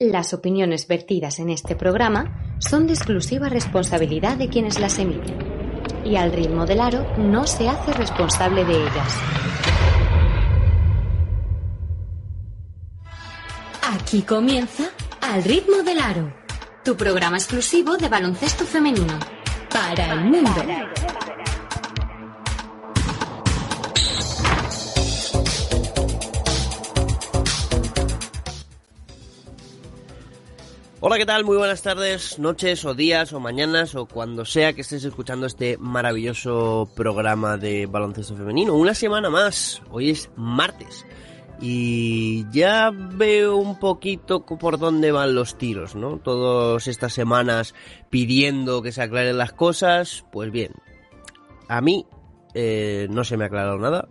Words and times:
Las 0.00 0.34
opiniones 0.34 0.88
vertidas 0.88 1.38
en 1.38 1.50
este 1.50 1.76
programa 1.76 2.56
son 2.58 2.88
de 2.88 2.94
exclusiva 2.94 3.48
responsabilidad 3.48 4.36
de 4.36 4.48
quienes 4.48 4.80
las 4.80 4.98
emiten 4.98 5.38
y 6.04 6.16
al 6.16 6.32
ritmo 6.32 6.66
del 6.66 6.80
aro 6.80 7.06
no 7.16 7.46
se 7.46 7.68
hace 7.68 7.92
responsable 7.92 8.64
de 8.64 8.72
ellas. 8.72 9.16
Aquí 13.82 14.22
comienza 14.22 14.90
Al 15.20 15.44
ritmo 15.44 15.84
del 15.84 16.00
aro, 16.00 16.34
tu 16.84 16.96
programa 16.96 17.36
exclusivo 17.36 17.96
de 17.96 18.08
baloncesto 18.08 18.64
femenino 18.64 19.16
para 19.70 20.12
el 20.12 20.24
mundo. 20.24 20.64
Hola, 31.06 31.18
¿qué 31.18 31.26
tal? 31.26 31.44
Muy 31.44 31.58
buenas 31.58 31.82
tardes, 31.82 32.38
noches 32.38 32.82
o 32.86 32.94
días 32.94 33.34
o 33.34 33.38
mañanas 33.38 33.94
o 33.94 34.06
cuando 34.06 34.46
sea 34.46 34.72
que 34.72 34.80
estés 34.80 35.04
escuchando 35.04 35.44
este 35.44 35.76
maravilloso 35.76 36.88
programa 36.96 37.58
de 37.58 37.84
baloncesto 37.84 38.34
femenino. 38.34 38.72
Una 38.72 38.94
semana 38.94 39.28
más, 39.28 39.82
hoy 39.90 40.08
es 40.08 40.30
martes 40.34 41.04
y 41.60 42.50
ya 42.52 42.90
veo 42.90 43.56
un 43.56 43.78
poquito 43.78 44.46
por 44.46 44.78
dónde 44.78 45.12
van 45.12 45.34
los 45.34 45.58
tiros, 45.58 45.94
¿no? 45.94 46.20
Todas 46.20 46.88
estas 46.88 47.12
semanas 47.12 47.74
pidiendo 48.08 48.80
que 48.80 48.90
se 48.90 49.02
aclaren 49.02 49.36
las 49.36 49.52
cosas, 49.52 50.24
pues 50.32 50.50
bien, 50.50 50.72
a 51.68 51.82
mí 51.82 52.06
eh, 52.54 53.08
no 53.10 53.24
se 53.24 53.36
me 53.36 53.44
ha 53.44 53.48
aclarado 53.48 53.76
nada, 53.76 54.08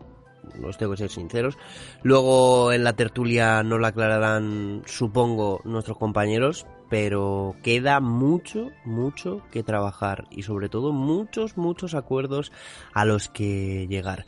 los 0.59 0.77
tengo 0.77 0.91
que 0.91 0.99
ser 0.99 1.09
sinceros. 1.09 1.57
Luego 2.03 2.71
en 2.71 2.83
la 2.83 2.93
tertulia 2.93 3.63
no 3.63 3.79
la 3.79 3.87
aclararán, 3.87 4.83
supongo, 4.85 5.59
nuestros 5.63 5.97
compañeros, 5.97 6.67
pero 6.93 7.55
queda 7.63 7.99
mucho, 7.99 8.69
mucho 8.85 9.41
que 9.51 9.63
trabajar 9.63 10.25
y 10.29 10.43
sobre 10.43 10.69
todo 10.69 10.91
muchos, 10.91 11.57
muchos 11.57 11.95
acuerdos 11.95 12.51
a 12.93 13.03
los 13.03 13.29
que 13.29 13.87
llegar. 13.87 14.27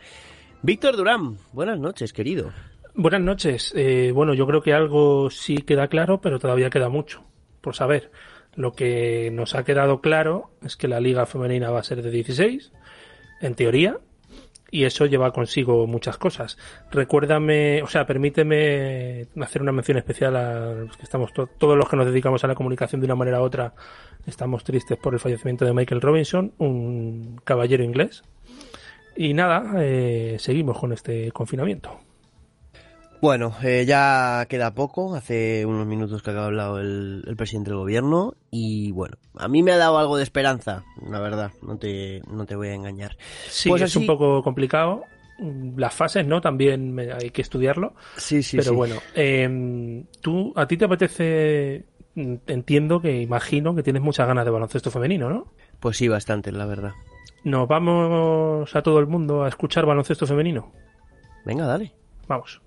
Víctor 0.63 0.97
Durán, 0.97 1.37
buenas 1.53 1.77
noches, 1.77 2.11
querido. 2.11 2.53
Buenas 2.95 3.21
noches. 3.21 3.71
Eh, 3.75 4.11
bueno, 4.15 4.33
yo 4.33 4.47
creo 4.47 4.63
que 4.63 4.73
algo 4.73 5.29
sí 5.29 5.57
queda 5.57 5.89
claro, 5.89 6.21
pero 6.21 6.39
todavía 6.39 6.71
queda 6.71 6.89
mucho 6.89 7.23
por 7.61 7.75
saber. 7.75 8.09
Lo 8.55 8.71
que 8.71 9.29
nos 9.31 9.53
ha 9.53 9.63
quedado 9.63 10.01
claro 10.01 10.49
es 10.63 10.75
que 10.75 10.87
la 10.87 10.99
liga 10.99 11.27
femenina 11.27 11.69
va 11.69 11.81
a 11.81 11.83
ser 11.83 12.01
de 12.01 12.09
16, 12.09 12.71
en 13.41 13.53
teoría, 13.53 13.99
y 14.75 14.83
eso 14.83 15.05
lleva 15.05 15.31
consigo 15.31 15.87
muchas 15.87 16.17
cosas. 16.17 16.57
Recuérdame, 16.91 17.81
o 17.81 17.87
sea, 17.87 18.05
permíteme 18.05 19.25
hacer 19.41 19.61
una 19.61 19.71
mención 19.71 19.97
especial 19.97 20.35
a 20.35 20.73
los 20.73 20.97
que 20.97 21.03
estamos 21.03 21.31
todos 21.33 21.77
los 21.77 21.87
que 21.87 21.95
nos 21.95 22.05
dedicamos 22.05 22.43
a 22.43 22.47
la 22.47 22.55
comunicación 22.55 22.99
de 22.99 23.05
una 23.05 23.15
manera 23.15 23.39
u 23.39 23.45
otra 23.45 23.73
estamos 24.25 24.65
tristes 24.65 24.97
por 24.97 25.13
el 25.13 25.21
fallecimiento 25.21 25.63
de 25.63 25.73
Michael 25.73 26.01
Robinson, 26.01 26.51
un 26.57 27.39
caballero 27.45 27.85
inglés. 27.85 28.23
Y 29.15 29.33
nada, 29.33 29.75
eh, 29.77 30.35
seguimos 30.39 30.77
con 30.77 30.91
este 30.91 31.31
confinamiento. 31.31 31.97
Bueno, 33.21 33.53
eh, 33.63 33.85
ya 33.87 34.45
queda 34.49 34.75
poco, 34.75 35.15
hace 35.15 35.65
unos 35.65 35.87
minutos 35.87 36.21
que 36.21 36.31
ha 36.31 36.45
hablado 36.45 36.79
el, 36.79 37.23
el, 37.25 37.35
presidente 37.35 37.71
del 37.71 37.79
gobierno 37.79 38.35
y 38.51 38.91
bueno, 38.91 39.17
a 39.35 39.47
mí 39.47 39.63
me 39.63 39.71
ha 39.71 39.77
dado 39.77 39.97
algo 39.97 40.17
de 40.17 40.23
esperanza, 40.23 40.83
la 41.09 41.19
verdad, 41.19 41.51
no 41.61 41.77
te, 41.77 42.21
no 42.29 42.45
te 42.45 42.55
voy 42.55 42.67
a 42.67 42.73
engañar. 42.73 43.17
Sí, 43.47 43.69
pues 43.69 43.81
es 43.81 43.95
un 43.95 44.05
poco 44.05 44.43
complicado, 44.43 45.05
las 45.75 45.93
fases, 45.93 46.25
¿no? 46.25 46.41
También 46.41 46.97
hay 46.99 47.29
que 47.31 47.41
estudiarlo. 47.41 47.93
Sí, 48.17 48.43
sí, 48.43 48.57
Pero 48.57 48.71
sí. 48.71 48.75
bueno, 48.75 48.95
eh, 49.15 50.03
tú, 50.21 50.53
a 50.55 50.67
ti 50.67 50.77
te 50.77 50.85
apetece, 50.85 51.85
entiendo 52.15 53.01
que 53.01 53.21
imagino 53.21 53.75
que 53.75 53.83
tienes 53.83 54.01
muchas 54.01 54.27
ganas 54.27 54.45
de 54.45 54.51
baloncesto 54.51 54.91
femenino, 54.91 55.29
¿no? 55.29 55.51
Pues 55.79 55.97
sí, 55.97 56.07
bastante, 56.07 56.51
la 56.51 56.65
verdad. 56.65 56.93
¿Nos 57.43 57.67
vamos 57.67 58.75
a 58.75 58.81
todo 58.81 58.99
el 58.99 59.07
mundo 59.07 59.43
a 59.43 59.49
escuchar 59.49 59.85
baloncesto 59.85 60.25
femenino? 60.25 60.71
Venga, 61.45 61.65
dale. 61.65 61.93
Vamos. 62.27 62.61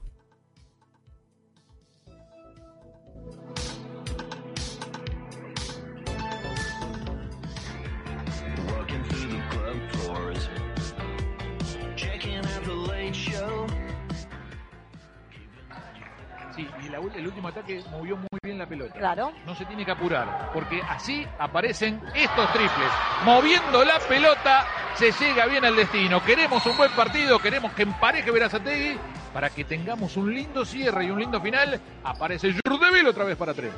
Último 17.49 17.61
ataque 17.61 17.83
movió 17.91 18.17
muy 18.17 18.39
bien 18.43 18.59
la 18.59 18.67
pelota. 18.67 18.95
Claro. 18.95 19.33
No 19.47 19.55
se 19.55 19.65
tiene 19.65 19.85
que 19.85 19.91
apurar, 19.91 20.51
porque 20.53 20.81
así 20.83 21.27
aparecen 21.39 22.01
estos 22.15 22.53
triples. 22.53 22.91
Moviendo 23.25 23.85
la 23.85 23.99
pelota, 24.01 24.67
se 24.95 25.13
llega 25.13 25.47
bien 25.47 25.65
al 25.65 25.77
destino. 25.77 26.23
Queremos 26.23 26.65
un 26.67 26.77
buen 26.77 26.91
partido, 26.93 27.39
queremos 27.39 27.73
que 27.73 27.83
empareje 27.83 28.31
Verazategui 28.31 28.99
para 29.33 29.51
que 29.51 29.65
tengamos 29.65 30.17
un 30.17 30.35
lindo 30.35 30.65
cierre 30.65 31.05
y 31.05 31.11
un 31.11 31.21
lindo 31.21 31.41
final. 31.41 31.81
Aparece 32.05 32.55
Jurdeville 32.67 33.09
otra 33.09 33.25
vez 33.25 33.37
para 33.37 33.55
tres. 33.55 33.73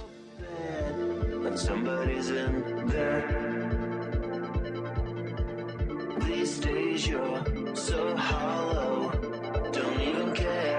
These 6.27 6.61
days 6.61 7.07
you're 7.07 7.75
so 7.75 8.17
hollow, 8.17 9.11
don't 9.73 10.01
even 10.01 10.33
care. 10.33 10.70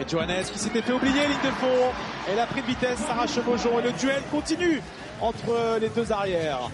Arrête 0.00 0.12
Johannes 0.12 0.44
qui 0.50 0.58
s'était 0.58 0.80
fait 0.80 0.92
oublier, 0.94 1.26
ligne 1.26 1.44
de 1.44 1.50
fond. 1.56 1.92
Elle 2.26 2.38
a 2.38 2.46
pris 2.46 2.62
de 2.62 2.66
vitesse, 2.66 3.00
Sarah 3.00 3.26
Chemojon 3.26 3.80
et 3.80 3.82
le 3.82 3.92
duel 3.92 4.22
continue 4.30 4.80
entre 5.20 5.78
les 5.78 5.90
deux 5.90 6.10
arrières. 6.10 6.70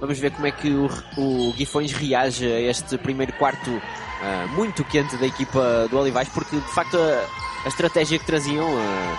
Vamos 0.00 0.18
ver 0.18 0.30
como 0.32 0.46
é 0.46 0.52
que 0.52 0.68
o, 0.68 0.90
o 1.16 1.52
Guifões 1.54 1.92
reage 1.92 2.44
a 2.44 2.60
este 2.60 2.98
primeiro 2.98 3.32
quarto 3.32 3.70
uh, 3.70 4.48
muito 4.54 4.84
quente 4.84 5.16
da 5.16 5.26
equipa 5.26 5.88
do 5.88 5.98
Olivais, 5.98 6.28
porque 6.28 6.56
de 6.56 6.74
facto 6.74 6.98
a, 6.98 7.64
a 7.64 7.68
estratégia 7.68 8.18
que 8.18 8.26
traziam 8.26 8.66
uh, 8.66 9.16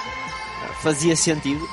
fazia 0.83 1.15
sentido. 1.15 1.67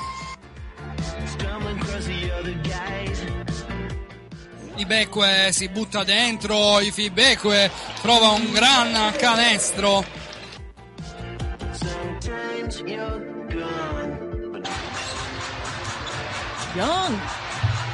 Ibeque 4.77 5.51
si 5.51 5.67
butta 5.69 6.03
dentro, 6.03 6.79
Ifibeque 6.79 7.71
trova 8.01 8.29
un 8.29 8.51
gran 8.51 9.13
canestro. 9.17 10.03
Young, 16.75 17.19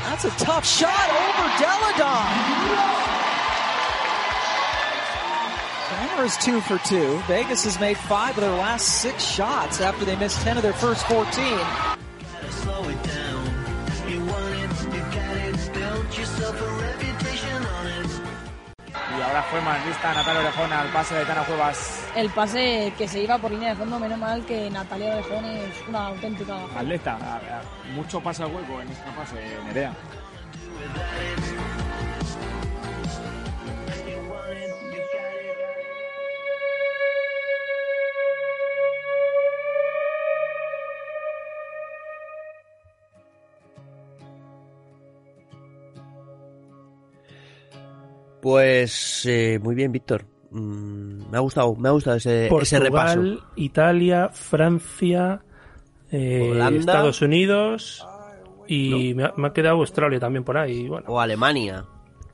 that's 0.03 0.25
a 0.25 0.29
tough 0.37 0.65
shot 0.65 1.09
over 1.09 1.49
Deladon. 1.57 2.83
Hammer 5.95 6.25
is 6.25 6.35
two 6.37 6.59
for 6.61 6.77
two. 6.79 7.17
Vegas 7.27 7.63
has 7.63 7.79
made 7.79 7.97
five 7.97 8.37
of 8.37 8.41
their 8.43 8.51
last 8.51 9.01
six 9.01 9.23
shots 9.23 9.79
after 9.79 10.03
they 10.03 10.15
missed 10.17 10.41
10 10.41 10.57
of 10.57 10.63
their 10.63 10.73
first 10.73 11.05
14. 11.07 11.23
Ahora 19.33 19.47
fue 19.49 19.61
más 19.61 19.85
lista 19.85 20.13
Natalia 20.13 20.41
Orejón 20.41 20.73
al 20.73 20.87
pase 20.89 21.15
de 21.15 21.25
Tana 21.25 21.43
Cuevas. 21.43 22.05
El 22.15 22.29
pase 22.29 22.93
que 22.97 23.07
se 23.07 23.23
iba 23.23 23.37
por 23.39 23.51
línea 23.51 23.69
de 23.69 23.75
fondo, 23.75 23.99
menos 23.99 24.19
mal 24.19 24.45
que 24.45 24.69
Natalia 24.69 25.15
Orejón 25.15 25.45
es 25.45 25.87
una 25.87 26.07
auténtica. 26.07 26.55
Atleta, 26.75 27.17
mucho 27.95 28.21
pase 28.21 28.43
al 28.43 28.53
hueco 28.53 28.79
en 28.81 28.89
esta 28.89 29.11
fase, 29.13 29.35
Nerea. 29.65 29.93
Pues 48.43 49.25
eh, 49.25 49.57
muy 49.63 49.73
bien, 49.73 49.93
Víctor. 49.93 50.25
Mm, 50.51 51.31
me 51.31 51.37
ha 51.37 51.39
gustado, 51.39 51.73
me 51.77 51.87
ha 51.87 51.93
gustado 51.93 52.17
ese, 52.17 52.47
Portugal, 52.49 52.61
ese 52.61 52.79
repaso. 52.79 53.45
Italia, 53.55 54.29
Francia, 54.33 55.39
eh, 56.11 56.49
Holanda. 56.51 56.77
Estados 56.77 57.21
Unidos 57.21 58.05
y 58.67 59.13
me, 59.13 59.23
ha, 59.23 59.33
me, 59.37 59.47
ha, 59.47 59.53
quedado 59.53 59.77
Australia 59.77 60.19
también 60.19 60.43
por 60.43 60.57
ahí. 60.57 60.89
Bueno. 60.89 61.05
O 61.07 61.21
Alemania. 61.21 61.85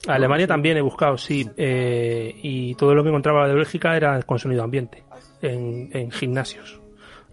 Alemania 0.08 0.48
también 0.48 0.78
he 0.78 0.82
buscado, 0.82 1.16
sí. 1.16 1.48
Eh, 1.56 2.36
y 2.42 2.74
todo 2.74 2.96
lo 2.96 3.04
que 3.04 3.10
encontraba 3.10 3.48
de 3.48 3.54
Bélgica 3.54 3.96
era 3.96 4.20
con 4.24 4.40
sonido 4.40 4.64
ambiente, 4.64 5.04
en, 5.44 5.92
en 5.94 6.10
gimnasios. 6.10 6.80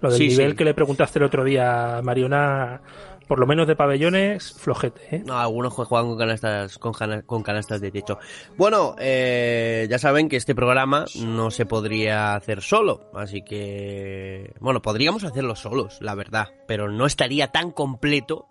Lo 0.03 0.11
del 0.11 0.19
Sí, 0.19 0.29
nivel 0.29 0.51
sí. 0.51 0.57
que 0.59 0.65
le 0.67 0.75
preguntaste 0.75 1.19
el 1.19 1.25
otro 1.25 1.45
día 1.45 1.97
a 1.97 2.03
Mariona 2.03 2.83
por 3.27 3.39
lo 3.41 3.47
menos 3.47 3.67
de 3.67 3.77
pabellones, 3.77 4.53
flojete. 4.53 5.17
¿eh? 5.17 5.23
No, 5.27 5.39
algunos 5.39 5.73
jue- 5.73 5.85
juegan 5.85 6.09
con 6.09 6.19
canastas, 6.19 6.79
con, 6.79 6.93
con 7.23 7.43
canastas 7.43 7.81
de 7.81 7.91
techo. 7.91 8.19
Bueno, 8.57 8.95
eh, 8.99 9.87
ya 9.91 9.99
saben 9.99 10.29
que 10.29 10.37
este 10.37 10.55
programa 10.55 11.07
no 11.25 11.51
se 11.51 11.67
podría 11.67 12.35
hacer 12.35 12.63
solo, 12.63 13.11
así 13.15 13.43
que... 13.43 14.55
Bueno, 14.61 14.81
podríamos 14.83 15.25
hacerlo 15.25 15.57
solos, 15.57 15.99
la 16.01 16.15
verdad, 16.15 16.49
pero 16.67 16.91
no 16.91 17.07
estaría 17.07 17.49
tan 17.49 17.71
completo 17.73 18.49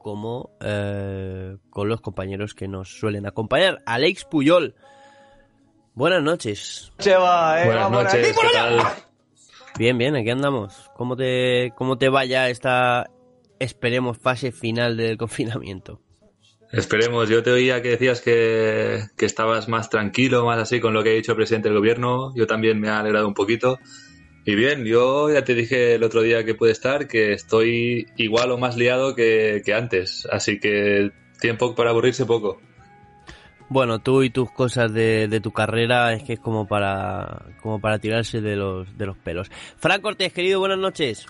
como 0.00 0.50
eh, 0.60 1.56
con 1.70 1.88
los 1.88 2.00
compañeros 2.00 2.54
que 2.54 2.66
nos 2.68 2.98
suelen 2.98 3.26
acompañar. 3.26 3.82
Alex 3.86 4.24
Puyol, 4.24 4.74
buenas 5.94 6.22
noches. 6.22 6.92
Buenas 6.98 7.90
noches, 7.90 8.36
¿qué 8.40 8.48
tal? 8.52 8.80
Bien, 9.78 9.96
bien, 9.96 10.16
aquí 10.16 10.28
andamos. 10.28 10.90
¿Cómo 10.96 11.16
te, 11.16 11.72
cómo 11.76 11.96
te 11.98 12.08
vaya 12.08 12.48
esta, 12.50 13.06
esperemos, 13.62 14.18
fase 14.18 14.52
final 14.52 14.96
del 14.96 15.16
confinamiento? 15.16 16.00
Esperemos, 16.72 17.28
yo 17.28 17.42
te 17.42 17.50
oía 17.50 17.82
que 17.82 17.90
decías 17.90 18.22
que, 18.22 19.02
que 19.16 19.26
estabas 19.26 19.68
más 19.68 19.90
tranquilo, 19.90 20.46
más 20.46 20.58
así 20.58 20.80
con 20.80 20.94
lo 20.94 21.02
que 21.02 21.10
ha 21.10 21.14
dicho 21.14 21.32
el 21.32 21.36
presidente 21.36 21.68
del 21.68 21.76
gobierno. 21.76 22.32
Yo 22.34 22.46
también 22.46 22.80
me 22.80 22.88
ha 22.88 23.00
alegrado 23.00 23.28
un 23.28 23.34
poquito. 23.34 23.78
Y 24.46 24.54
bien, 24.54 24.84
yo 24.84 25.30
ya 25.30 25.44
te 25.44 25.54
dije 25.54 25.94
el 25.94 26.02
otro 26.02 26.22
día 26.22 26.44
que 26.44 26.54
puede 26.54 26.72
estar 26.72 27.06
que 27.06 27.34
estoy 27.34 28.06
igual 28.16 28.50
o 28.50 28.58
más 28.58 28.76
liado 28.76 29.14
que, 29.14 29.62
que 29.64 29.74
antes. 29.74 30.26
Así 30.32 30.58
que 30.58 31.12
tiempo 31.40 31.74
para 31.74 31.90
aburrirse 31.90 32.24
poco. 32.24 32.58
Bueno, 33.68 34.00
tú 34.00 34.22
y 34.22 34.30
tus 34.30 34.50
cosas 34.50 34.92
de, 34.92 35.28
de 35.28 35.40
tu 35.40 35.52
carrera 35.52 36.12
es 36.12 36.22
que 36.22 36.34
es 36.34 36.40
como 36.40 36.66
para, 36.66 37.46
como 37.62 37.80
para 37.80 37.98
tirarse 37.98 38.40
de 38.40 38.56
los, 38.56 38.96
de 38.96 39.06
los 39.06 39.16
pelos. 39.18 39.50
Fran 39.76 40.00
Cortés, 40.00 40.32
querido, 40.32 40.58
buenas 40.58 40.78
noches. 40.78 41.26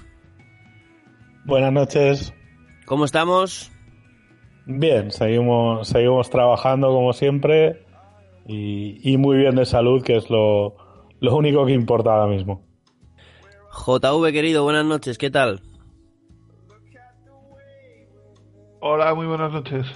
Buenas 1.44 1.72
noches. 1.72 2.32
¿Cómo 2.86 3.04
estamos? 3.04 3.70
Bien, 4.66 5.10
seguimos, 5.10 5.88
seguimos 5.88 6.30
trabajando 6.30 6.88
como 6.88 7.12
siempre 7.12 7.84
y, 8.46 8.98
y 9.12 9.16
muy 9.16 9.38
bien 9.38 9.56
de 9.56 9.64
salud, 9.66 10.02
que 10.02 10.16
es 10.16 10.30
lo, 10.30 10.76
lo 11.20 11.36
único 11.36 11.66
que 11.66 11.72
importa 11.72 12.10
ahora 12.14 12.26
mismo. 12.32 12.62
JV, 13.72 14.32
querido, 14.32 14.62
buenas 14.62 14.84
noches, 14.84 15.18
¿qué 15.18 15.30
tal? 15.30 15.60
Hola, 18.80 19.14
muy 19.14 19.26
buenas 19.26 19.52
noches. 19.52 19.86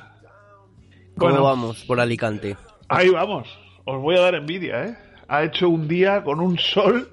¿Cómo 1.19 1.31
Bueno. 1.31 1.45
vamos 1.45 1.85
por 1.85 2.01
Alicante? 2.01 2.57
Ahí 2.89 3.09
vamos. 3.11 3.49
Os 3.85 4.01
voy 4.01 4.17
a 4.17 4.21
dar 4.21 4.35
envidia, 4.35 4.85
¿eh? 4.85 4.97
Ha 5.29 5.45
hecho 5.45 5.69
un 5.69 5.89
día 5.89 6.23
con 6.25 6.41
un 6.41 6.59
sol. 6.59 7.09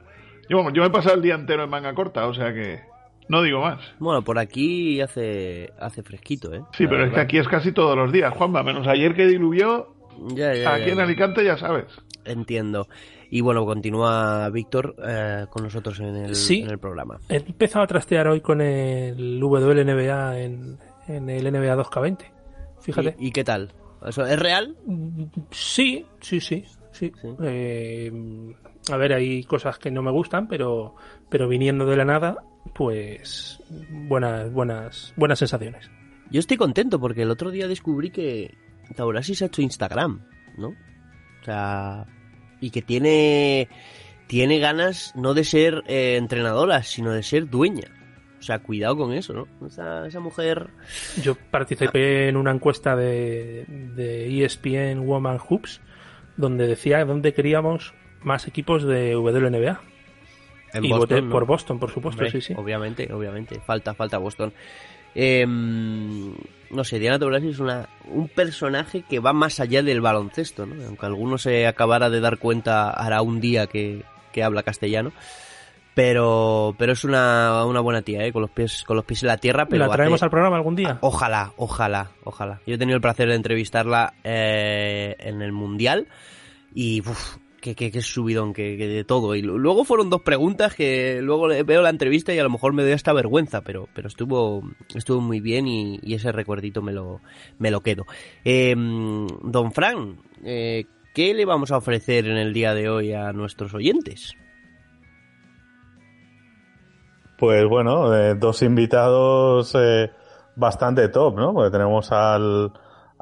Yo, 0.50 0.70
yo 0.72 0.82
me 0.82 0.88
he 0.88 0.92
pasado 0.92 1.16
el 1.16 1.22
día 1.22 1.36
entero 1.36 1.64
en 1.64 1.70
manga 1.70 1.94
corta, 1.94 2.28
o 2.28 2.34
sea 2.34 2.54
que 2.54 2.80
no 3.28 3.42
digo 3.42 3.62
más. 3.62 3.80
Bueno, 4.00 4.22
por 4.22 4.40
aquí 4.40 5.02
hace, 5.02 5.72
hace 5.80 6.04
fresquito, 6.04 6.54
¿eh? 6.54 6.62
Sí, 6.78 6.84
La 6.84 6.90
pero 6.90 7.06
es 7.06 7.14
que 7.14 7.20
aquí 7.20 7.38
es 7.38 7.48
casi 7.48 7.72
todos 7.72 7.96
los 7.98 8.12
días, 8.12 8.34
Juanma, 8.34 8.64
menos 8.64 8.88
ayer 8.88 9.14
que 9.16 9.26
diluvió. 9.28 9.94
Ya, 10.36 10.54
ya, 10.54 10.74
aquí 10.76 10.88
ya, 10.88 10.94
en. 10.94 11.00
Alicante 11.00 11.44
ya 11.44 11.58
sabes. 11.58 11.86
Entiendo. 12.26 12.88
Y 13.30 13.42
bueno, 13.42 13.66
continúa 13.66 14.48
Víctor 14.50 14.96
eh, 15.06 15.46
con 15.50 15.64
nosotros 15.64 16.00
en 16.00 16.16
el, 16.16 16.36
Sí. 16.36 16.62
en 16.62 16.70
el 16.70 16.78
programa. 16.78 17.20
He 17.30 17.38
empezado 17.38 17.84
a 17.84 17.88
trastear 17.88 18.28
hoy 18.28 18.42
con 18.42 18.62
el 18.62 19.42
WNBA 19.44 20.40
en, 20.40 20.78
en 21.08 21.30
el 21.30 21.52
NBA 21.52 21.76
2K20. 21.76 22.18
Fíjate. 22.82 23.16
¿Y, 23.18 23.28
y 23.28 23.32
qué 23.32 23.44
tal? 23.44 23.72
¿Eso 24.06 24.26
¿Es 24.26 24.38
real? 24.38 24.76
Sí, 25.50 26.06
sí, 26.20 26.40
sí. 26.40 26.64
sí. 26.92 27.12
Eh, 27.42 28.12
a 28.92 28.98
ver, 28.98 29.14
hay 29.14 29.44
cosas 29.44 29.78
que 29.80 29.92
no 29.92 30.02
me 30.02 30.12
gustan, 30.12 30.48
pero, 30.48 30.96
pero 31.30 31.48
viniendo 31.48 31.86
de 31.86 31.98
la 31.98 32.06
nada, 32.06 32.44
pues 32.74 33.60
buenas, 33.90 34.52
buenas, 34.52 35.14
buenas 35.16 35.40
sensaciones. 35.40 35.90
Yo 36.30 36.40
estoy 36.40 36.58
contento 36.58 37.00
porque 37.00 37.22
el 37.22 37.32
otro 37.32 37.52
día 37.52 37.68
descubrí 37.68 38.10
que 38.12 38.58
Taurasi 38.96 39.36
se 39.36 39.46
ha 39.46 39.48
hecho 39.48 39.62
Instagram, 39.62 40.26
¿no? 40.58 40.70
O 40.70 41.46
sea, 41.46 42.06
y 42.60 42.72
que 42.72 42.82
tiene 42.82 43.70
tiene 44.28 44.60
ganas 44.60 45.14
no 45.16 45.34
de 45.34 45.44
ser 45.44 45.84
eh, 45.88 46.16
entrenadora, 46.18 46.84
sino 46.84 47.12
de 47.12 47.24
ser 47.24 47.50
dueña. 47.50 47.88
O 48.40 48.42
sea, 48.42 48.60
cuidado 48.60 48.98
con 48.98 49.14
eso, 49.14 49.34
¿no? 49.34 49.48
Esa, 49.66 50.06
esa 50.06 50.20
mujer... 50.20 50.70
Yo 51.22 51.36
participé 51.36 52.28
en 52.28 52.36
una 52.36 52.52
encuesta 52.52 52.96
de, 52.96 53.66
de 53.96 54.44
ESPN 54.44 55.06
Woman 55.06 55.38
Hoops 55.38 55.82
donde 56.36 56.68
decía 56.68 57.06
dónde 57.06 57.34
queríamos 57.34 57.94
más 58.24 58.48
equipos 58.48 58.84
de 58.84 59.16
WNBA. 59.16 59.82
En 60.74 60.86
y 60.86 60.90
Boston, 60.90 61.00
voté 61.00 61.22
¿no? 61.22 61.30
por 61.32 61.46
Boston, 61.46 61.80
por 61.80 61.92
supuesto, 61.92 62.24
Hombre, 62.24 62.32
sí, 62.32 62.42
sí. 62.48 62.54
Obviamente, 62.58 63.12
obviamente. 63.14 63.60
Falta, 63.60 63.94
falta 63.94 64.18
Boston. 64.18 64.52
Eh, 65.16 65.46
no 65.46 66.84
sé, 66.84 66.98
Diana 66.98 67.20
Taurasi 67.20 67.50
es 67.50 67.60
una, 67.60 67.88
un 68.08 68.28
personaje 68.28 69.04
que 69.08 69.20
va 69.20 69.32
más 69.34 69.60
allá 69.60 69.84
del 69.84 70.02
baloncesto, 70.02 70.66
¿no? 70.66 70.84
Aunque 70.88 71.06
alguno 71.06 71.38
se 71.38 71.68
acabara 71.68 72.10
de 72.10 72.20
dar 72.20 72.40
cuenta 72.40 72.90
hará 72.90 73.22
un 73.22 73.40
día 73.40 73.68
que, 73.68 74.04
que 74.32 74.44
habla 74.44 74.64
castellano. 74.64 75.12
Pero, 75.94 76.74
pero 76.80 76.94
es 76.94 77.04
una, 77.04 77.64
una 77.66 77.80
buena 77.80 78.02
tía, 78.02 78.26
¿eh? 78.26 78.34
Con 78.34 78.42
los 78.42 78.50
pies, 78.50 78.84
con 78.84 78.96
los 78.96 79.06
pies 79.06 79.22
en 79.22 79.28
la 79.28 79.38
tierra. 79.38 79.68
Pero 79.68 79.86
¿La 79.86 79.94
traemos 79.94 80.18
hace- 80.18 80.26
al 80.26 80.32
programa 80.32 80.56
algún 80.56 80.76
día? 80.76 80.98
Ojalá, 81.02 81.54
ojalá, 81.56 82.10
ojalá. 82.24 82.60
Yo 82.66 82.74
he 82.74 82.78
tenido 82.80 82.96
el 82.96 83.02
placer 83.02 83.30
de 83.30 83.36
entrevistarla 83.36 84.16
eh, 84.24 85.16
en 85.20 85.44
el 85.44 85.52
Mundial 85.52 86.08
y 86.74 87.02
uf, 87.02 87.38
qué, 87.64 87.76
qué, 87.76 87.92
qué 87.92 88.02
subidón, 88.02 88.54
que, 88.54 88.76
de 88.76 89.04
todo. 89.06 89.36
Y 89.36 89.42
lu- 89.42 89.58
luego 89.58 89.86
fueron 89.86 90.10
dos 90.10 90.22
preguntas 90.22 90.76
que 90.76 91.22
luego 91.22 91.48
veo 91.48 91.82
la 91.82 91.90
entrevista 91.90 92.34
y 92.34 92.40
a 92.40 92.44
lo 92.44 92.50
mejor 92.50 92.74
me 92.74 92.84
doy 92.84 92.92
hasta 92.92 93.14
vergüenza, 93.14 93.62
pero, 93.62 93.88
pero 93.96 94.10
estuvo, 94.10 94.62
estuvo 94.94 95.22
muy 95.22 95.40
bien 95.40 95.66
y, 95.68 95.98
y 96.04 96.14
ese 96.16 96.34
recuerdito 96.34 96.82
me 96.82 96.92
lo, 96.92 97.22
me 97.60 97.72
lo 97.72 97.80
quedo. 97.80 98.06
Eh, 98.44 98.76
don 98.76 99.72
Fran, 99.72 100.18
eh, 100.44 100.86
¿qué 101.16 101.34
le 101.34 101.46
vamos 101.46 101.72
a 101.72 101.78
ofrecer 101.78 102.28
en 102.28 102.38
el 102.38 102.54
día 102.54 102.74
de 102.74 102.90
hoy 102.90 103.14
a 103.14 103.32
nuestros 103.32 103.74
oyentes? 103.74 104.34
Pues 107.38 107.66
bueno, 107.68 108.14
eh, 108.14 108.36
dos 108.36 108.62
invitados 108.62 109.74
eh, 109.80 110.12
bastante 110.56 111.08
top, 111.10 111.38
¿no? 111.38 111.54
Porque 111.54 111.72
tenemos 111.72 112.12
al, 112.12 112.72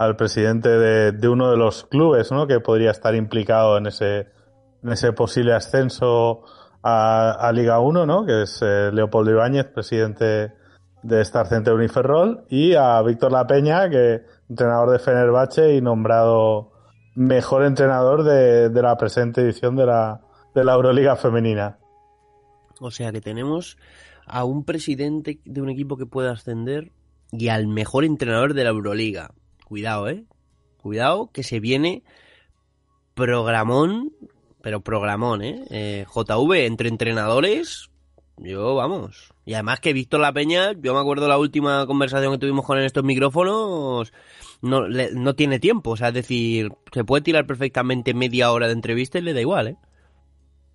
al 0.02 0.16
presidente 0.16 0.68
de, 0.68 1.30
uno 1.30 1.52
de 1.52 1.58
los 1.58 1.86
clubes, 1.86 2.32
¿no? 2.32 2.48
Que 2.48 2.60
podría 2.60 2.90
estar 2.90 3.14
implicado 3.14 3.78
en 3.78 3.86
ese, 3.86 5.14
posible 5.16 5.54
ascenso 5.54 6.42
a, 6.82 7.52
Liga 7.54 7.80
1, 7.80 8.08
¿no? 8.08 8.26
Que 8.26 8.42
es 8.42 8.64
eh, 8.64 8.90
Leopoldo 8.92 9.30
Ibáñez, 9.30 9.66
presidente 9.68 10.54
de 11.04 11.22
Star 11.22 11.46
Center 11.46 11.74
Uniferrol, 11.74 12.46
y 12.50 12.74
a 12.74 13.00
Víctor 13.04 13.32
La 13.32 13.46
Peña, 13.46 13.92
que 13.92 14.24
entrenador 14.50 14.90
de 14.90 14.98
Fenerbahce 14.98 15.76
y 15.76 15.82
nombrado 15.82 16.72
mejor 17.14 17.64
entrenador 17.64 18.24
de, 18.24 18.72
la 18.82 18.98
presente 18.98 19.42
edición 19.42 19.76
de 19.76 19.86
la, 19.86 20.22
de 20.56 20.64
la 20.64 20.74
Euroliga 20.74 21.16
femenina. 21.16 21.78
O 22.80 22.90
sea 22.90 23.12
que 23.12 23.22
tenemos 23.22 23.78
a 24.26 24.46
un 24.46 24.66
presidente 24.66 25.42
de 25.46 25.62
un 25.62 25.70
equipo 25.70 25.96
que 25.96 26.08
puede 26.08 26.32
ascender 26.32 26.92
y 27.32 27.50
al 27.50 27.68
mejor 27.68 28.04
entrenador 28.04 28.56
de 28.56 28.64
la 28.64 28.72
Euroliga. 28.72 29.36
Cuidado, 29.72 30.10
eh. 30.10 30.26
Cuidado 30.82 31.30
que 31.32 31.44
se 31.44 31.62
viene 31.62 32.04
programón, 33.14 34.12
pero 34.62 34.82
programón, 34.82 35.42
eh. 35.42 35.64
Eh, 35.70 36.06
JV 36.14 36.66
entre 36.66 36.90
entrenadores. 36.90 37.90
Yo, 38.36 38.76
vamos. 38.76 39.34
Y 39.46 39.54
además 39.54 39.80
que 39.80 39.94
Víctor 39.94 40.20
La 40.20 40.34
Peña, 40.34 40.74
yo 40.74 40.94
me 40.94 41.00
acuerdo 41.00 41.30
la 41.30 41.38
última 41.38 41.86
conversación 41.88 42.34
que 42.34 42.40
tuvimos 42.40 42.66
con 42.66 42.76
él 42.76 42.82
en 42.82 42.88
estos 42.88 43.06
micrófonos, 43.06 44.12
no, 44.62 44.90
no 44.90 45.36
tiene 45.36 45.58
tiempo. 45.58 45.92
O 45.92 45.96
sea, 45.96 46.10
es 46.10 46.16
decir, 46.16 46.74
se 46.92 47.06
puede 47.06 47.22
tirar 47.22 47.48
perfectamente 47.48 48.14
media 48.14 48.52
hora 48.52 48.68
de 48.68 48.74
entrevista 48.74 49.20
y 49.20 49.22
le 49.22 49.34
da 49.34 49.40
igual, 49.40 49.68
eh. 49.70 49.78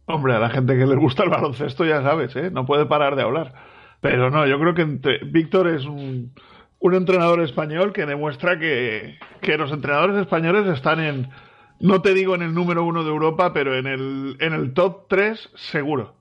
Hombre, 0.06 0.36
a 0.36 0.38
la 0.38 0.48
gente 0.48 0.74
que 0.74 0.86
le 0.86 0.96
gusta 0.96 1.22
el 1.22 1.28
baloncesto 1.28 1.84
ya 1.84 2.02
sabes, 2.02 2.34
¿eh? 2.34 2.50
No 2.50 2.64
puede 2.64 2.86
parar 2.86 3.14
de 3.14 3.24
hablar. 3.24 3.52
Pero 4.00 4.30
no, 4.30 4.46
yo 4.46 4.58
creo 4.58 4.72
que 4.72 5.18
Víctor 5.26 5.68
es 5.68 5.84
un, 5.84 6.32
un 6.86 6.94
entrenador 6.94 7.40
español 7.40 7.92
que 7.92 8.06
demuestra 8.06 8.58
que, 8.58 9.18
que 9.40 9.58
los 9.58 9.72
entrenadores 9.72 10.16
españoles 10.16 10.66
están 10.68 11.00
en, 11.00 11.30
no 11.80 12.00
te 12.00 12.14
digo 12.14 12.36
en 12.36 12.42
el 12.42 12.54
número 12.54 12.84
uno 12.84 13.02
de 13.02 13.10
Europa, 13.10 13.52
pero 13.52 13.76
en 13.76 13.86
el, 13.86 14.36
en 14.38 14.52
el 14.52 14.72
top 14.72 15.08
3 15.08 15.50
seguro. 15.56 16.14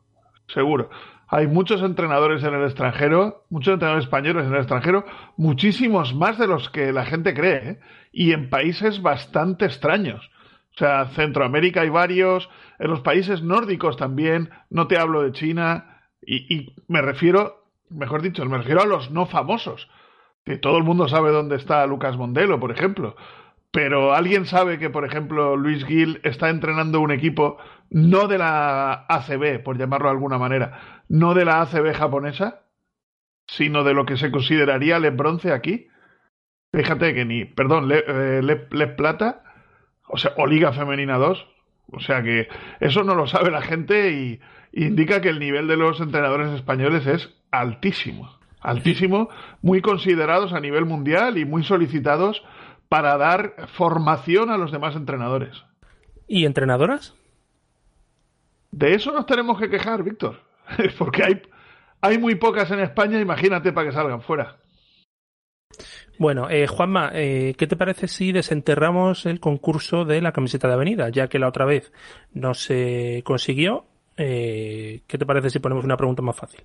Seguro. 0.47 0.89
Hay 1.27 1.47
muchos 1.47 1.81
entrenadores 1.81 2.43
en 2.43 2.53
el 2.53 2.63
extranjero, 2.63 3.45
muchos 3.49 3.73
entrenadores 3.73 4.05
españoles 4.05 4.45
en 4.45 4.53
el 4.53 4.59
extranjero, 4.59 5.05
muchísimos 5.37 6.15
más 6.15 6.37
de 6.39 6.47
los 6.47 6.69
que 6.69 6.91
la 6.91 7.05
gente 7.05 7.33
cree, 7.33 7.69
¿eh? 7.69 7.79
y 8.11 8.31
en 8.31 8.49
países 8.49 9.01
bastante 9.01 9.65
extraños. 9.65 10.31
O 10.75 10.77
sea, 10.77 11.05
Centroamérica 11.09 11.81
hay 11.81 11.89
varios, 11.89 12.49
en 12.79 12.89
los 12.89 13.01
países 13.01 13.43
nórdicos 13.43 13.97
también, 13.97 14.49
no 14.69 14.87
te 14.87 14.97
hablo 14.97 15.21
de 15.21 15.31
China, 15.31 16.01
y, 16.21 16.53
y 16.53 16.75
me 16.87 17.01
refiero, 17.01 17.65
mejor 17.89 18.21
dicho, 18.23 18.43
me 18.45 18.57
refiero 18.57 18.81
a 18.81 18.85
los 18.85 19.11
no 19.11 19.25
famosos, 19.25 19.87
que 20.45 20.57
todo 20.57 20.77
el 20.77 20.83
mundo 20.83 21.07
sabe 21.07 21.31
dónde 21.31 21.55
está 21.55 21.85
Lucas 21.87 22.17
Mondelo, 22.17 22.59
por 22.59 22.71
ejemplo, 22.71 23.15
pero 23.71 24.13
¿alguien 24.13 24.45
sabe 24.45 24.79
que, 24.79 24.89
por 24.89 25.05
ejemplo, 25.05 25.57
Luis 25.57 25.85
Gil 25.85 26.21
está 26.23 26.49
entrenando 26.49 27.01
un 27.01 27.11
equipo 27.11 27.57
no 27.89 28.27
de 28.27 28.37
la 28.37 29.05
ACB, 29.09 29.63
por 29.63 29.77
llamarlo 29.77 30.07
de 30.07 30.13
alguna 30.13 30.37
manera, 30.37 31.03
no 31.09 31.33
de 31.33 31.45
la 31.45 31.61
ACB 31.61 31.93
japonesa? 31.93 32.61
sino 33.47 33.83
de 33.83 33.93
lo 33.93 34.05
que 34.05 34.17
se 34.17 34.31
consideraría 34.31 34.97
el 34.97 35.11
bronce 35.11 35.51
aquí. 35.51 35.87
Fíjate 36.73 37.13
que 37.13 37.25
ni, 37.25 37.45
perdón, 37.45 37.87
Le, 37.87 38.03
eh, 38.07 38.87
Plata, 38.97 39.43
o 40.07 40.17
sea, 40.17 40.33
Liga 40.47 40.73
Femenina 40.73 41.17
2, 41.17 41.47
o 41.87 41.99
sea 41.99 42.21
que 42.23 42.47
eso 42.79 43.03
no 43.03 43.15
lo 43.15 43.27
sabe 43.27 43.51
la 43.51 43.61
gente 43.61 44.11
y 44.11 44.39
indica 44.73 45.21
que 45.21 45.29
el 45.29 45.39
nivel 45.39 45.67
de 45.67 45.77
los 45.77 46.01
entrenadores 46.01 46.51
españoles 46.51 47.07
es 47.07 47.33
altísimo, 47.51 48.34
altísimo, 48.65 49.29
muy 49.61 49.81
considerados 49.81 50.53
a 50.53 50.59
nivel 50.59 50.85
mundial 50.85 51.37
y 51.37 51.45
muy 51.45 51.63
solicitados 51.63 52.43
para 52.89 53.17
dar 53.17 53.67
formación 53.73 54.49
a 54.49 54.57
los 54.57 54.71
demás 54.71 54.95
entrenadores. 54.95 55.63
¿Y 56.27 56.45
entrenadoras? 56.45 57.15
De 58.71 58.93
eso 58.93 59.11
nos 59.11 59.25
tenemos 59.25 59.59
que 59.59 59.69
quejar, 59.69 60.03
Víctor, 60.03 60.41
porque 60.97 61.23
hay, 61.23 61.41
hay 62.01 62.17
muy 62.17 62.35
pocas 62.35 62.69
en 62.71 62.79
España, 62.79 63.19
imagínate 63.19 63.71
para 63.71 63.87
que 63.87 63.95
salgan 63.95 64.21
fuera. 64.21 64.57
Bueno, 66.17 66.49
eh, 66.49 66.67
Juanma, 66.67 67.11
eh, 67.13 67.55
¿qué 67.57 67.67
te 67.67 67.75
parece 67.75 68.07
si 68.07 68.31
desenterramos 68.31 69.25
el 69.25 69.39
concurso 69.39 70.05
de 70.05 70.21
la 70.21 70.31
camiseta 70.31 70.67
de 70.67 70.73
Avenida? 70.73 71.09
Ya 71.09 71.27
que 71.27 71.39
la 71.39 71.49
otra 71.49 71.65
vez 71.65 71.91
no 72.33 72.53
se 72.53 73.21
consiguió, 73.25 73.85
eh, 74.15 75.01
¿qué 75.07 75.17
te 75.17 75.25
parece 75.25 75.49
si 75.49 75.59
ponemos 75.59 75.83
una 75.83 75.97
pregunta 75.97 76.21
más 76.21 76.37
fácil? 76.37 76.61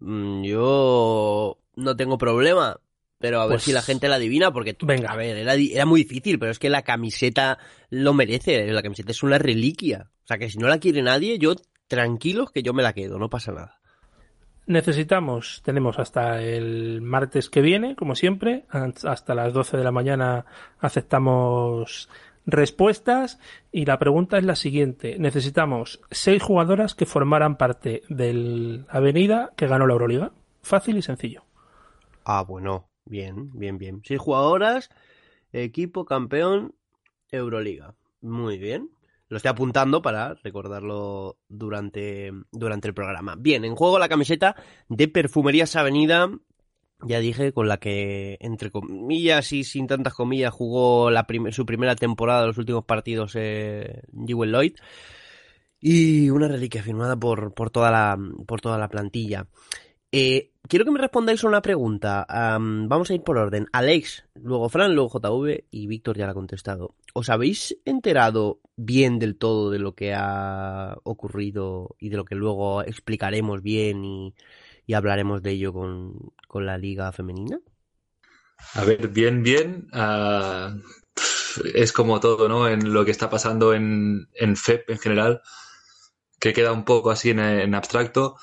Mm, 0.00 0.42
Yo 0.44 1.58
no 1.76 1.96
tengo 1.96 2.18
problema, 2.18 2.78
pero 3.18 3.40
a 3.40 3.46
ver 3.46 3.54
Pues- 3.56 3.64
si 3.64 3.72
la 3.72 3.82
gente 3.82 4.08
la 4.08 4.16
adivina, 4.16 4.52
porque 4.52 4.74
tú- 4.74 4.86
Venga. 4.86 5.10
a 5.10 5.16
ver, 5.16 5.36
era, 5.36 5.54
era 5.54 5.86
muy 5.86 6.02
difícil, 6.04 6.38
pero 6.38 6.52
es 6.52 6.58
que 6.58 6.70
la 6.70 6.82
camiseta 6.82 7.58
lo 7.90 8.14
merece, 8.14 8.66
la 8.72 8.82
camiseta 8.82 9.10
es 9.12 9.22
una 9.22 9.38
reliquia. 9.38 10.10
O 10.24 10.26
sea 10.26 10.38
que 10.38 10.50
si 10.50 10.58
no 10.58 10.68
la 10.68 10.78
quiere 10.78 11.02
nadie, 11.02 11.38
yo 11.38 11.54
tranquilos 11.88 12.50
que 12.50 12.62
yo 12.62 12.72
me 12.74 12.82
la 12.82 12.92
quedo, 12.92 13.18
no 13.18 13.28
pasa 13.30 13.52
nada. 13.52 13.80
Necesitamos, 14.66 15.62
tenemos 15.64 15.98
hasta 15.98 16.42
el 16.42 17.00
martes 17.00 17.48
que 17.48 17.62
viene, 17.62 17.96
como 17.96 18.14
siempre, 18.14 18.66
hasta 18.68 19.34
las 19.34 19.54
12 19.54 19.78
de 19.78 19.84
la 19.84 19.92
mañana 19.92 20.44
aceptamos 20.78 22.10
respuestas 22.48 23.38
y 23.70 23.84
la 23.84 23.98
pregunta 23.98 24.38
es 24.38 24.44
la 24.44 24.56
siguiente. 24.56 25.18
Necesitamos 25.18 26.00
seis 26.10 26.42
jugadoras 26.42 26.94
que 26.94 27.06
formaran 27.06 27.56
parte 27.56 28.02
del 28.08 28.86
Avenida 28.88 29.52
que 29.56 29.66
ganó 29.66 29.86
la 29.86 29.92
Euroliga. 29.92 30.32
Fácil 30.62 30.96
y 30.96 31.02
sencillo. 31.02 31.44
Ah, 32.24 32.42
bueno, 32.42 32.88
bien, 33.04 33.50
bien, 33.52 33.78
bien. 33.78 34.02
Seis 34.04 34.20
jugadoras, 34.20 34.90
equipo 35.52 36.04
campeón, 36.04 36.74
Euroliga. 37.30 37.94
Muy 38.22 38.58
bien. 38.58 38.90
Lo 39.28 39.36
estoy 39.36 39.50
apuntando 39.50 40.00
para 40.00 40.34
recordarlo 40.42 41.36
durante, 41.48 42.32
durante 42.50 42.88
el 42.88 42.94
programa. 42.94 43.34
Bien, 43.38 43.64
en 43.66 43.76
juego 43.76 43.98
la 43.98 44.08
camiseta 44.08 44.56
de 44.88 45.06
Perfumerías 45.06 45.76
Avenida. 45.76 46.30
Ya 47.02 47.20
dije, 47.20 47.52
con 47.52 47.68
la 47.68 47.76
que, 47.76 48.38
entre 48.40 48.70
comillas 48.70 49.52
y 49.52 49.62
sin 49.62 49.86
tantas 49.86 50.14
comillas, 50.14 50.52
jugó 50.52 51.10
la 51.10 51.26
su 51.52 51.64
primera 51.64 51.94
temporada, 51.94 52.46
los 52.46 52.58
últimos 52.58 52.84
partidos, 52.84 53.32
eh, 53.36 54.02
Jewel 54.26 54.50
Lloyd. 54.50 54.74
Y 55.80 56.28
una 56.30 56.48
reliquia 56.48 56.82
firmada 56.82 57.16
por, 57.16 57.54
por, 57.54 57.70
toda, 57.70 57.92
la, 57.92 58.18
por 58.46 58.60
toda 58.60 58.78
la 58.78 58.88
plantilla. 58.88 59.46
Eh, 60.10 60.52
quiero 60.66 60.84
que 60.84 60.90
me 60.90 60.98
respondáis 60.98 61.44
una 61.44 61.62
pregunta. 61.62 62.26
Am, 62.28 62.88
vamos 62.88 63.10
a 63.10 63.14
ir 63.14 63.22
por 63.22 63.38
orden. 63.38 63.68
Alex, 63.72 64.24
luego 64.34 64.68
Fran, 64.68 64.94
luego 64.94 65.20
JV 65.20 65.66
y 65.70 65.86
Víctor 65.86 66.16
ya 66.16 66.26
la 66.26 66.32
ha 66.32 66.34
contestado. 66.34 66.96
¿Os 67.14 67.28
habéis 67.28 67.76
enterado 67.84 68.60
bien 68.74 69.20
del 69.20 69.36
todo 69.36 69.70
de 69.70 69.78
lo 69.78 69.94
que 69.94 70.14
ha 70.14 70.96
ocurrido 71.04 71.94
y 72.00 72.08
de 72.08 72.16
lo 72.16 72.24
que 72.24 72.34
luego 72.34 72.82
explicaremos 72.82 73.62
bien 73.62 74.04
y, 74.04 74.34
y 74.88 74.94
hablaremos 74.94 75.42
de 75.42 75.50
ello 75.50 75.72
con, 75.74 76.14
con 76.48 76.64
la 76.64 76.78
liga 76.78 77.12
femenina? 77.12 77.60
A 78.74 78.84
ver, 78.84 79.08
bien, 79.08 79.42
bien. 79.42 79.86
ah, 79.92 80.74
es 81.74 81.92
como 81.92 82.20
todo, 82.20 82.48
¿no? 82.48 82.66
En 82.68 82.92
lo 82.94 83.04
que 83.04 83.10
está 83.10 83.28
pasando 83.28 83.74
en, 83.74 84.28
en 84.32 84.56
FEP 84.56 84.88
en 84.90 84.98
general, 84.98 85.42
que 86.40 86.54
queda 86.54 86.72
un 86.72 86.86
poco 86.86 87.10
así 87.10 87.28
en, 87.30 87.38
en 87.38 87.74
abstracto. 87.74 88.36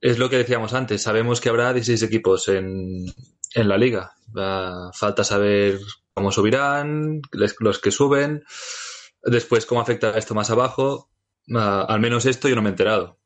Es 0.00 0.18
lo 0.18 0.28
que 0.28 0.38
decíamos 0.38 0.74
antes. 0.74 1.04
Sabemos 1.04 1.40
que 1.40 1.50
habrá 1.50 1.72
16 1.72 2.02
equipos 2.02 2.48
en, 2.48 3.06
en 3.54 3.68
la 3.68 3.78
liga. 3.78 4.12
Ah, 4.36 4.90
falta 4.92 5.22
saber 5.22 5.78
cómo 6.14 6.32
subirán, 6.32 7.20
les- 7.30 7.54
los 7.60 7.78
que 7.78 7.92
suben. 7.92 8.42
Después, 9.22 9.66
cómo 9.66 9.80
afecta 9.80 10.18
esto 10.18 10.34
más 10.34 10.50
abajo. 10.50 11.10
Ah, 11.54 11.86
al 11.88 12.00
menos 12.00 12.26
esto 12.26 12.48
yo 12.48 12.56
no 12.56 12.62
me 12.62 12.70
he 12.70 12.72
enterado. 12.72 13.20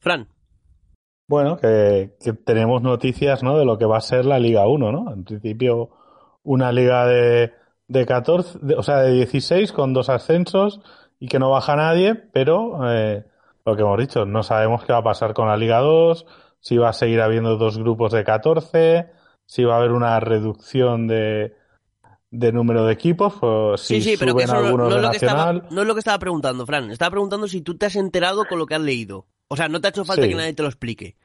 Fran. 0.00 0.28
Bueno, 1.28 1.56
que, 1.58 2.16
que 2.20 2.32
tenemos 2.32 2.82
noticias, 2.82 3.42
¿no? 3.42 3.58
De 3.58 3.64
lo 3.66 3.76
que 3.78 3.84
va 3.84 3.98
a 3.98 4.00
ser 4.00 4.24
la 4.24 4.38
Liga 4.38 4.66
1, 4.66 4.90
¿no? 4.92 5.12
En 5.12 5.24
principio, 5.24 5.90
una 6.42 6.72
liga 6.72 7.06
de, 7.06 7.52
de 7.86 8.06
14, 8.06 8.58
de- 8.62 8.74
o 8.76 8.82
sea, 8.82 8.98
de 9.02 9.12
16 9.12 9.72
con 9.72 9.92
dos 9.92 10.08
ascensos 10.08 10.80
y 11.20 11.28
que 11.28 11.38
no 11.38 11.50
baja 11.50 11.76
nadie, 11.76 12.14
pero 12.14 12.78
eh, 12.90 13.24
lo 13.66 13.76
que 13.76 13.82
hemos 13.82 13.98
dicho, 13.98 14.24
no 14.24 14.42
sabemos 14.42 14.84
qué 14.84 14.92
va 14.94 15.00
a 15.00 15.04
pasar 15.04 15.34
con 15.34 15.48
la 15.48 15.56
Liga 15.58 15.80
2, 15.80 16.24
si 16.60 16.78
va 16.78 16.88
a 16.88 16.92
seguir 16.94 17.20
habiendo 17.20 17.56
dos 17.58 17.76
grupos 17.78 18.12
de 18.12 18.24
14, 18.24 19.10
si 19.44 19.64
va 19.64 19.74
a 19.74 19.78
haber 19.78 19.92
una 19.92 20.18
reducción 20.20 21.06
de, 21.08 21.54
de 22.30 22.52
número 22.52 22.84
de 22.86 22.92
equipos, 22.94 23.34
o 23.42 23.76
si 23.76 24.00
sí, 24.00 24.12
sí, 24.12 24.16
pero 24.18 24.34
que 24.34 24.46
suben 24.46 24.54
eso 24.54 24.54
no, 24.54 24.66
algunos 24.66 24.88
no 24.88 24.96
es 24.96 25.02
lo 25.02 25.10
que 25.10 25.16
estaba, 25.16 25.52
no 25.52 25.82
es 25.82 25.86
lo 25.86 25.94
que 25.94 26.00
estaba 26.00 26.18
preguntando, 26.18 26.64
Fran. 26.64 26.90
Estaba 26.90 27.10
preguntando 27.10 27.46
si 27.48 27.60
tú 27.60 27.76
te 27.76 27.84
has 27.86 27.96
enterado 27.96 28.46
con 28.46 28.58
lo 28.58 28.64
que 28.66 28.74
has 28.76 28.80
leído. 28.80 29.26
O 29.48 29.56
sea, 29.56 29.68
no 29.68 29.80
te 29.80 29.88
ha 29.88 29.90
hecho 29.90 30.04
falta 30.04 30.22
Sí. 30.22 30.28
que 30.28 30.34
nadie 30.34 30.52
te 30.54 30.62
lo 30.62 30.68
explique. 30.68 31.16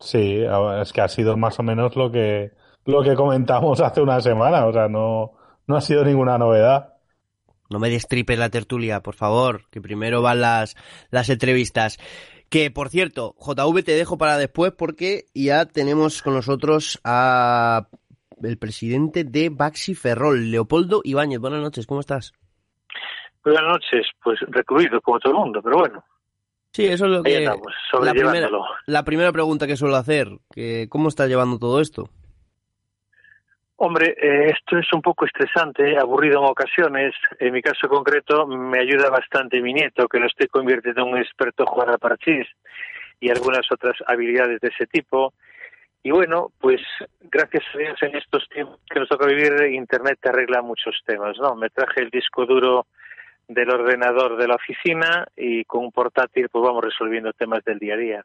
Sí, 0.00 0.42
es 0.82 0.92
que 0.92 1.00
ha 1.00 1.08
sido 1.08 1.36
más 1.36 1.58
o 1.58 1.62
menos 1.62 1.96
lo 1.96 2.10
que, 2.10 2.52
lo 2.84 3.02
que 3.02 3.14
comentamos 3.14 3.80
hace 3.80 4.02
una 4.02 4.20
semana, 4.20 4.66
o 4.66 4.72
sea, 4.72 4.88
no, 4.88 5.32
no 5.66 5.76
ha 5.76 5.80
sido 5.80 6.04
ninguna 6.04 6.36
novedad. 6.36 6.94
No 7.70 7.78
me 7.78 7.88
destripes 7.88 8.38
la 8.38 8.50
tertulia, 8.50 9.00
por 9.00 9.14
favor, 9.14 9.62
que 9.70 9.80
primero 9.80 10.20
van 10.20 10.40
las, 10.42 10.76
las 11.10 11.30
entrevistas. 11.30 11.98
Que, 12.50 12.70
por 12.70 12.90
cierto, 12.90 13.34
JV 13.38 13.82
te 13.82 13.92
dejo 13.92 14.18
para 14.18 14.36
después 14.36 14.72
porque 14.72 15.24
ya 15.34 15.64
tenemos 15.64 16.22
con 16.22 16.34
nosotros 16.34 17.00
a 17.02 17.88
el 18.42 18.58
presidente 18.58 19.24
de 19.24 19.48
Baxi 19.48 19.94
Ferrol, 19.94 20.50
Leopoldo 20.50 21.00
Ibáñez. 21.02 21.40
Buenas 21.40 21.62
noches, 21.62 21.86
¿cómo 21.86 22.00
estás? 22.00 22.32
Buenas 23.42 23.62
noches, 23.62 24.06
pues 24.22 24.38
recluido 24.48 25.00
como 25.00 25.18
todo 25.18 25.32
el 25.32 25.38
mundo, 25.38 25.60
pero 25.62 25.78
bueno, 25.78 26.04
Sí, 26.74 26.86
eso 26.86 27.04
es 27.04 27.10
lo 27.12 27.22
que... 27.22 27.36
andamos, 27.36 27.72
la, 28.02 28.10
primera, 28.10 28.48
la 28.86 29.04
primera 29.04 29.30
pregunta 29.30 29.64
que 29.68 29.76
suelo 29.76 29.94
hacer, 29.94 30.26
que 30.52 30.88
¿cómo 30.90 31.08
estás 31.08 31.28
llevando 31.28 31.56
todo 31.56 31.80
esto? 31.80 32.10
Hombre, 33.76 34.16
eh, 34.20 34.50
esto 34.50 34.78
es 34.78 34.92
un 34.92 35.00
poco 35.00 35.24
estresante, 35.24 35.96
aburrido 35.96 36.40
en 36.40 36.50
ocasiones. 36.50 37.14
En 37.38 37.52
mi 37.52 37.62
caso 37.62 37.88
concreto 37.88 38.48
me 38.48 38.80
ayuda 38.80 39.08
bastante 39.08 39.60
mi 39.62 39.72
nieto, 39.72 40.08
que 40.08 40.18
lo 40.18 40.26
estoy 40.26 40.48
convirtiendo 40.48 41.02
en 41.02 41.12
un 41.12 41.18
experto 41.18 41.64
jugar 41.64 41.90
al 41.90 42.00
parchís 42.00 42.48
y 43.20 43.30
algunas 43.30 43.70
otras 43.70 43.94
habilidades 44.08 44.60
de 44.60 44.68
ese 44.68 44.86
tipo. 44.86 45.32
Y 46.02 46.10
bueno, 46.10 46.50
pues 46.60 46.80
gracias 47.20 47.62
a 47.72 47.78
Dios 47.78 48.02
en 48.02 48.16
estos 48.16 48.48
tiempos 48.48 48.80
que 48.90 48.98
nos 48.98 49.08
toca 49.08 49.26
vivir, 49.26 49.52
Internet 49.72 50.18
te 50.20 50.30
arregla 50.30 50.60
muchos 50.60 51.00
temas, 51.06 51.36
¿no? 51.38 51.54
Me 51.54 51.70
traje 51.70 52.00
el 52.00 52.10
disco 52.10 52.46
duro 52.46 52.88
del 53.48 53.70
ordenador 53.70 54.36
de 54.36 54.48
la 54.48 54.54
oficina 54.56 55.26
y 55.36 55.64
con 55.64 55.84
un 55.84 55.92
portátil 55.92 56.48
pues 56.50 56.64
vamos 56.64 56.84
resolviendo 56.84 57.32
temas 57.32 57.64
del 57.64 57.78
día 57.78 57.94
a 57.94 57.98
día. 57.98 58.24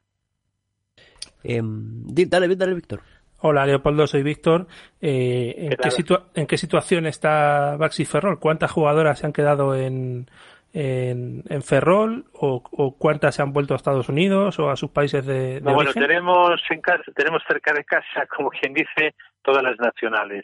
Em, 1.44 2.04
di- 2.06 2.26
dale, 2.26 2.54
dale, 2.56 2.74
Víctor. 2.74 3.02
Hola 3.42 3.66
Leopoldo, 3.66 4.06
soy 4.08 4.22
Víctor. 4.24 4.68
Eh, 5.00 5.56
¿en, 5.58 5.70
¿Qué 5.70 5.76
qué 5.78 5.82
tal? 5.84 5.92
situa- 5.92 6.24
¿En 6.36 6.46
qué 6.48 6.58
situación 6.58 7.06
está 7.06 7.78
Baxi 7.78 8.04
Ferrol? 8.06 8.40
¿Cuántas 8.40 8.72
jugadoras 8.72 9.20
se 9.20 9.26
han 9.28 9.32
quedado 9.34 9.76
en, 9.76 10.30
en, 10.74 11.44
en 11.48 11.62
Ferrol 11.64 12.26
o, 12.34 12.62
o 12.72 12.98
cuántas 12.98 13.36
se 13.36 13.42
han 13.42 13.54
vuelto 13.54 13.74
a 13.74 13.78
Estados 13.78 14.10
Unidos 14.10 14.60
o 14.60 14.70
a 14.70 14.76
sus 14.76 14.92
países 14.92 15.26
de, 15.26 15.56
de 15.56 15.62
No, 15.62 15.74
bueno, 15.74 15.94
tenemos 15.94 16.62
en 16.70 16.82
casa, 16.82 17.04
tenemos 17.16 17.42
cerca 17.48 17.74
de 17.74 17.86
casa, 17.86 18.26
como 18.36 18.50
quien 18.50 18.74
dice, 18.74 19.16
todas 19.42 19.64
las 19.64 19.80
nacionales. 19.80 20.44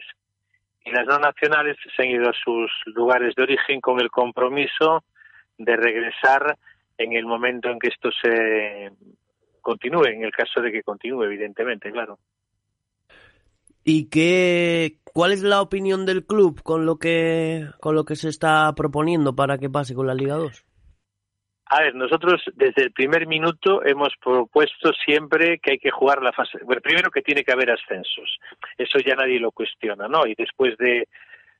Y 0.86 0.92
las 0.92 1.06
no 1.06 1.18
nacionales 1.18 1.76
se 1.96 2.02
han 2.02 2.10
ido 2.10 2.30
a 2.30 2.32
sus 2.44 2.70
lugares 2.94 3.34
de 3.34 3.42
origen 3.42 3.80
con 3.80 4.00
el 4.00 4.10
compromiso 4.10 5.04
de 5.58 5.76
regresar 5.76 6.56
en 6.96 7.12
el 7.12 7.26
momento 7.26 7.68
en 7.68 7.78
que 7.78 7.88
esto 7.88 8.10
se 8.22 8.92
continúe, 9.60 10.06
en 10.06 10.24
el 10.24 10.30
caso 10.30 10.60
de 10.60 10.70
que 10.70 10.82
continúe, 10.82 11.24
evidentemente, 11.24 11.90
claro. 11.90 12.18
¿Y 13.82 14.08
qué, 14.08 14.98
cuál 15.12 15.32
es 15.32 15.42
la 15.42 15.60
opinión 15.60 16.06
del 16.06 16.24
club 16.24 16.62
con 16.62 16.86
lo 16.86 16.98
que, 16.98 17.66
con 17.80 17.94
lo 17.94 18.04
que 18.04 18.16
se 18.16 18.28
está 18.28 18.72
proponiendo 18.74 19.34
para 19.34 19.58
que 19.58 19.70
pase 19.70 19.94
con 19.94 20.06
la 20.06 20.14
Liga 20.14 20.34
2? 20.34 20.65
A 21.68 21.82
ver, 21.82 21.94
nosotros 21.96 22.42
desde 22.54 22.84
el 22.84 22.92
primer 22.92 23.26
minuto 23.26 23.84
hemos 23.84 24.14
propuesto 24.22 24.92
siempre 24.92 25.58
que 25.58 25.72
hay 25.72 25.78
que 25.78 25.90
jugar 25.90 26.22
la 26.22 26.32
fase. 26.32 26.58
Bueno, 26.62 26.80
primero 26.80 27.10
que 27.10 27.22
tiene 27.22 27.42
que 27.42 27.52
haber 27.52 27.72
ascensos. 27.72 28.38
Eso 28.78 28.98
ya 29.00 29.16
nadie 29.16 29.40
lo 29.40 29.50
cuestiona, 29.50 30.06
¿no? 30.06 30.26
Y 30.26 30.34
después 30.36 30.76
de 30.78 31.08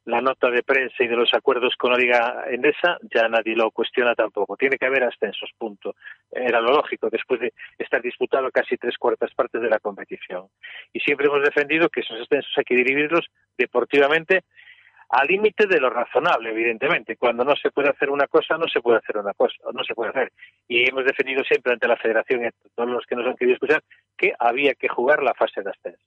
la 0.04 0.20
nota 0.20 0.48
de 0.50 0.62
prensa 0.62 1.02
y 1.02 1.08
de 1.08 1.16
los 1.16 1.34
acuerdos 1.34 1.74
con 1.76 1.90
la 1.90 1.98
Liga 1.98 2.44
Endesa, 2.48 2.98
ya 3.12 3.28
nadie 3.28 3.56
lo 3.56 3.72
cuestiona 3.72 4.14
tampoco. 4.14 4.56
Tiene 4.56 4.78
que 4.78 4.86
haber 4.86 5.02
ascensos, 5.02 5.50
punto. 5.58 5.96
Era 6.30 6.60
lo 6.60 6.70
lógico, 6.70 7.10
después 7.10 7.40
de 7.40 7.52
estar 7.76 8.00
disputado 8.00 8.48
casi 8.52 8.76
tres 8.76 8.96
cuartas 8.98 9.34
partes 9.34 9.60
de 9.60 9.68
la 9.68 9.80
competición. 9.80 10.46
Y 10.92 11.00
siempre 11.00 11.26
hemos 11.26 11.42
defendido 11.42 11.88
que 11.88 12.02
esos 12.02 12.20
ascensos 12.20 12.52
hay 12.56 12.64
que 12.64 12.76
dividirlos 12.76 13.26
deportivamente 13.58 14.44
al 15.08 15.26
límite 15.26 15.66
de 15.66 15.80
lo 15.80 15.90
razonable, 15.90 16.50
evidentemente. 16.50 17.16
Cuando 17.16 17.44
no 17.44 17.54
se 17.56 17.70
puede 17.70 17.90
hacer 17.90 18.10
una 18.10 18.26
cosa, 18.26 18.56
no 18.58 18.66
se 18.68 18.80
puede 18.80 18.98
hacer 18.98 19.18
una 19.18 19.34
cosa, 19.34 19.56
no 19.72 19.84
se 19.84 19.94
puede 19.94 20.10
hacer. 20.10 20.32
Y 20.68 20.88
hemos 20.88 21.04
defendido 21.04 21.44
siempre 21.44 21.72
ante 21.72 21.88
la 21.88 21.96
Federación 21.96 22.44
y 22.44 22.48
todos 22.74 22.90
los 22.90 23.06
que 23.06 23.16
nos 23.16 23.26
han 23.26 23.36
querido 23.36 23.54
escuchar 23.54 23.82
que 24.16 24.32
había 24.38 24.74
que 24.74 24.88
jugar 24.88 25.22
la 25.22 25.34
fase 25.34 25.62
de 25.62 25.70
ascenso. 25.70 26.02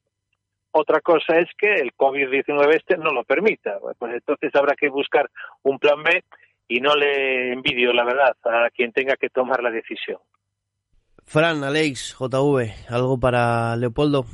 Otra 0.71 1.01
cosa 1.01 1.37
es 1.39 1.47
que 1.57 1.73
el 1.75 1.93
COVID-19 1.95 2.75
este 2.75 2.97
no 2.97 3.11
lo 3.11 3.23
permita. 3.23 3.79
Pues 3.97 4.13
entonces 4.13 4.53
habrá 4.53 4.75
que 4.75 4.89
buscar 4.89 5.29
un 5.63 5.79
plan 5.79 6.03
B 6.03 6.23
y 6.67 6.79
no 6.79 6.95
le 6.95 7.53
envidio, 7.53 7.91
la 7.93 8.03
verdad, 8.03 8.35
a 8.43 8.69
quien 8.69 8.91
tenga 8.91 9.15
que 9.15 9.29
tomar 9.29 9.63
la 9.63 9.71
decisión. 9.71 10.19
Fran, 11.25 11.63
Alex, 11.63 12.15
JV, 12.19 12.73
¿algo 12.89 13.19
para 13.19 13.75
Leopoldo? 13.75 14.25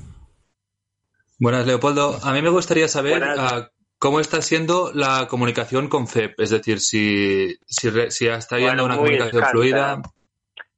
Buenas, 1.40 1.66
Leopoldo. 1.66 2.18
A 2.24 2.34
mí 2.34 2.42
me 2.42 2.50
gustaría 2.50 2.88
saber. 2.88 3.22
Cómo 4.06 4.20
está 4.20 4.40
siendo 4.44 4.92
la 4.94 5.26
comunicación 5.28 5.90
con 5.90 6.06
CEP. 6.06 6.40
Es 6.40 6.52
decir, 6.52 6.78
si, 6.78 7.56
si, 7.66 7.90
si 8.12 8.28
está 8.28 8.58
habiendo 8.58 8.84
Bueno, 8.84 8.86
una 8.86 8.98
comunicación 8.98 9.44
fluida. 9.46 10.02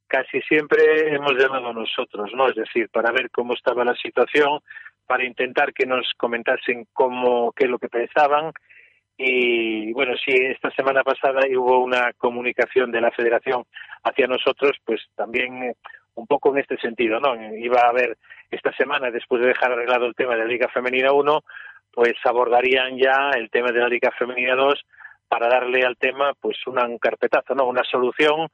Casi 0.06 0.40
siempre 0.48 1.14
hemos 1.14 1.32
llamado 1.34 1.74
nosotros, 1.74 2.30
¿no? 2.34 2.48
Es 2.48 2.56
decir, 2.56 2.88
para 2.88 3.12
ver 3.12 3.30
cómo 3.30 3.52
estaba 3.52 3.84
la 3.84 3.94
situación, 3.96 4.60
para 5.06 5.26
intentar 5.26 5.74
que 5.74 5.84
nos 5.84 6.10
comentasen 6.16 6.86
cómo, 6.94 7.52
qué 7.52 7.66
es 7.66 7.70
lo 7.70 7.78
que 7.78 7.90
pensaban. 7.90 8.50
Y 9.18 9.92
bueno, 9.92 10.14
si 10.24 10.32
esta 10.32 10.70
semana 10.70 11.02
pasada 11.02 11.42
hubo 11.54 11.84
una 11.84 12.14
comunicación 12.14 12.90
de 12.90 13.02
la 13.02 13.10
Federación 13.10 13.64
hacia 14.04 14.26
nosotros, 14.26 14.72
pues 14.86 15.02
también 15.14 15.64
eh, 15.64 15.74
un 16.14 16.26
poco 16.26 16.50
en 16.50 16.60
este 16.60 16.78
sentido, 16.78 17.20
¿no? 17.20 17.34
Iba 17.58 17.82
a 17.82 17.90
haber 17.90 18.16
esta 18.50 18.72
semana, 18.72 19.10
después 19.10 19.42
de 19.42 19.48
dejar 19.48 19.72
arreglado 19.72 20.06
el 20.06 20.14
tema 20.14 20.32
de 20.32 20.38
la 20.38 20.46
Liga 20.46 20.68
Femenina 20.68 21.12
1, 21.12 21.44
pues 21.98 22.14
abordarían 22.22 22.96
ya 22.96 23.30
el 23.34 23.50
tema 23.50 23.72
de 23.72 23.80
la 23.80 23.88
Liga 23.88 24.12
Femenina 24.16 24.54
2 24.54 24.86
para 25.26 25.48
darle 25.48 25.84
al 25.84 25.96
tema 25.96 26.32
pues 26.40 26.56
un 26.68 26.96
carpetazo, 26.98 27.56
¿no? 27.56 27.64
Una 27.66 27.82
solución, 27.82 28.46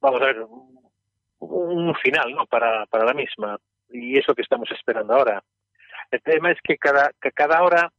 vamos 0.00 0.20
a 0.20 0.24
ver, 0.24 0.40
un- 0.40 0.80
un 1.38 1.94
final, 1.94 2.32
¿no? 2.32 2.44
Para, 2.46 2.86
para 2.86 3.04
la 3.04 3.14
misma. 3.14 3.56
Y 3.88 4.18
eso 4.18 4.34
que 4.34 4.42
estamos 4.42 4.68
esperando 4.72 5.14
ahora. 5.14 5.44
El 6.10 6.22
tema 6.22 6.50
es 6.50 6.58
que 6.64 6.76
cada, 6.76 7.12
que 7.22 7.30
cada 7.30 7.62
hora 7.62 7.92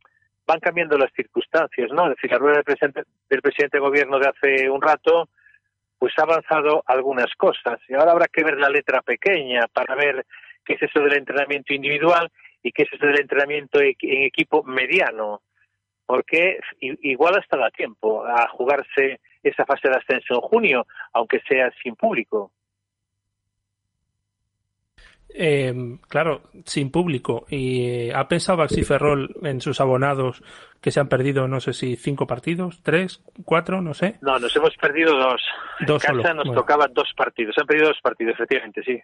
van 0.45 0.59
cambiando 0.59 0.97
las 0.97 1.13
circunstancias, 1.13 1.89
¿no? 1.93 2.03
Es 2.09 2.17
decir, 2.17 2.29
la 2.33 2.37
rueda 2.37 2.55
del 2.55 2.65
presidente, 2.65 3.03
del 3.29 3.41
presidente 3.41 3.77
de 3.77 3.81
gobierno 3.87 4.19
de 4.19 4.27
hace 4.27 4.69
un 4.69 4.81
rato, 4.81 5.29
pues 5.97 6.11
ha 6.17 6.23
avanzado 6.23 6.83
algunas 6.87 7.33
cosas. 7.37 7.79
Y 7.87 7.93
ahora 7.93 8.11
habrá 8.11 8.27
que 8.27 8.43
ver 8.43 8.57
la 8.57 8.67
letra 8.67 9.01
pequeña 9.01 9.61
para 9.71 9.95
ver 9.95 10.25
qué 10.65 10.73
es 10.73 10.81
eso 10.83 10.99
del 10.99 11.13
entrenamiento 11.13 11.73
individual 11.73 12.29
y 12.65 12.71
qué 12.71 12.81
es 12.81 12.93
eso 12.93 13.05
del 13.05 13.21
entrenamiento 13.21 13.79
e- 13.79 13.95
en 14.01 14.23
equipo 14.23 14.63
mediano. 14.63 15.41
Porque 16.07 16.59
igual 16.79 17.37
hasta 17.37 17.57
da 17.57 17.69
tiempo 17.69 18.25
a 18.25 18.47
jugarse 18.49 19.19
esa 19.43 19.65
fase 19.65 19.87
de 19.89 19.95
ascenso 19.95 20.35
en 20.35 20.41
junio, 20.41 20.87
aunque 21.13 21.39
sea 21.47 21.71
sin 21.81 21.95
público. 21.95 22.51
Eh, 25.29 25.73
claro, 26.07 26.43
sin 26.65 26.91
público. 26.91 27.45
¿Y 27.49 27.85
eh, 27.87 28.13
ha 28.15 28.27
pensado 28.27 28.59
Baxi 28.59 28.83
Ferrol 28.83 29.35
en 29.43 29.61
sus 29.61 29.79
abonados 29.81 30.41
que 30.81 30.91
se 30.91 30.99
han 30.99 31.09
perdido, 31.09 31.47
no 31.47 31.59
sé 31.59 31.73
si 31.73 31.95
cinco 31.95 32.25
partidos, 32.25 32.81
tres, 32.81 33.23
cuatro, 33.43 33.81
no 33.81 33.93
sé? 33.93 34.17
No, 34.21 34.39
nos 34.39 34.55
hemos 34.55 34.75
perdido 34.77 35.15
dos. 35.15 35.41
Dos 35.85 36.03
en 36.05 36.17
casa 36.17 36.29
solo, 36.29 36.33
nos 36.35 36.45
bueno. 36.45 36.61
tocaban 36.61 36.93
dos 36.93 37.11
partidos. 37.15 37.53
Se 37.55 37.61
han 37.61 37.67
perdido 37.67 37.89
dos 37.89 38.01
partidos, 38.01 38.35
efectivamente, 38.35 38.81
sí. 38.83 38.99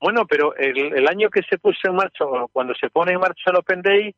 Bueno, 0.00 0.26
pero 0.26 0.54
el, 0.56 0.96
el 0.96 1.08
año 1.08 1.28
que 1.28 1.42
se 1.42 1.58
puso 1.58 1.88
en 1.88 1.96
marcha, 1.96 2.24
cuando 2.52 2.74
se 2.74 2.88
pone 2.88 3.12
en 3.12 3.20
marcha 3.20 3.50
el 3.50 3.56
Open 3.56 3.82
Day, 3.82 4.14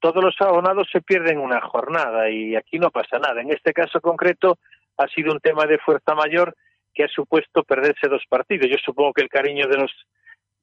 todos 0.00 0.22
los 0.22 0.34
abonados 0.40 0.88
se 0.92 1.00
pierden 1.00 1.38
una 1.38 1.60
jornada 1.60 2.28
y 2.30 2.56
aquí 2.56 2.78
no 2.78 2.90
pasa 2.90 3.18
nada. 3.18 3.40
En 3.40 3.52
este 3.52 3.72
caso 3.72 4.00
concreto 4.00 4.58
ha 4.96 5.06
sido 5.08 5.32
un 5.32 5.40
tema 5.40 5.64
de 5.66 5.78
fuerza 5.78 6.14
mayor 6.14 6.54
que 6.94 7.04
ha 7.04 7.08
supuesto 7.08 7.62
perderse 7.62 8.08
dos 8.08 8.22
partidos. 8.28 8.68
Yo 8.68 8.76
supongo 8.84 9.12
que 9.12 9.22
el 9.22 9.28
cariño 9.28 9.66
de 9.68 9.78
los 9.78 9.92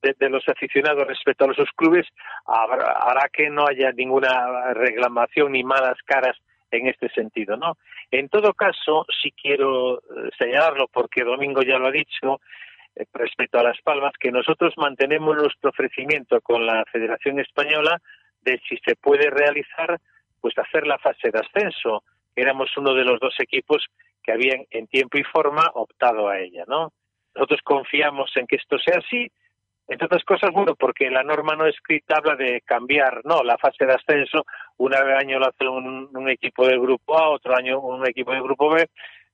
de, 0.01 0.29
los 0.29 0.47
aficionados 0.47 1.07
respecto 1.07 1.43
a 1.43 1.47
los 1.47 1.57
clubes 1.75 2.07
hará 2.45 3.29
que 3.31 3.49
no 3.49 3.65
haya 3.67 3.91
ninguna 3.91 4.73
reclamación 4.73 5.51
ni 5.51 5.63
malas 5.63 5.97
caras 6.05 6.37
en 6.71 6.87
este 6.87 7.09
sentido, 7.09 7.57
¿no? 7.57 7.77
En 8.11 8.29
todo 8.29 8.53
caso, 8.53 9.05
sí 9.21 9.31
quiero 9.31 9.97
eh, 9.97 10.29
señalarlo 10.37 10.87
porque 10.87 11.23
Domingo 11.23 11.61
ya 11.63 11.77
lo 11.77 11.87
ha 11.87 11.91
dicho 11.91 12.39
respecto 13.13 13.59
a 13.59 13.63
Las 13.63 13.79
Palmas 13.81 14.13
que 14.19 14.31
nosotros 14.31 14.73
mantenemos 14.77 15.35
nuestro 15.35 15.69
ofrecimiento 15.69 16.41
con 16.41 16.65
la 16.65 16.83
Federación 16.91 17.39
Española 17.39 18.01
de 18.41 18.59
si 18.67 18.77
se 18.85 18.95
puede 18.95 19.29
realizar, 19.29 19.99
pues 20.41 20.57
hacer 20.57 20.87
la 20.87 20.97
fase 20.97 21.29
de 21.31 21.39
ascenso. 21.39 22.03
Éramos 22.35 22.69
uno 22.77 22.93
de 22.93 23.03
los 23.03 23.19
dos 23.19 23.35
equipos 23.39 23.85
que 24.23 24.31
habían 24.31 24.65
en 24.71 24.87
tiempo 24.87 25.17
y 25.17 25.23
forma 25.23 25.69
optado 25.73 26.29
a 26.29 26.39
ella, 26.39 26.63
¿no? 26.67 26.93
Nosotros 27.35 27.61
confiamos 27.63 28.31
en 28.35 28.47
que 28.47 28.55
esto 28.55 28.77
sea 28.79 28.99
así, 28.99 29.31
entre 29.89 30.05
otras 30.05 30.23
cosas, 30.23 30.51
bueno, 30.51 30.75
porque 30.75 31.09
la 31.09 31.23
norma 31.23 31.55
no 31.55 31.65
escrita 31.65 32.17
habla 32.17 32.35
de 32.35 32.61
cambiar, 32.61 33.21
¿no? 33.23 33.41
La 33.43 33.57
fase 33.57 33.87
de 33.87 33.93
ascenso, 33.93 34.45
un 34.77 34.93
año 34.93 35.39
lo 35.39 35.47
hace 35.47 35.67
un, 35.67 36.09
un 36.15 36.29
equipo 36.29 36.67
del 36.67 36.79
grupo 36.79 37.17
A, 37.17 37.29
otro 37.29 37.55
año 37.57 37.79
un 37.79 38.07
equipo 38.07 38.31
del 38.31 38.43
grupo 38.43 38.69
B. 38.69 38.87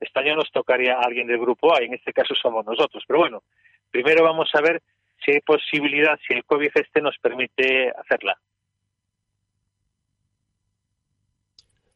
Este 0.06 0.20
año 0.20 0.36
nos 0.36 0.52
tocaría 0.52 0.94
a 0.96 1.02
alguien 1.02 1.28
del 1.28 1.40
grupo 1.40 1.74
A, 1.76 1.82
y 1.82 1.86
en 1.86 1.96
este 1.96 2.14
caso 2.14 2.34
somos 2.36 2.66
nosotros. 2.66 3.04
Pero 3.08 3.20
bueno, 3.20 3.44
primero 3.92 4.24
vamos 4.24 4.50
a 4.54 4.62
ver 4.62 4.82
si 5.24 5.32
hay 5.32 5.42
posibilidad, 5.42 6.18
si 6.28 6.34
el 6.34 6.46
COVID 6.46 6.70
este 6.76 7.02
nos 7.02 7.18
permite 7.20 7.90
hacerla. 7.92 8.38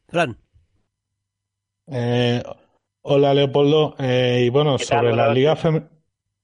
Fran. 0.08 0.36
Eh, 1.86 2.42
hola 3.02 3.34
Leopoldo. 3.34 3.94
Eh, 3.98 4.44
y 4.46 4.48
bueno, 4.50 4.78
sobre 4.78 5.14
la 5.14 5.32
Liga 5.32 5.56
Fem- 5.56 5.88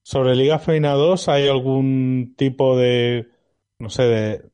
sobre 0.03 0.37
Liga 0.37 0.59
Femenina 0.61 0.93
2, 0.93 1.29
¿hay 1.29 1.49
algún 1.49 2.35
tipo 2.37 2.77
de, 2.77 3.29
no 3.81 3.91
sé, 3.91 4.05
de, 4.05 4.51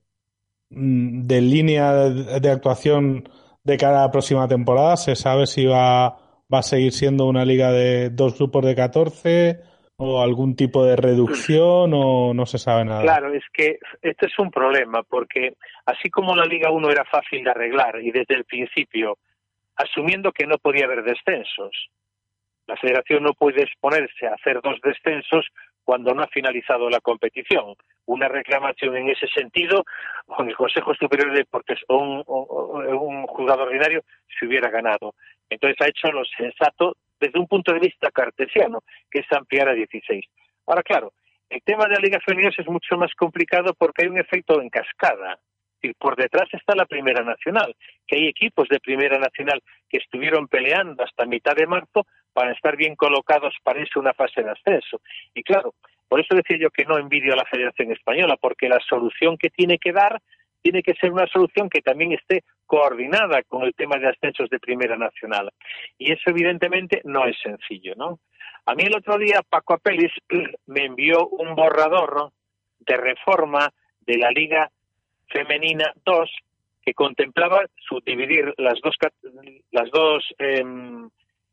mm, 0.70 1.26
de 1.26 1.40
línea 1.42 1.92
de, 1.92 2.40
de 2.40 2.50
actuación 2.50 3.28
de 3.62 3.76
cara 3.76 3.98
a 4.00 4.06
la 4.06 4.10
próxima 4.10 4.48
temporada? 4.48 4.96
¿Se 4.96 5.14
sabe 5.14 5.46
si 5.46 5.66
va, 5.66 6.21
va 6.52 6.58
a 6.58 6.62
seguir 6.62 6.92
siendo 6.92 7.26
una 7.26 7.44
liga 7.44 7.70
de 7.72 8.10
dos 8.10 8.36
grupos 8.38 8.64
de 8.64 8.74
14 8.74 9.60
o 9.96 10.20
algún 10.20 10.56
tipo 10.56 10.84
de 10.84 10.96
reducción 10.96 11.92
o 11.94 12.34
no 12.34 12.46
se 12.46 12.58
sabe 12.58 12.84
nada? 12.84 13.02
Claro, 13.02 13.32
es 13.32 13.44
que 13.52 13.78
este 14.00 14.26
es 14.26 14.38
un 14.38 14.50
problema, 14.50 15.02
porque 15.02 15.54
así 15.86 16.10
como 16.10 16.34
la 16.34 16.44
Liga 16.44 16.70
1 16.70 16.90
era 16.90 17.04
fácil 17.04 17.44
de 17.44 17.50
arreglar 17.50 18.00
y 18.02 18.10
desde 18.10 18.34
el 18.34 18.44
principio, 18.44 19.16
asumiendo 19.76 20.32
que 20.32 20.46
no 20.46 20.58
podía 20.58 20.86
haber 20.86 21.04
descensos, 21.04 21.88
la 22.66 22.76
federación 22.76 23.22
no 23.22 23.32
puede 23.32 23.62
exponerse 23.62 24.26
a 24.26 24.34
hacer 24.34 24.60
dos 24.62 24.78
descensos 24.82 25.46
cuando 25.84 26.14
no 26.14 26.22
ha 26.22 26.28
finalizado 26.28 26.88
la 26.88 27.00
competición. 27.00 27.74
Una 28.06 28.28
reclamación 28.28 28.96
en 28.96 29.08
ese 29.10 29.26
sentido, 29.28 29.84
con 30.26 30.48
el 30.48 30.56
Consejo 30.56 30.94
Superior 30.94 31.32
de 31.32 31.38
Deportes 31.38 31.78
o 31.88 31.96
un, 31.98 32.22
o- 32.26 33.00
un 33.00 33.26
juzgado 33.26 33.64
ordinario 33.64 34.02
se 34.38 34.46
hubiera 34.46 34.70
ganado. 34.70 35.14
Entonces 35.52 35.80
ha 35.80 35.88
hecho 35.88 36.10
lo 36.10 36.24
sensato 36.24 36.96
desde 37.20 37.38
un 37.38 37.46
punto 37.46 37.72
de 37.72 37.80
vista 37.80 38.10
cartesiano, 38.10 38.82
que 39.10 39.20
es 39.20 39.32
ampliar 39.32 39.68
a 39.68 39.74
16. 39.74 40.24
Ahora, 40.66 40.82
claro, 40.82 41.12
el 41.48 41.62
tema 41.62 41.84
de 41.84 41.94
la 41.94 42.00
Liga 42.00 42.18
Femenina 42.24 42.50
es 42.56 42.66
mucho 42.66 42.96
más 42.96 43.12
complicado 43.14 43.74
porque 43.74 44.02
hay 44.02 44.08
un 44.08 44.18
efecto 44.18 44.60
en 44.60 44.70
cascada. 44.70 45.38
Y 45.82 45.92
por 45.94 46.16
detrás 46.16 46.48
está 46.52 46.74
la 46.76 46.86
Primera 46.86 47.24
Nacional, 47.24 47.74
que 48.06 48.16
hay 48.16 48.28
equipos 48.28 48.68
de 48.68 48.78
Primera 48.78 49.18
Nacional 49.18 49.60
que 49.88 49.98
estuvieron 49.98 50.46
peleando 50.46 51.02
hasta 51.02 51.26
mitad 51.26 51.56
de 51.56 51.66
marzo 51.66 52.06
para 52.32 52.52
estar 52.52 52.76
bien 52.76 52.94
colocados 52.94 53.54
para 53.64 53.80
irse 53.80 53.98
una 53.98 54.14
fase 54.14 54.42
de 54.42 54.50
ascenso. 54.50 55.00
Y 55.34 55.42
claro, 55.42 55.74
por 56.08 56.20
eso 56.20 56.34
decía 56.34 56.56
yo 56.58 56.70
que 56.70 56.84
no 56.84 56.98
envidio 56.98 57.32
a 57.32 57.36
la 57.36 57.44
Federación 57.44 57.90
Española, 57.90 58.36
porque 58.40 58.68
la 58.68 58.78
solución 58.88 59.36
que 59.36 59.50
tiene 59.50 59.78
que 59.78 59.92
dar 59.92 60.22
tiene 60.62 60.82
que 60.82 60.94
ser 60.94 61.12
una 61.12 61.26
solución 61.26 61.68
que 61.68 61.82
también 61.82 62.12
esté 62.12 62.44
coordinada 62.66 63.42
con 63.42 63.64
el 63.64 63.74
tema 63.74 63.96
de 63.98 64.08
ascensos 64.08 64.48
de 64.48 64.60
Primera 64.60 64.96
Nacional. 64.96 65.50
Y 65.98 66.12
eso 66.12 66.30
evidentemente 66.30 67.02
no 67.04 67.26
es 67.26 67.36
sencillo, 67.42 67.94
¿no? 67.96 68.20
A 68.64 68.74
mí 68.74 68.84
el 68.84 68.96
otro 68.96 69.18
día 69.18 69.42
Paco 69.48 69.74
Apelis 69.74 70.12
me 70.66 70.84
envió 70.86 71.26
un 71.28 71.54
borrador 71.54 72.30
de 72.80 72.96
reforma 72.96 73.68
de 74.00 74.16
la 74.18 74.30
Liga 74.30 74.70
Femenina 75.28 75.92
2 76.04 76.30
que 76.84 76.94
contemplaba 76.94 77.64
subdividir 77.88 78.54
las 78.58 78.80
dos 78.80 78.96
las 79.70 79.90
dos 79.90 80.24
em, 80.38 81.08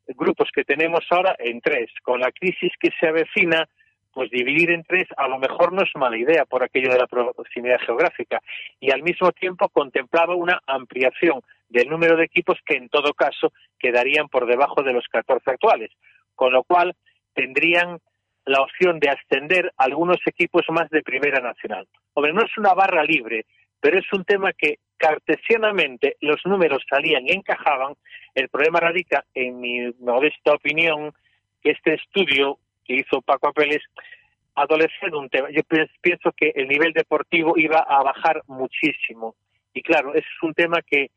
grupos 0.08 0.50
que 0.54 0.64
tenemos 0.64 1.06
ahora 1.10 1.36
en 1.38 1.62
tres. 1.62 1.92
Con 2.02 2.20
la 2.20 2.32
crisis 2.32 2.72
que 2.80 2.90
se 3.00 3.08
avecina, 3.08 3.68
pues 4.14 4.30
dividir 4.32 4.72
en 4.72 4.84
tres 4.84 5.08
a 5.18 5.28
lo 5.28 5.38
mejor 5.38 5.74
no 5.74 5.84
es 5.84 5.90
mala 5.96 6.18
idea 6.18 6.46
por 6.46 6.64
aquello 6.64 6.92
de 6.92 6.98
la 6.98 7.08
proximidad 7.08 7.80
geográfica. 7.86 8.42
Y 8.80 8.92
al 8.92 9.04
mismo 9.04 9.32
tiempo 9.32 9.70
contemplaba 9.70 10.36
una 10.36 10.62
ampliación 10.68 11.42
del 11.70 11.90
número 11.90 12.18
de 12.18 12.26
equipos 12.26 12.58
que 12.66 12.76
en 12.76 12.90
todo 12.90 13.14
caso 13.14 13.52
quedarían 13.78 14.28
por 14.28 14.48
debajo 14.48 14.82
de 14.84 14.94
los 14.94 15.08
14 15.08 15.52
actuales, 15.52 15.92
con 16.36 16.52
lo 16.52 16.64
cual 16.64 16.96
tendrían 17.34 18.00
la 18.46 18.62
opción 18.62 19.00
de 19.00 19.10
ascender 19.10 19.72
algunos 19.78 20.18
equipos 20.26 20.64
más 20.70 20.90
de 20.90 21.04
Primera 21.04 21.40
Nacional. 21.40 21.88
Hombre, 22.14 22.34
no 22.34 22.42
es 22.42 22.58
una 22.58 22.74
barra 22.74 23.04
libre, 23.04 23.46
pero 23.80 24.00
es 24.00 24.12
un 24.12 24.26
tema 24.26 24.54
que 24.54 24.80
cartesianamente 24.98 26.18
los 26.20 26.42
números 26.46 26.84
salían 26.90 27.26
y 27.28 27.32
encajaban. 27.32 27.94
El 28.34 28.50
problema 28.50 28.80
radica, 28.80 29.24
en 29.34 29.60
mi 29.60 29.92
modesta 30.00 30.54
opinión, 30.54 31.14
que 31.62 31.72
este 31.72 31.94
estudio 31.94 32.58
que 32.90 32.96
hizo 32.96 33.22
Paco 33.22 33.50
Apeles 33.50 33.84
adolece 34.56 35.10
de 35.12 35.16
un 35.16 35.30
tema. 35.30 35.50
Yo 35.52 35.62
pienso 36.02 36.32
que 36.36 36.52
el 36.56 36.68
nivel 36.68 36.92
deportivo 36.92 37.54
iba 37.56 37.80
a 37.80 38.02
bajar 38.04 38.42
muchísimo. 38.48 39.36
Y 39.74 39.84
claro, 39.84 40.16
es 40.16 40.26
un 40.42 40.56
tema 40.56 40.82
que, 40.82 41.12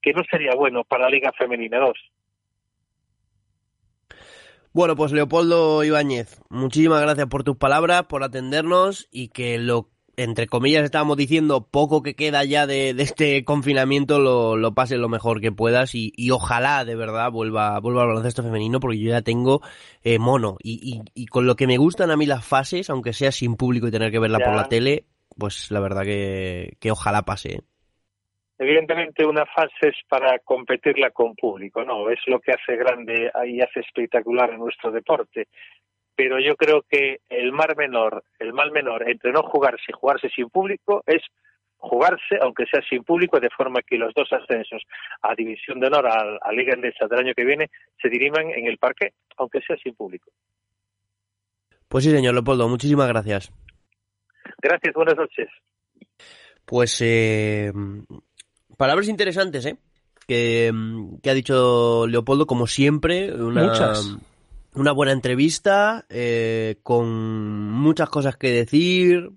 que 0.00 0.12
no 0.12 0.22
sería 0.30 0.54
bueno 0.54 0.84
para 0.84 1.04
la 1.04 1.10
Liga 1.10 1.32
Femenina 1.36 1.78
2. 1.78 1.92
Bueno, 4.72 4.94
pues 4.94 5.10
Leopoldo 5.10 5.82
Ibáñez, 5.82 6.40
muchísimas 6.48 7.02
gracias 7.02 7.26
por 7.26 7.42
tus 7.42 7.56
palabras, 7.56 8.04
por 8.04 8.22
atendernos 8.22 9.08
y 9.10 9.30
que 9.30 9.58
lo, 9.58 9.90
entre 10.22 10.46
comillas, 10.46 10.84
estábamos 10.84 11.16
diciendo, 11.16 11.66
poco 11.70 12.02
que 12.02 12.14
queda 12.14 12.44
ya 12.44 12.66
de, 12.66 12.94
de 12.94 13.02
este 13.02 13.44
confinamiento, 13.44 14.18
lo, 14.18 14.56
lo 14.56 14.74
pases 14.74 14.98
lo 14.98 15.08
mejor 15.08 15.40
que 15.40 15.52
puedas 15.52 15.94
y, 15.94 16.12
y, 16.16 16.30
ojalá 16.30 16.84
de 16.84 16.96
verdad 16.96 17.30
vuelva, 17.30 17.78
vuelva 17.80 18.02
al 18.02 18.08
baloncesto 18.08 18.42
femenino 18.42 18.80
porque 18.80 18.98
yo 18.98 19.10
ya 19.10 19.22
tengo 19.22 19.60
eh, 20.02 20.18
mono 20.18 20.56
y, 20.62 21.02
y, 21.14 21.22
y, 21.22 21.26
con 21.26 21.46
lo 21.46 21.56
que 21.56 21.66
me 21.66 21.76
gustan 21.78 22.10
a 22.10 22.16
mí 22.16 22.26
las 22.26 22.44
fases, 22.46 22.90
aunque 22.90 23.12
sea 23.12 23.32
sin 23.32 23.56
público 23.56 23.88
y 23.88 23.90
tener 23.90 24.10
que 24.10 24.18
verla 24.18 24.38
Ya. 24.38 24.44
por 24.46 24.54
la 24.56 24.68
tele, 24.68 25.04
pues 25.38 25.70
la 25.70 25.80
verdad 25.80 26.02
que, 26.02 26.76
que 26.80 26.90
ojalá 26.90 27.22
pase. 27.22 27.52
¿eh? 27.54 27.60
Evidentemente 28.58 29.24
una 29.24 29.46
fase 29.46 29.88
es 29.88 29.96
para 30.06 30.38
competirla 30.40 31.10
con 31.12 31.34
público, 31.34 31.82
¿no? 31.82 32.10
Es 32.10 32.18
lo 32.26 32.40
que 32.40 32.52
hace 32.52 32.76
grande 32.76 33.30
y 33.46 33.62
hace 33.62 33.80
espectacular 33.80 34.50
a 34.50 34.58
nuestro 34.58 34.90
deporte. 34.90 35.48
Pero 36.20 36.38
yo 36.38 36.54
creo 36.54 36.84
que 36.86 37.20
el 37.30 37.50
mar 37.50 37.78
menor, 37.78 38.22
el 38.38 38.52
mal 38.52 38.72
menor 38.72 39.08
entre 39.08 39.32
no 39.32 39.42
jugarse 39.42 39.84
y 39.88 39.94
jugarse 39.94 40.28
sin 40.28 40.50
público 40.50 41.02
es 41.06 41.22
jugarse, 41.78 42.36
aunque 42.42 42.66
sea 42.66 42.82
sin 42.90 43.04
público, 43.04 43.40
de 43.40 43.48
forma 43.48 43.80
que 43.80 43.96
los 43.96 44.12
dos 44.12 44.30
ascensos 44.30 44.82
a 45.22 45.34
División 45.34 45.80
de 45.80 45.86
Honor, 45.86 46.08
a, 46.08 46.36
a 46.42 46.52
Liga 46.52 46.74
Endesa 46.74 47.06
del 47.06 47.20
año 47.20 47.32
que 47.34 47.46
viene, 47.46 47.70
se 48.02 48.10
diriman 48.10 48.50
en 48.50 48.66
el 48.66 48.76
parque, 48.76 49.14
aunque 49.38 49.62
sea 49.62 49.78
sin 49.82 49.94
público. 49.94 50.30
Pues 51.88 52.04
sí, 52.04 52.10
señor 52.10 52.34
Leopoldo, 52.34 52.68
muchísimas 52.68 53.08
gracias. 53.08 53.50
Gracias, 54.58 54.92
buenas 54.92 55.16
noches. 55.16 55.48
Pues 56.66 57.00
eh, 57.00 57.72
palabras 58.76 59.08
interesantes, 59.08 59.64
¿eh? 59.64 59.78
Que, 60.26 60.70
que 61.22 61.30
ha 61.30 61.34
dicho 61.34 62.06
Leopoldo, 62.06 62.46
como 62.46 62.66
siempre, 62.66 63.32
una, 63.32 63.62
Muchas. 63.62 64.18
Una 64.74 64.92
buena 64.92 65.12
entrevista, 65.12 66.06
eh, 66.08 66.76
con 66.82 67.08
muchas 67.70 68.08
cosas 68.08 68.36
que 68.36 68.50
decir. 68.50 69.30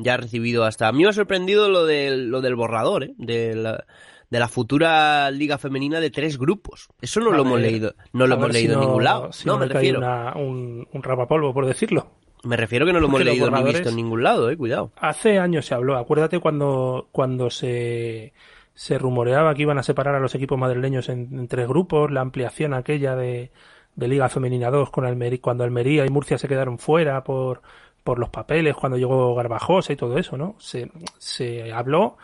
Ya 0.00 0.14
ha 0.14 0.16
recibido 0.16 0.64
hasta. 0.64 0.88
A 0.88 0.92
mí 0.92 1.02
me 1.02 1.10
ha 1.10 1.12
sorprendido 1.12 1.68
lo 1.68 1.84
del, 1.84 2.28
lo 2.30 2.40
del 2.40 2.54
borrador, 2.56 3.04
¿eh? 3.04 3.14
De 3.18 3.54
la, 3.54 3.84
de 4.30 4.38
la 4.38 4.48
futura 4.48 5.30
Liga 5.30 5.58
Femenina 5.58 6.00
de 6.00 6.10
tres 6.10 6.38
grupos. 6.38 6.88
Eso 7.02 7.20
no 7.20 7.32
A 7.32 7.36
lo 7.36 7.42
hemos 7.42 7.60
leído, 7.60 7.94
no 8.12 8.26
lo 8.26 8.34
hemos 8.34 8.46
si 8.48 8.52
leído 8.54 8.74
en 8.74 8.80
no- 8.80 8.86
ningún 8.86 9.04
lado. 9.04 9.32
si 9.32 9.46
no, 9.46 9.58
me 9.58 9.66
me 9.66 9.72
refiero. 9.74 9.98
una- 9.98 10.32
un, 10.36 10.88
un 10.90 11.02
rapapolvo, 11.02 11.52
por 11.52 11.66
decirlo. 11.66 12.08
Me 12.44 12.56
refiero 12.56 12.86
que 12.86 12.92
no 12.92 12.98
lo 13.00 13.06
hemos 13.06 13.18
Porque 13.20 13.24
leído 13.30 13.50
ni 13.50 13.62
visto 13.62 13.90
en 13.90 13.96
ningún 13.96 14.22
lado, 14.22 14.50
eh. 14.50 14.56
Cuidado. 14.56 14.90
Hace 14.96 15.38
años 15.38 15.66
se 15.66 15.74
habló, 15.74 15.96
acuérdate 15.98 16.40
cuando, 16.40 17.08
cuando 17.12 17.50
se, 17.50 18.32
se 18.72 18.98
rumoreaba 18.98 19.54
que 19.54 19.62
iban 19.62 19.78
a 19.78 19.82
separar 19.82 20.14
a 20.14 20.20
los 20.20 20.34
equipos 20.34 20.58
madrileños 20.58 21.08
en, 21.10 21.28
en 21.38 21.46
tres 21.46 21.68
grupos, 21.68 22.10
la 22.10 22.22
ampliación 22.22 22.72
aquella 22.74 23.14
de, 23.16 23.50
de 23.96 24.08
Liga 24.08 24.28
Femenina 24.28 24.70
2 24.70 24.90
con 24.90 25.04
Almería, 25.04 25.40
cuando 25.40 25.64
Almería 25.64 26.04
y 26.04 26.10
Murcia 26.10 26.38
se 26.38 26.48
quedaron 26.48 26.78
fuera 26.78 27.22
por, 27.24 27.62
por 28.02 28.18
los 28.18 28.28
papeles, 28.28 28.74
cuando 28.74 28.98
llegó 28.98 29.34
Garbajosa 29.34 29.92
y 29.92 29.96
todo 29.96 30.18
eso, 30.18 30.36
¿no? 30.36 30.56
Se, 30.58 30.90
se 31.18 31.72
habló, 31.72 32.16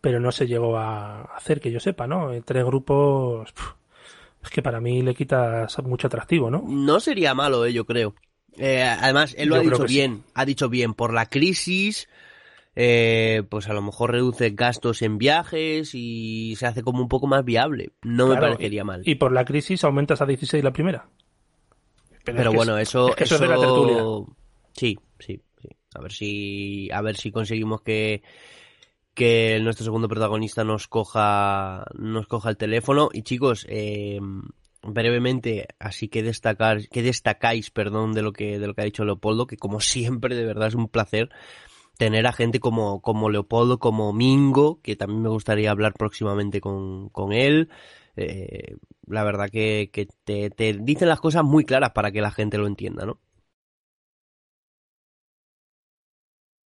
pero 0.00 0.20
no 0.20 0.32
se 0.32 0.46
llegó 0.46 0.76
a 0.76 1.22
hacer, 1.36 1.60
que 1.60 1.70
yo 1.70 1.80
sepa, 1.80 2.06
¿no? 2.06 2.32
En 2.32 2.42
tres 2.42 2.64
grupos, 2.64 3.52
es 4.42 4.50
que 4.50 4.62
para 4.62 4.80
mí 4.80 5.02
le 5.02 5.14
quitas 5.14 5.78
mucho 5.84 6.08
atractivo, 6.08 6.50
¿no? 6.50 6.64
No 6.66 7.00
sería 7.00 7.34
malo, 7.34 7.64
eh, 7.64 7.72
yo 7.72 7.84
creo. 7.86 8.14
Eh, 8.58 8.82
además, 8.82 9.34
él 9.38 9.48
lo 9.48 9.54
Yo 9.56 9.60
ha 9.60 9.64
dicho 9.64 9.88
sí. 9.88 9.94
bien. 9.94 10.24
Ha 10.34 10.44
dicho 10.44 10.68
bien, 10.68 10.94
por 10.94 11.14
la 11.14 11.26
crisis, 11.26 12.08
eh, 12.74 13.42
pues 13.50 13.68
a 13.68 13.74
lo 13.74 13.82
mejor 13.82 14.12
reduce 14.12 14.50
gastos 14.50 15.02
en 15.02 15.18
viajes 15.18 15.90
y 15.94 16.54
se 16.56 16.66
hace 16.66 16.82
como 16.82 17.02
un 17.02 17.08
poco 17.08 17.26
más 17.26 17.44
viable. 17.44 17.90
No 18.02 18.28
me 18.28 18.36
parecería 18.36 18.82
y- 18.82 18.84
mal. 18.84 19.02
Y 19.04 19.14
por 19.16 19.32
la 19.32 19.44
crisis 19.44 19.84
aumentas 19.84 20.20
a 20.22 20.26
16 20.26 20.62
la 20.64 20.72
primera. 20.72 21.08
Pero, 22.24 22.50
es 22.50 22.56
bueno, 22.56 22.78
es- 22.78 22.88
eso, 22.88 23.08
es 23.10 23.16
que 23.16 23.24
eso 23.24 23.34
es 23.36 23.40
de 23.40 23.48
la 23.48 23.58
tertulia. 23.58 24.04
Sí, 24.72 24.98
sí, 25.18 25.40
sí. 25.60 25.68
A 25.94 26.00
ver 26.00 26.12
si, 26.12 26.88
a 26.92 27.02
ver 27.02 27.16
si 27.16 27.30
conseguimos 27.30 27.82
que, 27.82 28.22
que 29.14 29.58
nuestro 29.60 29.84
segundo 29.84 30.08
protagonista 30.08 30.64
nos 30.64 30.88
coja, 30.88 31.84
nos 31.94 32.26
coja 32.26 32.48
el 32.50 32.56
teléfono. 32.56 33.10
Y 33.12 33.22
chicos, 33.22 33.66
eh, 33.68 34.20
brevemente, 34.82 35.68
así 35.78 36.08
que 36.08 36.22
destacar, 36.22 36.88
que 36.88 37.02
destacáis, 37.02 37.70
perdón, 37.70 38.12
de 38.14 38.22
lo 38.22 38.32
que, 38.32 38.58
de 38.58 38.66
lo 38.66 38.74
que 38.74 38.80
ha 38.82 38.84
dicho 38.86 39.04
Leopoldo, 39.04 39.46
que 39.46 39.56
como 39.56 39.80
siempre, 39.80 40.34
de 40.34 40.46
verdad 40.46 40.68
es 40.68 40.74
un 40.74 40.88
placer 40.88 41.28
tener 42.02 42.26
a 42.26 42.32
gente 42.32 42.58
como, 42.58 43.00
como 43.00 43.30
Leopoldo, 43.30 43.78
como 43.78 44.12
Mingo, 44.12 44.80
que 44.82 44.96
también 44.96 45.22
me 45.22 45.28
gustaría 45.28 45.70
hablar 45.70 45.92
próximamente 45.94 46.60
con, 46.60 47.10
con 47.10 47.32
él. 47.32 47.68
Eh, 48.16 48.74
la 49.06 49.22
verdad 49.22 49.48
que, 49.48 49.88
te, 50.24 50.50
dicen 50.80 51.08
las 51.08 51.20
cosas 51.20 51.44
muy 51.44 51.64
claras 51.64 51.92
para 51.92 52.10
que 52.10 52.20
la 52.20 52.32
gente 52.32 52.58
lo 52.58 52.66
entienda, 52.66 53.06
¿no? 53.06 53.20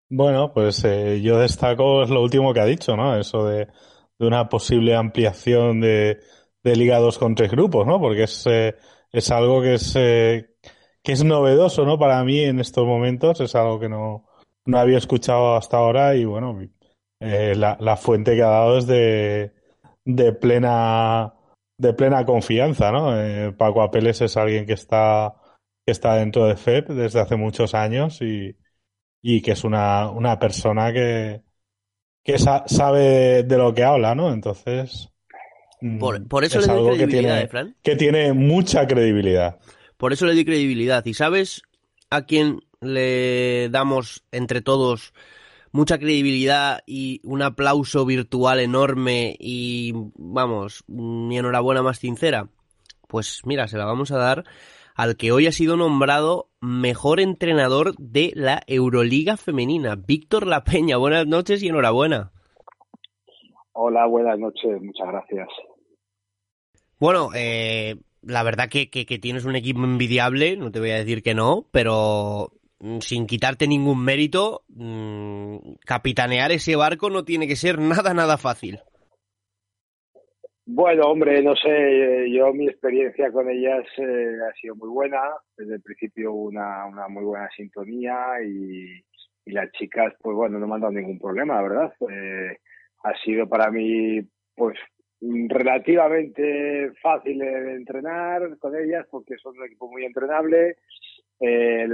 Bueno, 0.09 0.53
pues 0.55 0.85
eh, 0.85 1.21
yo 1.21 1.41
destaco 1.41 2.05
es 2.05 2.11
lo 2.11 2.23
último 2.23 2.55
que 2.55 2.61
ha 2.61 2.65
dicho, 2.65 2.95
¿no? 2.95 3.19
Eso 3.19 3.45
de, 3.45 3.67
de 4.17 4.27
una 4.29 4.49
posible 4.49 4.95
ampliación 4.95 5.81
de, 5.81 6.21
de 6.63 6.77
Liga 6.77 6.99
2 7.01 7.19
con 7.19 7.35
tres 7.35 7.51
grupos, 7.51 7.89
¿no? 7.89 7.99
Porque 7.99 8.23
es, 8.23 8.47
eh, 8.47 8.77
es 9.11 9.33
algo 9.33 9.61
que 9.63 9.75
es, 9.75 9.97
eh, 9.97 10.55
que 11.03 11.11
es 11.11 11.25
novedoso, 11.25 11.85
¿no? 11.85 11.99
Para 11.99 12.23
mí 12.23 12.39
en 12.39 12.61
estos 12.61 12.87
momentos 12.87 13.41
es 13.41 13.57
algo 13.57 13.81
que 13.81 13.89
no, 13.89 14.27
no 14.67 14.79
había 14.79 14.99
escuchado 14.99 15.57
hasta 15.57 15.77
ahora 15.79 16.15
y 16.17 16.25
bueno, 16.25 16.61
eh, 17.21 17.55
la, 17.57 17.77
la 17.81 17.97
fuente 17.97 18.35
que 18.35 18.43
ha 18.43 18.49
dado 18.49 18.79
es 18.79 18.87
de, 18.87 19.53
de 20.05 20.33
plena, 20.33 21.35
de 21.79 21.93
plena 21.95 22.25
confianza, 22.25 22.91
¿no? 22.93 23.19
Eh, 23.21 23.53
Paco 23.53 23.83
Apeles 23.83 24.21
es 24.23 24.37
alguien 24.37 24.67
que 24.67 24.75
está, 24.75 25.35
que 25.87 25.93
está 25.93 26.15
dentro 26.17 26.47
de 26.47 26.57
FEP 26.57 26.89
desde 26.91 27.21
hace 27.21 27.37
muchos 27.37 27.75
años 27.75 28.21
y, 28.23 28.57
y 29.23 29.43
que 29.43 29.53
es 29.53 29.65
una, 29.65 30.11
una 30.11 30.39
persona 30.39 30.93
que, 30.93 31.43
que 32.25 32.39
sa- 32.39 32.65
sabe 32.67 33.43
de, 33.45 33.59
lo 33.59 33.75
que 33.75 33.85
habla, 33.85 34.15
¿no? 34.15 34.33
Entonces, 34.33 35.11
mm, 35.81 35.99
Por, 35.99 36.29
por 36.29 36.45
eso 36.45 36.59
es 36.59 36.67
le 36.67 36.69
doy 36.69 36.79
algo 36.79 36.91
que 36.91 37.07
credibilidad, 37.07 37.37
tiene, 37.37 37.43
¿eh, 37.43 37.49
Fran? 37.49 37.77
que 37.83 37.97
tiene 37.97 38.33
mucha 38.33 38.87
credibilidad. 38.87 39.59
Por 39.97 40.13
eso 40.13 40.27
le 40.27 40.35
doy 40.35 40.45
credibilidad. 40.45 41.05
¿Y 41.07 41.15
sabes 41.15 41.63
a 42.11 42.27
quién 42.27 42.61
le 42.85 43.69
damos 43.71 44.25
entre 44.33 44.61
todos 44.61 45.13
mucha 45.73 45.99
credibilidad 45.99 46.83
y 46.87 47.21
un 47.25 47.43
aplauso 47.43 48.07
virtual 48.07 48.61
enorme 48.61 49.37
y, 49.41 49.93
vamos, 50.15 50.85
mi 50.87 51.37
enhorabuena 51.37 51.83
más 51.83 51.99
sincera? 51.99 52.49
Pues 53.09 53.41
mira, 53.45 53.67
se 53.67 53.77
la 53.77 53.85
vamos 53.85 54.13
a 54.13 54.19
dar 54.19 54.45
al 54.95 55.17
que 55.17 55.33
hoy 55.33 55.49
ha 55.49 55.53
sido 55.53 55.77
nombrado 55.77 56.49
mejor 56.61 57.19
entrenador 57.19 57.97
de 57.99 58.33
la 58.35 58.63
Euroliga 58.69 59.37
femenina, 59.37 59.97
Víctor 59.97 60.47
La 60.47 60.63
Peña. 60.63 60.97
Buenas 60.97 61.27
noches 61.27 61.63
y 61.63 61.69
enhorabuena. 61.69 62.31
Hola, 63.73 64.07
buenas 64.07 64.39
noches, 64.39 64.81
muchas 64.81 65.09
gracias. 65.09 65.49
Bueno, 67.01 67.31
eh, 67.35 67.97
la 68.23 68.45
verdad 68.45 68.69
que, 68.69 68.89
que, 68.89 69.05
que 69.05 69.19
tienes 69.19 69.45
un 69.45 69.57
equipo 69.57 69.83
envidiable, 69.83 70.57
no 70.57 70.71
te 70.71 70.79
voy 70.79 70.91
a 70.91 70.99
decir 70.99 71.25
que 71.25 71.35
no, 71.35 71.67
pero 71.73 72.53
sin 73.01 73.27
quitarte 73.27 73.67
ningún 73.67 74.05
mérito, 74.05 74.63
mm, 74.69 75.57
capitanear 75.87 76.53
ese 76.53 76.77
barco 76.77 77.11
no 77.11 77.25
tiene 77.25 77.47
que 77.47 77.57
ser 77.57 77.79
nada, 77.79 78.15
nada 78.15 78.37
fácil. 78.39 78.81
Bueno, 80.67 81.11
hombre, 81.11 81.43
no 81.43 81.55
sé, 81.57 82.31
yo 82.31 82.53
mi 82.55 82.67
experiencia 82.67 83.31
con 83.31 83.51
ellas 83.51 83.85
eh, 83.99 84.37
ha 84.49 84.53
sido 84.55 84.75
muy 84.77 84.89
buena, 84.89 85.21
desde 85.59 85.75
el 85.75 85.83
principio 85.83 86.33
una, 86.33 86.87
una 86.87 87.07
muy 87.09 87.23
buena 87.23 87.51
sintonía 87.55 88.17
y, 88.43 89.05
y 89.45 89.53
las 89.53 89.71
chicas, 89.73 90.15
pues 90.23 90.35
bueno, 90.35 90.59
no 90.59 90.67
me 90.67 90.75
han 90.75 90.81
dado 90.81 90.93
ningún 90.93 91.19
problema, 91.19 91.61
verdad. 91.61 91.93
Eh, 92.11 92.57
ha 93.05 93.15
sido 93.23 93.47
para 93.47 93.71
mí, 93.71 94.23
pues, 94.57 94.79
relativamente 95.21 96.93
fácil 97.03 97.39
de 97.39 97.75
entrenar 97.75 98.59
con 98.59 98.75
ellas 98.77 99.07
porque 99.11 99.37
son 99.39 99.59
un 99.59 99.67
equipo 99.67 99.91
muy 99.91 100.05
entrenable. 100.05 100.77
Eh, 101.41 101.89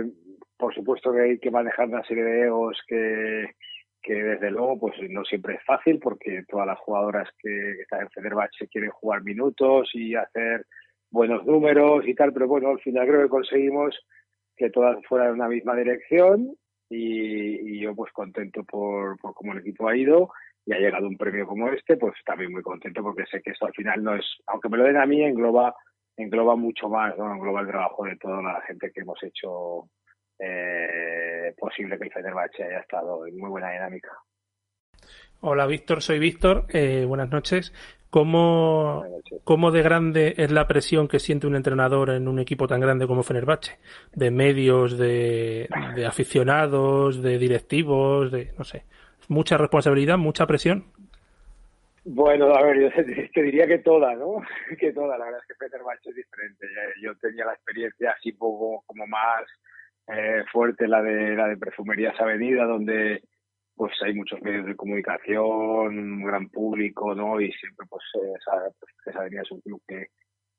por 0.57 0.75
supuesto 0.75 1.13
que 1.13 1.21
hay 1.21 1.39
que 1.39 1.51
manejar 1.51 1.89
una 1.89 2.05
serie 2.05 2.23
de 2.23 2.43
egos 2.45 2.79
que, 2.87 3.47
desde 4.07 4.51
luego 4.51 4.79
pues 4.79 4.95
no 5.09 5.25
siempre 5.25 5.55
es 5.55 5.65
fácil 5.65 5.99
porque 5.99 6.45
todas 6.49 6.67
las 6.67 6.79
jugadoras 6.79 7.29
que 7.39 7.83
están 7.83 8.03
en 8.03 8.11
Fenerbahce 8.11 8.69
quieren 8.69 8.91
jugar 8.91 9.23
minutos 9.23 9.91
y 9.95 10.15
hacer 10.15 10.67
buenos 11.11 11.45
números 11.45 12.07
y 12.07 12.15
tal, 12.15 12.33
pero 12.33 12.47
bueno, 12.47 12.71
al 12.71 12.81
final 12.81 13.07
creo 13.07 13.23
que 13.23 13.29
conseguimos 13.29 13.99
que 14.57 14.71
todas 14.71 14.99
fueran 15.07 15.29
en 15.29 15.35
una 15.35 15.49
misma 15.49 15.75
dirección 15.75 16.55
y, 16.89 17.81
yo 17.81 17.95
pues 17.95 18.13
contento 18.13 18.63
por, 18.65 19.19
por 19.19 19.33
cómo 19.35 19.53
el 19.53 19.61
equipo 19.61 19.89
ha 19.89 19.97
ido 19.97 20.31
y 20.67 20.73
ha 20.73 20.79
llegado 20.79 21.07
un 21.07 21.17
premio 21.17 21.47
como 21.47 21.69
este, 21.71 21.97
pues 21.97 22.15
también 22.25 22.53
muy 22.53 22.63
contento 22.63 23.03
porque 23.03 23.25
sé 23.27 23.41
que 23.41 23.51
esto 23.51 23.67
al 23.67 23.73
final 23.73 24.03
no 24.05 24.15
es, 24.15 24.27
aunque 24.47 24.69
me 24.69 24.77
lo 24.77 24.85
den 24.85 24.99
a 24.99 25.07
mí, 25.07 25.23
engloba 25.23 25.75
engloba 26.17 26.57
mucho 26.57 26.89
más, 26.89 27.17
¿no? 27.17 27.33
engloba 27.33 27.61
el 27.61 27.69
trabajo 27.69 28.05
de 28.05 28.17
toda 28.17 28.43
la 28.43 28.61
gente 28.63 28.91
que 28.93 29.01
hemos 29.01 29.23
hecho 29.23 29.89
eh, 30.39 31.55
posible 31.59 31.99
que 31.99 32.05
el 32.05 32.13
Fenerbahce 32.13 32.65
haya 32.65 32.81
estado 32.81 33.27
en 33.27 33.39
muy 33.39 33.51
buena 33.51 33.71
dinámica. 33.71 34.11
Hola 35.41 35.67
Víctor, 35.67 36.03
soy 36.03 36.19
Víctor, 36.19 36.67
eh, 36.69 37.05
buenas 37.07 37.31
noches. 37.31 37.73
¿Cómo, 38.11 39.05
¿Cómo 39.45 39.71
de 39.71 39.83
grande 39.83 40.35
es 40.37 40.51
la 40.51 40.67
presión 40.67 41.07
que 41.07 41.21
siente 41.21 41.47
un 41.47 41.55
entrenador 41.55 42.11
en 42.11 42.27
un 42.27 42.41
equipo 42.41 42.67
tan 42.67 42.81
grande 42.81 43.07
como 43.07 43.23
Fenerbahce? 43.23 43.79
De 44.13 44.33
medios, 44.33 44.99
de, 44.99 45.69
de 45.95 46.07
aficionados, 46.07 47.23
de 47.23 47.39
directivos, 47.39 48.33
de 48.33 48.53
no 48.59 48.65
sé. 48.65 48.85
¿Mucha 49.29 49.57
responsabilidad, 49.57 50.19
mucha 50.19 50.45
presión? 50.47 50.87
Bueno, 52.05 52.55
a 52.55 52.63
ver, 52.63 52.81
yo 52.81 53.31
te 53.35 53.43
diría 53.43 53.67
que 53.67 53.79
toda, 53.79 54.15
¿no? 54.15 54.41
Que 54.79 54.93
toda, 54.93 55.19
la 55.19 55.27
verdad 55.27 55.41
es 55.41 55.47
que 55.47 55.65
Fenerbahce 55.67 56.11
es 56.11 56.17
diferente. 56.17 56.67
Yo 57.03 57.15
tenía 57.17 57.45
la 57.45 57.55
experiencia 57.55 58.13
así 58.13 58.33
poco 58.33 58.83
como 58.87 59.07
más 59.07 59.45
eh, 60.09 60.43
fuerte 60.51 60.89
la 60.89 61.03
de 61.03 61.37
la 61.37 61.49
de 61.49 61.57
Perfumerías 61.57 62.19
Avenida, 62.21 62.65
donde 62.65 63.23
pues 63.77 63.93
hay 64.03 64.15
muchos 64.15 64.41
medios 64.43 64.67
de 64.67 64.77
comunicación, 64.77 65.99
un 65.99 66.25
gran 66.25 66.49
público, 66.51 67.15
¿no? 67.15 67.41
Y 67.41 67.51
siempre 67.53 67.87
pues 67.89 68.03
esa, 68.15 68.71
pues, 68.79 68.93
esa 69.07 69.21
Avenida 69.21 69.43
es 69.43 69.51
un 69.51 69.61
club 69.61 69.83
que, 69.87 70.09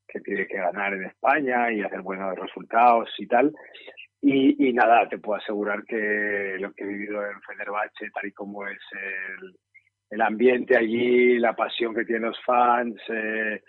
que 0.08 0.20
tiene 0.20 0.46
que 0.46 0.56
ganar 0.56 0.94
en 0.94 1.04
España 1.04 1.72
y 1.72 1.82
hacer 1.82 2.02
buenos 2.02 2.36
resultados 2.36 3.10
y 3.18 3.26
tal. 3.26 3.52
Y, 4.20 4.68
y 4.68 4.72
nada, 4.72 5.08
te 5.08 5.18
puedo 5.18 5.40
asegurar 5.40 5.84
que 5.84 6.56
lo 6.58 6.72
que 6.72 6.84
he 6.84 6.86
vivido 6.86 7.24
en 7.26 7.40
Fenerbahce, 7.42 8.10
tal 8.12 8.26
y 8.26 8.32
como 8.32 8.66
es 8.66 8.78
el, 8.92 9.56
el 10.12 10.20
ambiente 10.20 10.76
allí, 10.76 11.38
la 11.38 11.56
pasión 11.56 11.94
que 11.94 12.04
tienen 12.04 12.28
los 12.28 12.38
fans, 12.44 13.00
eh, 13.08 13.62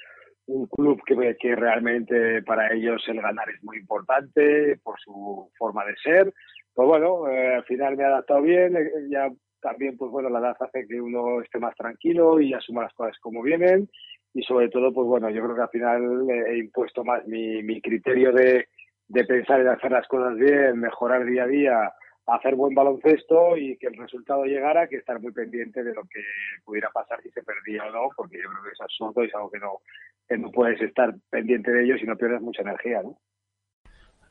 un 0.47 0.67
club 0.67 1.01
que, 1.05 1.37
que 1.39 1.55
realmente 1.55 2.43
para 2.43 2.73
ellos 2.73 3.01
el 3.07 3.21
ganar 3.21 3.49
es 3.49 3.63
muy 3.63 3.77
importante 3.77 4.77
por 4.83 4.99
su 4.99 5.49
forma 5.57 5.85
de 5.85 5.95
ser. 6.03 6.33
Pues 6.73 6.85
bueno, 6.85 7.29
eh, 7.29 7.55
al 7.55 7.63
final 7.63 7.95
me 7.95 8.03
he 8.03 8.07
adaptado 8.07 8.41
bien, 8.41 8.75
eh, 8.75 8.91
ya 9.09 9.31
también 9.61 9.95
pues 9.95 10.11
bueno, 10.11 10.29
la 10.29 10.39
edad 10.39 10.57
hace 10.59 10.85
que 10.85 10.99
uno 10.99 11.39
esté 11.41 11.59
más 11.59 11.75
tranquilo 11.75 12.41
y 12.41 12.53
asuma 12.53 12.83
las 12.83 12.93
cosas 12.93 13.17
como 13.19 13.41
vienen 13.41 13.89
y 14.33 14.43
sobre 14.43 14.67
todo 14.67 14.91
pues 14.91 15.07
bueno, 15.07 15.29
yo 15.29 15.43
creo 15.43 15.55
que 15.55 15.61
al 15.61 15.69
final 15.69 16.29
he 16.29 16.57
impuesto 16.57 17.05
más 17.05 17.25
mi, 17.25 17.63
mi 17.63 17.79
criterio 17.79 18.33
de, 18.33 18.67
de 19.07 19.23
pensar 19.23 19.61
en 19.61 19.69
hacer 19.69 19.91
las 19.91 20.07
cosas 20.09 20.35
bien, 20.35 20.77
mejorar 20.77 21.23
día 21.23 21.43
a 21.43 21.47
día, 21.47 21.93
hacer 22.27 22.55
buen 22.55 22.73
baloncesto 22.73 23.57
y 23.57 23.77
que 23.77 23.87
el 23.87 23.97
resultado 23.97 24.45
llegara, 24.45 24.87
que 24.87 24.97
estar 24.97 25.19
muy 25.19 25.31
pendiente 25.31 25.83
de 25.83 25.93
lo 25.93 26.03
que 26.03 26.21
pudiera 26.63 26.89
pasar 26.89 27.21
si 27.21 27.29
se 27.31 27.43
perdía 27.43 27.85
o 27.85 27.91
no, 27.91 28.09
porque 28.15 28.37
yo 28.37 28.49
creo 28.49 28.63
que 28.63 28.71
es 28.71 28.81
absurdo 28.81 29.23
y 29.23 29.27
es 29.27 29.35
algo 29.35 29.51
que 29.51 29.59
no, 29.59 29.79
que 30.27 30.37
no 30.37 30.51
puedes 30.51 30.81
estar 30.81 31.13
pendiente 31.29 31.71
de 31.71 31.83
ello 31.83 31.97
si 31.97 32.05
no 32.05 32.15
pierdes 32.15 32.41
mucha 32.41 32.61
energía, 32.61 33.01
¿no? 33.01 33.17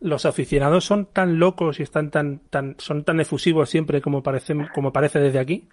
los 0.03 0.27
aficionados 0.27 0.85
son 0.85 1.07
tan 1.13 1.39
locos 1.39 1.79
y 1.79 1.85
están 1.85 2.11
tan, 2.11 2.41
tan, 2.51 2.75
son 2.79 3.05
tan 3.05 3.21
efusivos 3.21 3.71
siempre 3.71 4.01
como 4.01 4.23
parece, 4.23 4.55
como 4.75 4.93
parece 4.93 5.21
desde 5.21 5.39
aquí. 5.39 5.69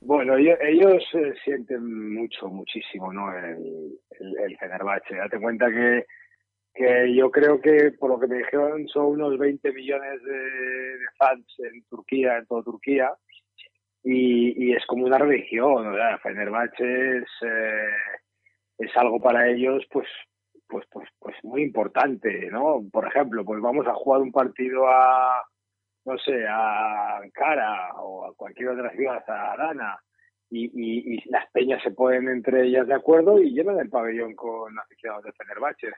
Bueno, 0.00 0.36
ellos, 0.36 0.58
ellos 0.60 1.02
eh, 1.14 1.34
sienten 1.44 2.14
mucho, 2.14 2.48
muchísimo, 2.48 3.12
¿no? 3.12 3.36
El, 3.36 3.98
el, 4.20 4.38
el 4.38 4.56
Fenerbahce. 4.58 5.16
Date 5.16 5.40
cuenta 5.40 5.66
que, 5.70 6.04
que 6.74 7.14
yo 7.14 7.30
creo 7.30 7.60
que, 7.60 7.92
por 7.92 8.10
lo 8.10 8.18
que 8.18 8.26
me 8.26 8.38
dijeron, 8.38 8.88
son 8.88 9.06
unos 9.06 9.38
20 9.38 9.72
millones 9.72 10.22
de, 10.24 10.98
fans 11.16 11.46
en 11.58 11.84
Turquía, 11.84 12.38
en 12.38 12.46
toda 12.46 12.64
Turquía, 12.64 13.12
y, 14.02 14.74
es 14.74 14.84
como 14.86 15.06
una 15.06 15.18
religión, 15.18 15.84
¿no? 15.84 16.18
Fenerbahce 16.18 17.18
es, 17.18 17.28
eh, 17.42 17.88
es 18.78 18.96
algo 18.96 19.20
para 19.20 19.48
ellos, 19.48 19.84
pues, 19.90 20.08
pues, 20.68 20.84
pues, 20.90 21.08
pues 21.18 21.36
muy 21.44 21.62
importante, 21.62 22.50
¿no? 22.50 22.82
Por 22.92 23.06
ejemplo, 23.06 23.44
pues 23.44 23.60
vamos 23.62 23.86
a 23.86 23.94
jugar 23.94 24.20
un 24.20 24.32
partido 24.32 24.88
a, 24.88 25.42
no 26.04 26.18
sé, 26.18 26.44
a 26.46 27.18
Ankara 27.18 27.94
o 27.96 28.26
a 28.26 28.34
cualquier 28.34 28.70
otra 28.70 28.90
ciudad, 28.90 29.22
a 29.28 29.52
Adana, 29.52 29.98
y, 30.50 30.64
y, 30.66 31.14
y, 31.14 31.30
las 31.30 31.50
peñas 31.52 31.82
se 31.82 31.92
ponen 31.92 32.28
entre 32.28 32.64
ellas 32.66 32.86
de 32.86 32.94
acuerdo 32.94 33.40
y 33.40 33.52
llenan 33.52 33.78
el 33.78 33.88
pabellón 33.88 34.34
con 34.34 34.78
aficionados 34.78 35.24
de 35.24 35.32
Fenerbahce. 35.32 35.88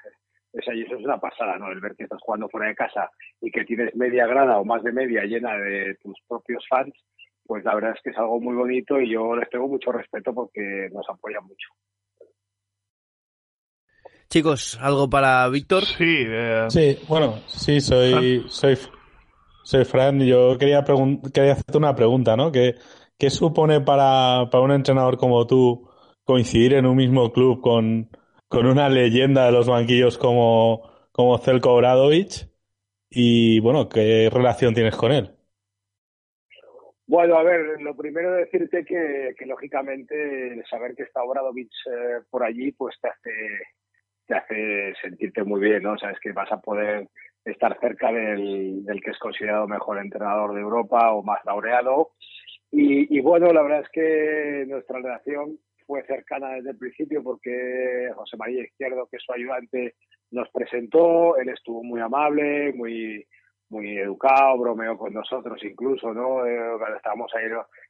O 0.52 0.62
sea, 0.62 0.74
y 0.74 0.82
eso 0.82 0.96
es 0.96 1.04
una 1.04 1.18
pasada, 1.18 1.58
¿no? 1.58 1.70
El 1.70 1.80
ver 1.80 1.94
que 1.96 2.04
estás 2.04 2.20
jugando 2.22 2.48
fuera 2.48 2.68
de 2.68 2.74
casa 2.74 3.10
y 3.40 3.50
que 3.50 3.64
tienes 3.64 3.94
media 3.94 4.26
grada 4.26 4.58
o 4.58 4.64
más 4.64 4.82
de 4.82 4.92
media 4.92 5.24
llena 5.24 5.56
de 5.56 5.96
tus 6.02 6.16
propios 6.26 6.64
fans, 6.68 6.94
pues 7.46 7.64
la 7.64 7.74
verdad 7.74 7.92
es 7.94 8.02
que 8.02 8.10
es 8.10 8.18
algo 8.18 8.40
muy 8.40 8.54
bonito 8.54 9.00
y 9.00 9.12
yo 9.12 9.36
les 9.36 9.48
tengo 9.50 9.68
mucho 9.68 9.92
respeto 9.92 10.34
porque 10.34 10.88
nos 10.92 11.08
apoyan 11.08 11.44
mucho. 11.44 11.68
Chicos, 14.28 14.78
¿algo 14.80 15.08
para 15.08 15.48
Víctor? 15.48 15.84
Sí, 15.84 16.24
eh... 16.26 16.66
sí, 16.68 16.98
bueno, 17.08 17.34
sí, 17.46 17.80
soy, 17.80 18.44
soy, 18.48 18.76
soy 19.62 19.84
Fran. 19.84 20.20
Yo 20.20 20.58
quería, 20.58 20.82
quería 21.32 21.52
hacerte 21.52 21.78
una 21.78 21.94
pregunta, 21.94 22.36
¿no? 22.36 22.50
¿Qué, 22.50 22.74
qué 23.18 23.30
supone 23.30 23.80
para, 23.80 24.50
para 24.50 24.64
un 24.64 24.72
entrenador 24.72 25.16
como 25.16 25.46
tú 25.46 25.88
coincidir 26.24 26.74
en 26.74 26.86
un 26.86 26.96
mismo 26.96 27.32
club 27.32 27.60
con, 27.60 28.10
con 28.48 28.66
una 28.66 28.88
leyenda 28.88 29.46
de 29.46 29.52
los 29.52 29.68
banquillos 29.68 30.18
como, 30.18 30.90
como 31.12 31.38
Zelko 31.38 31.74
Obradovic? 31.74 32.48
Y 33.08 33.60
bueno, 33.60 33.88
¿qué 33.88 34.28
relación 34.32 34.74
tienes 34.74 34.96
con 34.96 35.12
él? 35.12 35.30
Bueno, 37.06 37.36
a 37.36 37.44
ver, 37.44 37.80
lo 37.80 37.96
primero 37.96 38.32
decirte 38.32 38.84
que, 38.84 39.34
que 39.38 39.46
lógicamente 39.46 40.62
saber 40.68 40.94
que 40.96 41.04
está 41.04 41.22
Obradovic 41.22 41.70
eh, 41.86 42.20
por 42.28 42.42
allí, 42.42 42.72
pues 42.72 42.96
te 43.00 43.08
hace, 43.08 43.30
te 44.26 44.34
hace 44.34 44.94
sentirte 45.00 45.44
muy 45.44 45.60
bien, 45.60 45.84
¿no? 45.84 45.96
Sabes 45.96 46.18
que 46.20 46.32
vas 46.32 46.50
a 46.50 46.60
poder 46.60 47.08
estar 47.44 47.78
cerca 47.78 48.10
del, 48.12 48.84
del 48.84 49.00
que 49.00 49.10
es 49.10 49.18
considerado 49.18 49.68
mejor 49.68 49.98
entrenador 49.98 50.52
de 50.54 50.60
Europa 50.60 51.12
o 51.12 51.22
más 51.22 51.38
laureado. 51.44 52.10
Y, 52.72 53.20
bueno, 53.20 53.52
la 53.52 53.62
verdad 53.62 53.80
es 53.82 53.88
que 53.90 54.64
nuestra 54.66 54.98
relación 54.98 55.58
fue 55.86 56.04
cercana 56.06 56.50
desde 56.54 56.70
el 56.70 56.78
principio 56.78 57.22
porque 57.22 58.10
José 58.14 58.36
María 58.36 58.62
Izquierdo, 58.62 59.06
que 59.10 59.16
es 59.16 59.22
su 59.22 59.32
ayudante, 59.32 59.94
nos 60.30 60.50
presentó, 60.50 61.36
él 61.36 61.48
estuvo 61.48 61.82
muy 61.82 62.00
amable, 62.00 62.72
muy 62.74 63.26
muy 63.68 63.98
educado, 63.98 64.58
bromeó 64.58 64.96
con 64.96 65.12
nosotros 65.12 65.60
incluso, 65.64 66.14
¿no? 66.14 66.46
Eh, 66.46 66.56
cuando 66.78 66.96
estábamos 66.96 67.32
ahí, 67.34 67.46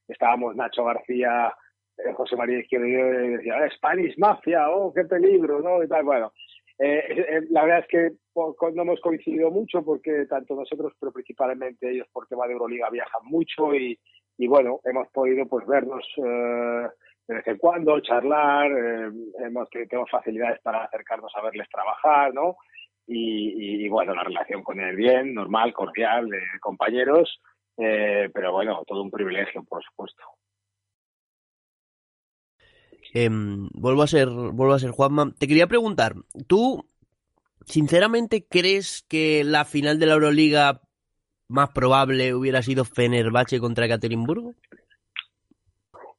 estábamos 0.08 0.56
Nacho 0.56 0.84
García, 0.84 1.54
eh, 1.98 2.12
José 2.14 2.36
María 2.36 2.60
Izquierdo 2.60 2.86
y 2.86 2.92
yo 2.92 2.98
y 2.98 3.28
decía, 3.36 3.56
ah, 3.58 3.70
Spanish 3.76 4.16
Mafia, 4.18 4.70
oh, 4.70 4.92
qué 4.94 5.04
peligro, 5.04 5.60
¿no? 5.60 5.82
Y 5.82 5.88
tal, 5.88 6.04
bueno. 6.04 6.32
Eh, 6.78 7.04
eh, 7.08 7.40
la 7.50 7.64
verdad 7.64 7.80
es 7.80 7.86
que 7.86 8.10
no 8.34 8.82
hemos 8.82 9.00
coincidido 9.00 9.50
mucho 9.50 9.82
porque 9.82 10.26
tanto 10.26 10.54
nosotros, 10.54 10.92
pero 11.00 11.10
principalmente 11.10 11.90
ellos 11.90 12.06
por 12.12 12.26
tema 12.26 12.46
de 12.46 12.52
Euroliga 12.52 12.90
viajan 12.90 13.22
mucho 13.24 13.74
y, 13.74 13.98
y 14.36 14.46
bueno, 14.46 14.80
hemos 14.84 15.08
podido 15.08 15.46
pues 15.46 15.66
vernos 15.66 16.04
eh, 16.18 16.86
de 17.28 17.34
vez 17.34 17.46
en 17.46 17.58
cuando, 17.58 18.00
charlar, 18.00 18.70
eh, 18.70 19.10
hemos 19.40 19.68
tenemos 19.70 20.10
facilidades 20.10 20.60
para 20.60 20.84
acercarnos 20.84 21.32
a 21.34 21.42
verles 21.42 21.68
trabajar, 21.68 22.32
¿no? 22.32 22.56
Y, 23.08 23.84
y, 23.84 23.88
bueno, 23.88 24.14
la 24.14 24.24
relación 24.24 24.62
con 24.62 24.80
él 24.80 24.96
bien, 24.96 25.32
normal, 25.32 25.72
cordial, 25.72 26.28
de 26.28 26.40
compañeros, 26.60 27.40
eh, 27.76 28.28
pero 28.32 28.52
bueno, 28.52 28.82
todo 28.86 29.02
un 29.02 29.10
privilegio, 29.10 29.62
por 29.64 29.82
supuesto. 29.84 30.22
Eh, 33.14 33.28
vuelvo 33.30 34.02
a 34.02 34.06
ser, 34.06 34.28
vuelvo 34.28 34.74
a 34.74 34.78
ser 34.78 34.90
Juanma. 34.90 35.32
Te 35.38 35.46
quería 35.46 35.68
preguntar, 35.68 36.14
¿tú 36.46 36.84
sinceramente 37.64 38.46
crees 38.48 39.04
que 39.08 39.44
la 39.44 39.64
final 39.64 39.98
de 39.98 40.06
la 40.06 40.14
Euroliga 40.14 40.82
más 41.48 41.70
probable 41.70 42.34
hubiera 42.34 42.62
sido 42.62 42.84
Fenerbahce 42.84 43.60
contra 43.60 43.86
Ekaterimburgo? 43.86 44.54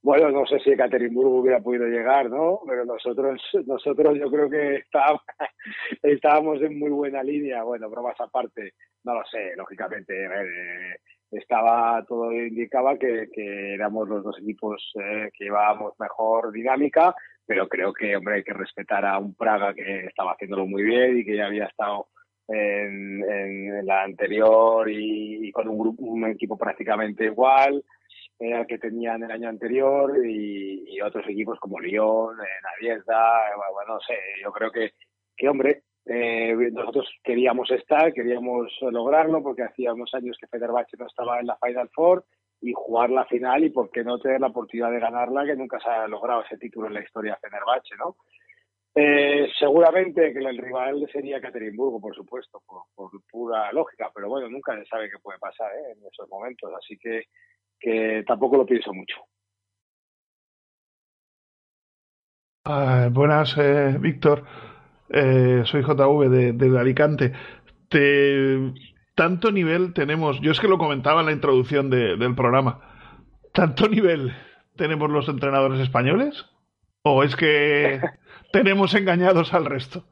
Bueno, 0.01 0.29
no 0.31 0.45
sé 0.45 0.59
si 0.59 0.71
Ekaterimburgo 0.71 1.39
hubiera 1.39 1.59
podido 1.59 1.87
llegar, 1.87 2.29
¿no? 2.29 2.59
Pero 2.67 2.85
nosotros, 2.85 3.41
nosotros 3.65 4.17
yo 4.17 4.29
creo 4.29 4.49
que 4.49 4.75
estábamos, 4.75 5.21
estábamos 6.03 6.61
en 6.61 6.79
muy 6.79 6.91
buena 6.91 7.23
línea. 7.23 7.63
Bueno, 7.63 7.89
bromas 7.89 8.19
aparte, 8.19 8.73
no 9.03 9.15
lo 9.15 9.25
sé, 9.25 9.55
lógicamente. 9.55 10.25
Eh, 10.25 10.95
estaba 11.31 12.05
todo 12.07 12.31
indicaba 12.31 12.97
que, 12.97 13.27
que, 13.33 13.73
éramos 13.73 14.07
los 14.07 14.23
dos 14.23 14.37
equipos 14.39 14.81
eh, 14.95 15.29
que 15.33 15.45
llevábamos 15.45 15.93
mejor 15.99 16.51
dinámica, 16.51 17.13
pero 17.45 17.67
creo 17.67 17.91
que, 17.91 18.15
hombre, 18.15 18.35
hay 18.35 18.43
que 18.43 18.53
respetar 18.53 19.05
a 19.05 19.17
un 19.17 19.35
Praga 19.35 19.73
que 19.73 20.05
estaba 20.05 20.33
haciéndolo 20.33 20.65
muy 20.67 20.83
bien 20.83 21.17
y 21.17 21.25
que 21.25 21.35
ya 21.35 21.47
había 21.47 21.65
estado 21.65 22.07
en, 22.47 23.85
la 23.85 24.03
anterior 24.03 24.89
y, 24.89 25.49
y 25.49 25.51
con 25.51 25.67
un 25.67 25.77
grupo, 25.79 26.03
un 26.05 26.25
equipo 26.25 26.57
prácticamente 26.57 27.25
igual 27.25 27.83
eh, 28.39 28.53
al 28.53 28.67
que 28.67 28.77
tenían 28.77 29.23
el 29.23 29.31
año 29.31 29.49
anterior 29.49 30.13
y, 30.25 30.83
y 30.87 31.01
otros 31.01 31.25
equipos 31.27 31.59
como 31.59 31.79
Lyon, 31.79 32.35
eh, 32.39 32.61
Naviesda, 32.63 33.55
bueno, 33.73 33.95
no 33.95 33.99
sé, 34.01 34.15
yo 34.43 34.51
creo 34.51 34.71
que, 34.71 34.93
que 35.35 35.49
hombre, 35.49 35.83
eh, 36.05 36.55
nosotros 36.71 37.09
queríamos 37.23 37.69
estar, 37.71 38.13
queríamos 38.13 38.71
lograrlo 38.81 39.43
porque 39.43 39.63
hacía 39.63 39.93
unos 39.93 40.13
años 40.13 40.37
que 40.39 40.47
Fenerbahce 40.47 40.95
no 40.97 41.07
estaba 41.07 41.39
en 41.39 41.47
la 41.47 41.57
Final 41.57 41.89
Four 41.93 42.23
y 42.61 42.73
jugar 42.73 43.09
la 43.09 43.25
final 43.25 43.63
y 43.63 43.69
por 43.69 43.91
qué 43.91 44.03
no 44.03 44.17
tener 44.17 44.39
la 44.39 44.47
oportunidad 44.47 44.91
de 44.91 44.99
ganarla 44.99 45.45
que 45.45 45.55
nunca 45.55 45.79
se 45.79 45.89
ha 45.89 46.07
logrado 46.07 46.43
ese 46.43 46.57
título 46.57 46.87
en 46.87 46.93
la 46.93 47.01
historia 47.01 47.33
de 47.33 47.49
Fenerbahce, 47.49 47.95
¿no? 47.97 48.15
Eh, 48.95 49.47
seguramente 49.59 50.33
que 50.33 50.39
el 50.39 50.57
rival 50.57 51.07
sería 51.11 51.39
Caterinburgo, 51.39 52.01
por 52.01 52.15
supuesto, 52.15 52.63
por, 52.65 52.83
por 52.95 53.11
pura 53.29 53.71
lógica, 53.71 54.09
pero 54.11 54.27
bueno, 54.27 54.49
nunca 54.49 54.75
se 54.75 54.85
sabe 54.85 55.07
qué 55.07 55.19
puede 55.21 55.37
pasar 55.37 55.71
¿eh? 55.75 55.91
en 55.91 56.03
esos 56.07 56.27
momentos, 56.29 56.73
así 56.75 56.97
que, 56.97 57.25
que 57.79 58.23
tampoco 58.27 58.57
lo 58.57 58.65
pienso 58.65 58.93
mucho. 58.93 59.15
Ah, 62.65 63.09
buenas, 63.11 63.55
eh, 63.57 63.95
Víctor. 63.99 64.43
Eh, 65.09 65.61
soy 65.65 65.83
JV 65.83 66.29
de, 66.29 66.51
de 66.53 66.79
Alicante. 66.79 67.31
Te, 67.89 68.73
tanto 69.15 69.51
nivel 69.51 69.93
tenemos, 69.93 70.41
yo 70.41 70.51
es 70.51 70.59
que 70.59 70.67
lo 70.67 70.77
comentaba 70.77 71.21
en 71.21 71.27
la 71.27 71.31
introducción 71.31 71.89
de- 71.89 72.17
del 72.17 72.35
programa, 72.35 72.81
¿tanto 73.53 73.87
nivel 73.87 74.33
tenemos 74.75 75.09
los 75.09 75.29
entrenadores 75.29 75.79
españoles? 75.79 76.45
¿O 77.03 77.23
es 77.23 77.35
que 77.37 78.01
tenemos 78.51 78.93
engañados 78.95 79.53
al 79.53 79.65
resto? 79.65 80.03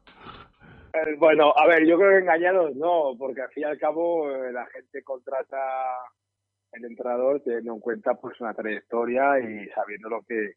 Eh, 0.93 1.15
Bueno, 1.19 1.54
a 1.58 1.67
ver, 1.67 1.86
yo 1.86 1.97
creo 1.97 2.12
que 2.12 2.19
engañados 2.19 2.73
no, 2.78 3.15
porque 3.19 3.41
al 3.41 3.49
fin 3.49 3.63
y 3.63 3.65
al 3.65 3.78
cabo 3.78 4.32
eh, 4.32 4.54
la 4.54 4.65
gente 4.67 5.04
contrata 5.04 5.58
el 6.78 6.86
entrenador 6.86 7.42
teniendo 7.42 7.74
en 7.74 7.80
cuenta 7.80 8.16
pues 8.16 8.40
una 8.42 8.54
trayectoria 8.54 9.40
y 9.40 9.68
sabiendo 9.70 10.10
lo 10.10 10.22
que 10.24 10.54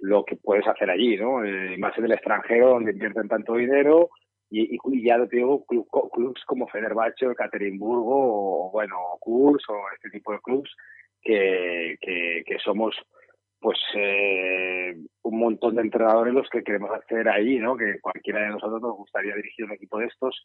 lo 0.00 0.24
que 0.24 0.34
puedes 0.36 0.66
hacer 0.66 0.90
allí, 0.90 1.16
¿no? 1.16 1.44
Eh, 1.44 1.76
más 1.78 1.96
en 1.96 2.06
el 2.06 2.12
extranjero 2.12 2.70
donde 2.70 2.90
invierten 2.92 3.28
tanto 3.28 3.54
dinero 3.54 4.10
y, 4.50 4.76
ya 5.06 5.16
te 5.28 5.36
digo 5.36 5.64
clu- 5.64 5.86
co- 5.88 6.10
clubs 6.10 6.42
como 6.44 6.66
Fenerbahce 6.68 7.26
o 7.26 7.30
Ekaterimburgo 7.32 8.66
o 8.66 8.70
bueno 8.72 8.96
Kurs 9.20 9.64
o 9.68 9.76
este 9.94 10.10
tipo 10.10 10.32
de 10.32 10.40
clubs 10.40 10.74
que, 11.22 11.96
que, 12.00 12.42
que 12.44 12.58
somos 12.58 12.96
pues 13.60 13.78
eh, 13.94 14.96
un 15.22 15.38
montón 15.38 15.76
de 15.76 15.82
entrenadores 15.82 16.34
los 16.34 16.48
que 16.50 16.64
queremos 16.64 16.90
hacer 16.90 17.28
ahí, 17.28 17.58
¿no? 17.60 17.76
Que 17.76 18.00
cualquiera 18.00 18.40
de 18.40 18.48
nosotros 18.48 18.82
nos 18.82 18.96
gustaría 18.96 19.36
dirigir 19.36 19.64
un 19.66 19.72
equipo 19.72 19.98
de 20.00 20.06
estos. 20.06 20.44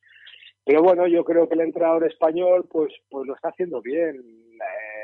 Pero 0.64 0.84
bueno, 0.84 1.08
yo 1.08 1.24
creo 1.24 1.48
que 1.50 1.56
el 1.56 1.62
entrenador 1.62 2.06
español, 2.06 2.68
pues, 2.70 2.94
pues 3.10 3.26
lo 3.26 3.34
está 3.34 3.50
haciendo 3.50 3.82
bien. 3.82 4.18
Eh, 4.18 4.97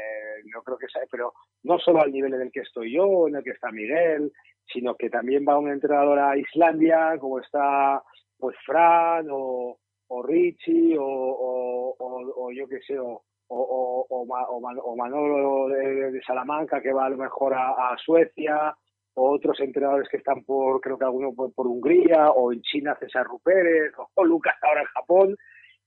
no 0.51 0.62
creo 0.63 0.77
que 0.77 0.88
sea, 0.88 1.03
pero 1.12 1.34
no 1.63 1.79
solo 1.79 2.01
al 2.01 2.12
nivel 2.12 2.34
en 2.36 2.41
el 2.43 2.51
que 2.51 2.62
estoy 2.62 2.93
yo, 2.93 3.27
en 3.27 3.36
el 3.36 3.43
que 3.43 3.51
está 3.51 3.71
Miguel, 3.71 4.32
sino 4.65 4.95
que 4.95 5.10
también 5.10 5.45
va 5.47 5.58
un 5.60 5.69
entrenador 5.71 6.19
a 6.19 6.38
Islandia, 6.38 7.17
como 7.19 7.39
está 7.39 8.01
pues 8.38 8.56
Fran 8.65 9.27
o, 9.32 9.77
o 10.08 10.23
Richie 10.23 10.97
o, 10.99 11.95
o, 11.99 12.51
yo 12.51 12.67
qué 12.67 12.79
sé, 12.82 12.97
o, 12.99 13.21
o, 13.47 13.58
o, 13.58 14.06
o 14.10 14.25
Ma- 14.25 14.47
o 14.49 14.60
Man- 14.60 14.79
o 14.82 14.95
Manolo 14.95 15.69
de, 15.69 16.21
Salamanca 16.25 16.82
que 16.82 16.93
va 16.93 17.06
a 17.06 17.10
lo 17.10 17.17
mejor 17.17 17.53
a, 17.53 17.95
Suecia, 17.97 18.75
o 19.15 19.29
otros 19.32 19.60
entrenadores 19.60 20.10
que 20.10 20.17
están 20.17 20.43
por, 20.43 20.82
creo 20.82 20.97
que 20.97 21.06
alguno 21.06 21.34
por, 21.34 21.53
por 21.53 21.67
Hungría, 21.67 22.32
o 22.32 22.51
en 22.51 22.62
China 22.62 22.97
César 22.99 23.25
Rupérez, 23.25 23.93
o 24.15 24.23
Lucas 24.25 24.56
ahora 24.62 24.82
en 24.82 24.88
Japón, 24.88 25.36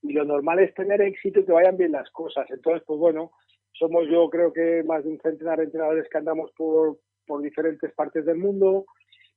y 0.03 0.13
lo 0.13 0.25
normal 0.25 0.61
es 0.61 0.73
tener 0.75 1.01
éxito 1.03 1.41
y 1.41 1.45
que 1.47 1.53
vayan 1.53 1.77
bien 1.77 1.93
las 1.93 2.09
cosas. 2.11 2.49
Entonces, 2.51 2.83
pues 2.87 2.99
bueno, 2.99 3.33
somos 3.79 4.09
yo 4.09 4.29
creo 4.31 4.53
que 4.53 4.83
más 4.85 5.05
de 5.05 5.11
un 5.11 5.21
centenar 5.21 5.59
de 5.59 5.65
entrenadores 5.65 6.09
que 6.11 6.19
andamos 6.19 6.51
por, 6.57 6.99
por 7.27 7.43
diferentes 7.43 7.93
partes 7.95 8.25
del 8.25 8.39
mundo, 8.39 8.87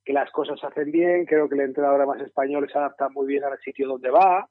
que 0.03 0.13
las 0.13 0.31
cosas 0.31 0.59
se 0.59 0.67
hacen 0.67 0.91
bien, 0.91 1.25
creo 1.25 1.47
que 1.49 1.55
el 1.55 1.61
entrenador 1.61 2.05
más 2.07 2.21
español 2.21 2.69
se 2.71 2.77
adapta 2.77 3.09
muy 3.09 3.27
bien 3.27 3.43
al 3.43 3.59
sitio 3.59 3.87
donde 3.87 4.09
va, 4.09 4.47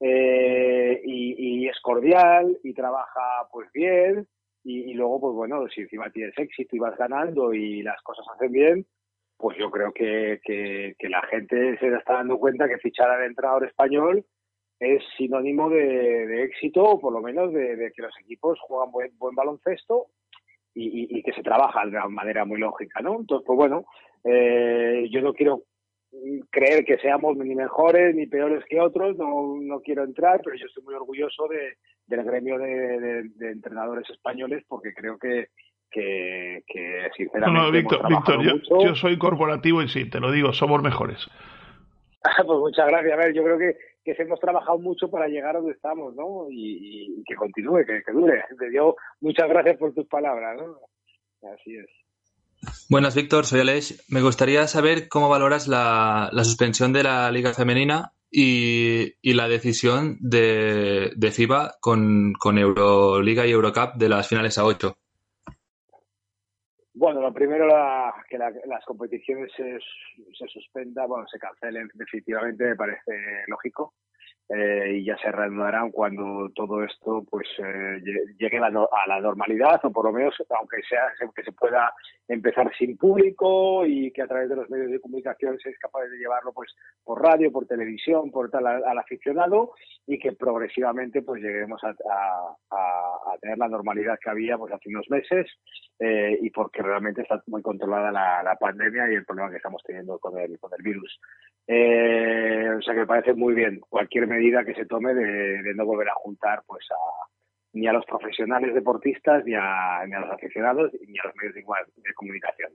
eh, 0.00 1.00
y, 1.04 1.68
es 1.68 1.80
cordial 1.80 2.58
y 2.64 2.74
trabaja 2.74 3.46
pues 3.52 3.70
bien 3.72 4.26
y, 4.64 4.90
y 4.90 4.94
luego 4.94 5.20
pues 5.20 5.34
bueno 5.34 5.68
si 5.68 5.82
encima 5.82 6.10
tienes 6.10 6.36
éxito 6.36 6.74
y 6.74 6.80
vas 6.80 6.98
ganando 6.98 7.54
y 7.54 7.82
las 7.82 8.02
cosas 8.02 8.26
se 8.26 8.32
hacen 8.32 8.52
bien 8.52 8.86
pues 9.36 9.56
yo 9.58 9.70
creo 9.70 9.92
que, 9.92 10.40
que, 10.44 10.94
que 10.98 11.08
la 11.08 11.22
gente 11.22 11.78
se 11.78 11.86
está 11.86 12.14
dando 12.14 12.38
cuenta 12.38 12.68
que 12.68 12.78
fichar 12.78 13.10
al 13.10 13.24
entrenador 13.24 13.64
español 13.64 14.24
es 14.82 15.02
sinónimo 15.16 15.70
de, 15.70 16.26
de 16.26 16.42
éxito 16.42 16.82
o 16.82 16.98
por 17.00 17.12
lo 17.12 17.20
menos 17.20 17.52
de, 17.52 17.76
de 17.76 17.92
que 17.92 18.02
los 18.02 18.12
equipos 18.20 18.58
juegan 18.60 18.90
buen, 18.90 19.16
buen 19.18 19.34
baloncesto 19.34 20.06
y, 20.74 20.84
y- 21.02 21.18
y 21.18 21.22
que 21.22 21.32
se 21.32 21.42
trabaja 21.42 21.82
de 21.82 21.90
una 21.90 22.08
manera 22.08 22.44
muy 22.44 22.58
lógica, 22.58 23.00
¿no? 23.00 23.20
Entonces, 23.20 23.44
pues 23.46 23.56
bueno, 23.56 23.84
eh, 24.24 25.06
yo 25.10 25.20
no 25.20 25.32
quiero 25.34 25.62
creer 26.50 26.84
que 26.84 26.98
seamos 26.98 27.36
ni 27.36 27.54
mejores 27.54 28.14
ni 28.14 28.26
peores 28.26 28.64
que 28.68 28.80
otros, 28.80 29.16
no, 29.16 29.56
no 29.60 29.80
quiero 29.80 30.04
entrar, 30.04 30.40
pero 30.44 30.56
yo 30.56 30.66
estoy 30.66 30.82
muy 30.84 30.94
orgulloso 30.94 31.46
de, 31.48 31.76
del 32.06 32.24
gremio 32.24 32.58
de, 32.58 33.30
entrenadores 33.40 34.08
españoles 34.10 34.64
porque 34.68 34.92
creo 34.94 35.16
que, 35.18 35.46
que, 35.90 36.62
que 36.66 37.02
No, 37.08 37.14
sinceramente 37.16 37.52
no, 37.52 37.60
hemos 37.60 37.72
Víctor, 37.72 37.98
trabajado 38.00 38.38
Víctor, 38.40 38.42
yo, 38.42 38.74
mucho. 38.74 38.88
yo 38.88 38.94
soy 38.96 39.16
corporativo 39.18 39.80
y 39.82 39.88
sí, 39.88 40.10
te 40.10 40.20
lo 40.20 40.30
digo, 40.32 40.52
somos 40.52 40.82
mejores. 40.82 41.26
pues 42.46 42.58
muchas 42.58 42.86
gracias. 42.88 43.12
A 43.12 43.16
ver, 43.16 43.32
yo 43.34 43.42
creo 43.44 43.58
que, 43.58 43.76
que 44.04 44.14
hemos 44.18 44.40
trabajado 44.40 44.78
mucho 44.78 45.10
para 45.10 45.28
llegar 45.28 45.56
a 45.56 45.58
donde 45.60 45.74
estamos, 45.74 46.14
¿no? 46.14 46.46
Y, 46.50 47.22
que 47.26 47.34
continúe, 47.34 47.84
que, 47.86 48.02
que 48.04 48.12
dure. 48.12 48.44
Te 48.58 48.70
dio 48.70 48.96
muchas 49.20 49.48
gracias 49.48 49.76
por 49.78 49.94
tus 49.94 50.06
palabras, 50.06 50.56
¿no? 50.56 50.76
Así 51.50 51.76
es. 51.76 51.86
Buenas, 52.88 53.14
Víctor, 53.14 53.44
soy 53.44 53.60
Aleix. 53.60 54.04
Me 54.08 54.22
gustaría 54.22 54.66
saber 54.66 55.08
cómo 55.08 55.28
valoras 55.28 55.66
la, 55.66 56.30
la 56.32 56.44
suspensión 56.44 56.92
de 56.92 57.02
la 57.02 57.30
Liga 57.30 57.54
Femenina 57.54 58.12
y, 58.30 59.14
y 59.20 59.34
la 59.34 59.48
decisión 59.48 60.16
de, 60.20 61.12
de 61.16 61.30
FIBA 61.30 61.76
con, 61.80 62.32
con 62.38 62.58
Euroliga 62.58 63.46
y 63.46 63.50
Eurocup 63.50 63.94
de 63.96 64.08
las 64.08 64.28
finales 64.28 64.58
a 64.58 64.64
8. 64.64 64.96
Bueno, 66.94 67.20
lo 67.22 67.32
primero, 67.32 67.66
la- 67.66 68.14
que 68.28 68.36
la- 68.36 68.52
las 68.66 68.84
competiciones 68.84 69.50
se, 69.56 69.78
se 70.38 70.46
suspendan, 70.48 71.08
bueno, 71.08 71.26
se 71.26 71.38
cancelen 71.38 71.88
definitivamente, 71.94 72.64
me 72.64 72.76
parece 72.76 73.12
lógico. 73.46 73.94
Eh, 74.54 74.96
y 74.98 75.04
ya 75.04 75.16
se 75.18 75.30
reanudarán 75.32 75.90
cuando 75.90 76.50
todo 76.54 76.82
esto 76.84 77.24
pues 77.30 77.46
eh, 77.58 78.00
lle- 78.04 78.36
llegue 78.38 78.60
no- 78.70 78.88
a 78.92 79.06
la 79.08 79.20
normalidad 79.20 79.80
o 79.84 79.90
por 79.92 80.04
lo 80.06 80.12
menos 80.12 80.34
aunque 80.58 80.82
sea 80.82 81.04
que 81.34 81.42
se 81.42 81.52
pueda 81.52 81.92
empezar 82.28 82.70
sin 82.76 82.96
público 82.98 83.86
y 83.86 84.10
que 84.12 84.22
a 84.22 84.26
través 84.26 84.48
de 84.50 84.56
los 84.56 84.68
medios 84.68 84.90
de 84.90 85.00
comunicación 85.00 85.58
se 85.58 85.70
es 85.70 85.78
capaz 85.78 86.02
de 86.04 86.18
llevarlo 86.18 86.52
pues 86.52 86.74
por 87.04 87.22
radio, 87.22 87.50
por 87.50 87.66
televisión, 87.66 88.30
por 88.30 88.50
tal 88.50 88.66
al, 88.66 88.84
al 88.84 88.98
aficionado 88.98 89.72
y 90.06 90.18
que 90.18 90.32
progresivamente 90.32 91.22
pues 91.22 91.40
lleguemos 91.42 91.82
a, 91.84 91.88
a- 91.90 92.56
a- 92.70 93.32
a 93.34 93.38
tener 93.40 93.56
la 93.58 93.68
normalidad 93.68 94.18
que 94.22 94.30
había 94.30 94.58
pues 94.58 94.72
hace 94.72 94.88
unos 94.90 95.08
meses 95.08 95.46
eh, 95.98 96.36
y 96.42 96.50
porque 96.50 96.82
realmente 96.82 97.22
está 97.22 97.42
muy 97.46 97.62
controlada 97.62 98.10
la, 98.12 98.42
la 98.42 98.56
pandemia 98.56 99.10
y 99.10 99.14
el 99.14 99.24
problema 99.24 99.50
que 99.50 99.56
estamos 99.58 99.82
teniendo 99.86 100.18
con 100.18 100.36
el, 100.38 100.58
con 100.58 100.70
el 100.76 100.82
virus. 100.82 101.18
Eh, 101.66 102.68
o 102.76 102.82
sea 102.82 102.92
que 102.94 103.00
me 103.00 103.06
parece 103.06 103.34
muy 103.34 103.54
bien 103.54 103.80
cualquier 103.88 104.26
medida 104.26 104.41
que 104.64 104.74
se 104.74 104.86
tome 104.86 105.14
de, 105.14 105.62
de 105.62 105.74
no 105.74 105.84
volver 105.86 106.08
a 106.08 106.14
juntar 106.14 106.62
pues 106.66 106.84
a, 106.90 107.26
ni 107.74 107.86
a 107.86 107.92
los 107.92 108.04
profesionales 108.06 108.74
deportistas 108.74 109.44
ni 109.44 109.54
a, 109.54 110.04
ni 110.06 110.14
a 110.14 110.20
los 110.20 110.30
aficionados 110.30 110.92
ni 111.06 111.18
a 111.18 111.26
los 111.26 111.36
medios 111.36 111.54
de, 111.54 111.60
igual- 111.60 111.86
de 111.96 112.14
comunicación. 112.14 112.72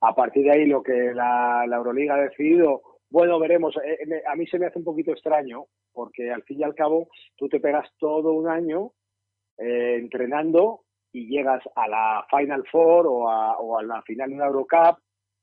A 0.00 0.14
partir 0.14 0.44
de 0.44 0.52
ahí 0.52 0.66
lo 0.66 0.82
que 0.82 1.12
la, 1.14 1.64
la 1.66 1.76
Euroliga 1.76 2.14
ha 2.14 2.22
decidido, 2.22 2.82
bueno, 3.10 3.38
veremos. 3.38 3.76
Eh, 3.84 3.98
me- 4.06 4.22
a 4.26 4.34
mí 4.36 4.46
se 4.46 4.58
me 4.58 4.66
hace 4.66 4.78
un 4.78 4.84
poquito 4.84 5.10
extraño 5.12 5.64
porque 5.92 6.30
al 6.30 6.42
fin 6.44 6.60
y 6.60 6.62
al 6.64 6.74
cabo 6.74 7.08
tú 7.36 7.48
te 7.48 7.60
pegas 7.60 7.88
todo 7.98 8.32
un 8.32 8.48
año 8.48 8.92
eh, 9.58 9.96
entrenando 9.98 10.82
y 11.12 11.26
llegas 11.26 11.62
a 11.74 11.88
la 11.88 12.24
Final 12.30 12.64
Four 12.70 13.06
o 13.08 13.28
a, 13.28 13.58
o 13.58 13.78
a 13.78 13.82
la 13.82 14.00
final 14.02 14.28
de 14.30 14.36
una 14.36 14.46
Eurocup 14.46 14.98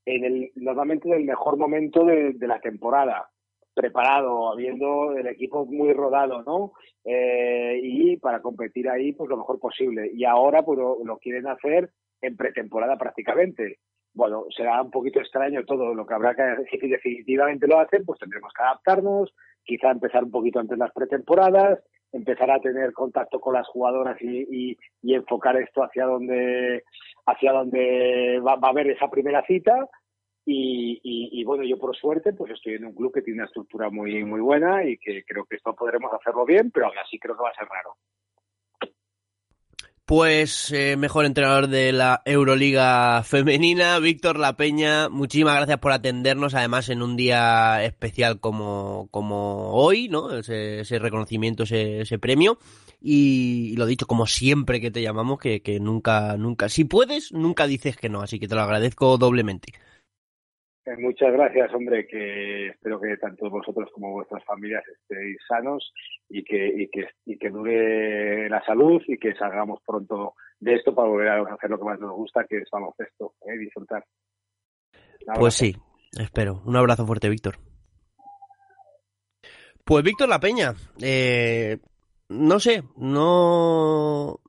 en 0.06 0.24
el, 0.24 0.52
normalmente 0.56 1.10
en 1.10 1.16
el 1.16 1.26
mejor 1.26 1.58
momento 1.58 2.06
de, 2.06 2.32
de 2.34 2.48
la 2.48 2.62
temporada, 2.62 3.30
preparado, 3.78 4.52
habiendo 4.52 5.16
el 5.16 5.28
equipo 5.28 5.66
muy 5.68 5.94
rodado, 5.94 6.42
¿no? 6.42 6.74
Eh, 7.06 7.80
y 7.82 8.18
para 8.18 8.42
competir 8.42 8.90
ahí, 8.90 9.14
pues 9.14 9.30
lo 9.30 9.38
mejor 9.38 9.60
posible. 9.60 10.10
Y 10.12 10.26
ahora, 10.26 10.64
pues 10.64 10.80
lo, 10.80 11.18
quieren 11.20 11.48
hacer 11.48 11.92
en 12.22 12.36
pretemporada 12.36 12.98
prácticamente. 12.98 13.78
Bueno, 14.14 14.46
será 14.50 14.82
un 14.82 14.90
poquito 14.90 15.20
extraño 15.20 15.64
todo 15.64 15.94
lo 15.94 16.08
que 16.08 16.14
habrá 16.16 16.34
que, 16.34 16.66
si 16.72 16.88
definitivamente 16.88 17.68
lo 17.68 17.80
hacen, 17.80 18.04
pues 18.04 18.20
tendremos 18.20 18.52
que 18.52 18.64
adaptarnos, 18.64 19.32
quizá 19.64 19.92
empezar 19.92 20.24
un 20.24 20.32
poquito 20.32 20.60
antes 20.60 20.80
las 20.80 20.92
pretemporadas, 20.92 21.80
empezar 22.12 22.50
a 22.50 22.60
tener 22.60 22.94
contacto 22.94 23.40
con 23.40 23.54
las 23.54 23.68
jugadoras 23.68 24.18
y, 24.20 24.76
enfocar 25.04 25.56
esto 25.58 25.84
hacia 25.84 26.06
donde 26.06 26.84
hacia 27.28 27.52
donde 27.52 28.40
va 28.46 28.54
a 28.54 28.70
haber 28.70 28.90
esa 28.90 29.10
primera 29.10 29.44
cita 29.46 29.88
y, 30.48 31.02
y- 31.04 31.42
y, 31.42 31.46
bueno 31.46 31.66
yo 31.66 31.78
por 31.80 31.96
suerte 31.98 32.34
pues 32.34 32.54
estoy 32.54 32.76
en 32.76 32.86
un 32.86 32.96
club 32.96 33.14
que 33.14 33.22
tiene 33.24 33.40
una 33.42 33.48
estructura 33.48 33.90
muy 33.92 34.24
muy 34.26 34.42
buena 34.42 34.86
y 34.86 34.98
que 34.98 35.24
creo 35.26 35.46
que 35.46 35.58
esto 35.58 35.76
podremos 35.76 36.12
hacerlo 36.14 36.46
bien 36.46 36.72
pero 36.72 36.88
aún 36.88 36.98
así 37.00 37.20
creo 37.20 37.36
que 37.38 37.44
va 37.44 37.52
a 37.52 37.56
ser 37.56 37.68
raro 37.68 37.98
Pues 40.06 40.72
eh, 40.72 40.96
mejor 40.98 41.26
entrenador 41.26 41.68
de 41.68 41.92
la 41.92 42.22
Euroliga 42.26 43.24
femenina, 43.24 44.00
Víctor 44.00 44.40
La 44.40 44.56
Peña, 44.56 45.10
muchísimas 45.10 45.58
gracias 45.58 45.80
por 45.80 45.92
atendernos, 45.92 46.56
además 46.56 46.88
en 46.90 47.02
un 47.02 47.18
día 47.18 47.84
especial 47.84 48.40
como, 48.40 49.10
como 49.12 49.74
hoy, 49.74 50.08
¿no? 50.08 50.32
Ese, 50.38 50.80
ese 50.82 51.00
reconocimiento, 51.00 51.64
ese, 51.64 52.02
ese 52.02 52.20
premio. 52.20 52.58
Y, 53.02 53.72
y 53.74 53.76
lo 53.76 53.86
dicho, 53.86 54.08
como 54.08 54.28
siempre 54.28 54.80
que 54.80 54.92
te 54.92 55.02
llamamos, 55.02 55.40
que, 55.40 55.62
que 55.62 55.80
nunca, 55.82 56.38
nunca, 56.38 56.70
si 56.70 56.86
puedes, 56.86 57.34
nunca 57.34 57.68
dices 57.68 57.98
que 57.98 58.08
no, 58.10 58.22
así 58.22 58.40
que 58.40 58.48
te 58.48 58.56
lo 58.56 58.62
agradezco 58.62 59.18
doblemente. 59.18 59.74
Eh, 60.88 60.96
Muchas 60.98 61.34
gracias, 61.34 61.74
hombre, 61.74 62.08
que 62.08 62.68
espero 62.68 63.00
que 63.00 63.18
tanto 63.18 63.50
vosotros 63.50 63.90
como 63.92 64.14
vuestras 64.14 64.42
familias 64.46 64.84
estéis 64.88 65.38
sanos 65.46 65.94
y 66.30 66.44
que, 66.46 66.66
y 66.66 66.88
que, 66.88 67.10
y 67.26 67.38
que 67.38 67.50
dure 67.50 68.50
la 68.50 68.64
salud 68.64 69.02
y 69.06 69.18
que 69.18 69.34
salgamos 69.36 69.82
pronto 69.86 70.36
de 70.60 70.76
esto 70.76 70.96
para 70.96 71.10
volver 71.10 71.28
a 71.28 71.54
hacer 71.54 71.70
lo 71.70 71.78
que 71.78 71.84
más 71.84 72.00
nos 72.00 72.14
gusta, 72.14 72.46
que 72.46 72.60
es 72.60 72.70
baloncesto, 72.72 73.34
¿eh? 73.46 73.58
disfrutar. 73.58 74.06
Pues 75.38 75.56
sí, 75.56 75.76
espero. 76.18 76.62
Un 76.66 76.78
abrazo 76.78 77.06
fuerte, 77.06 77.28
Víctor. 77.28 77.56
Pues 79.84 80.06
Víctor 80.06 80.30
La 80.30 80.40
Peña, 80.40 80.74
eh, 81.02 81.80
no 82.30 82.60
sé, 82.62 82.84
no, 82.96 84.40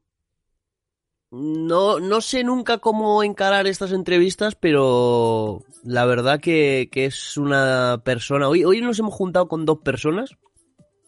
no, 1.31 2.01
no 2.01 2.20
sé 2.20 2.45
nunca 2.45 2.79
cómo 2.79 3.22
encarar 3.22 3.66
estas 3.66 3.93
entrevistas, 3.93 4.55
pero 4.55 5.62
la 5.85 6.05
verdad 6.07 6.41
que, 6.41 6.89
que 6.91 7.05
es 7.07 7.37
una 7.37 8.03
persona. 8.05 8.49
Hoy, 8.49 8.64
hoy 8.64 8.81
nos 8.81 8.99
hemos 8.99 9.14
juntado 9.14 9.49
con 9.49 9.66
dos 9.66 9.79
personas 9.79 10.37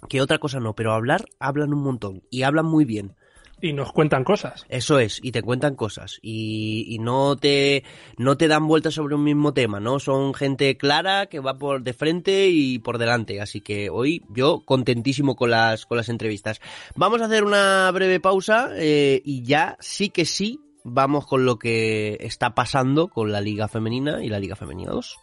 que 0.08 0.20
otra 0.20 0.38
cosa 0.38 0.60
no, 0.60 0.74
pero 0.74 0.92
hablar 0.92 1.24
hablan 1.38 1.72
un 1.74 1.82
montón 1.82 2.22
y 2.30 2.42
hablan 2.42 2.66
muy 2.66 2.84
bien. 2.84 3.14
Y 3.62 3.72
nos 3.72 3.92
cuentan 3.92 4.24
cosas. 4.24 4.64
Eso 4.68 4.98
es, 4.98 5.20
y 5.22 5.32
te 5.32 5.42
cuentan 5.42 5.74
cosas. 5.74 6.18
Y, 6.22 6.86
y 6.88 6.98
no 6.98 7.36
te 7.36 7.84
no 8.16 8.36
te 8.36 8.48
dan 8.48 8.66
vueltas 8.66 8.94
sobre 8.94 9.14
un 9.14 9.24
mismo 9.24 9.52
tema, 9.52 9.80
¿no? 9.80 9.98
Son 9.98 10.34
gente 10.34 10.76
clara 10.76 11.26
que 11.26 11.40
va 11.40 11.58
por 11.58 11.82
de 11.82 11.92
frente 11.92 12.48
y 12.48 12.78
por 12.78 12.98
delante. 12.98 13.40
Así 13.40 13.60
que 13.60 13.90
hoy 13.90 14.22
yo 14.30 14.62
contentísimo 14.64 15.36
con 15.36 15.50
las, 15.50 15.86
con 15.86 15.96
las 15.96 16.08
entrevistas. 16.08 16.60
Vamos 16.94 17.20
a 17.20 17.26
hacer 17.26 17.44
una 17.44 17.90
breve 17.90 18.20
pausa 18.20 18.70
eh, 18.76 19.20
y 19.24 19.42
ya 19.42 19.76
sí 19.80 20.10
que 20.10 20.24
sí 20.24 20.60
vamos 20.84 21.26
con 21.26 21.44
lo 21.44 21.58
que 21.58 22.16
está 22.20 22.54
pasando 22.54 23.08
con 23.08 23.32
la 23.32 23.40
Liga 23.40 23.68
Femenina 23.68 24.22
y 24.22 24.28
la 24.28 24.38
Liga 24.38 24.56
Femenina 24.56 24.92
2. 24.92 25.16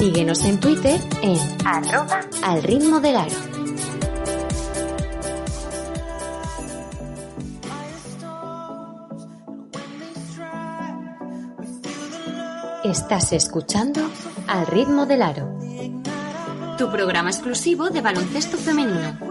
Síguenos 0.00 0.42
en 0.46 0.58
Twitter 0.58 0.98
en 1.20 1.38
arroba 1.62 2.20
al 2.42 2.62
ritmo 2.62 3.00
del 3.00 3.16
aro. 3.16 3.36
Estás 12.82 13.34
escuchando 13.34 14.00
Al 14.46 14.66
ritmo 14.68 15.04
del 15.04 15.20
aro. 15.20 15.58
Tu 16.78 16.90
programa 16.90 17.28
exclusivo 17.28 17.90
de 17.90 18.00
baloncesto 18.00 18.56
femenino. 18.56 19.29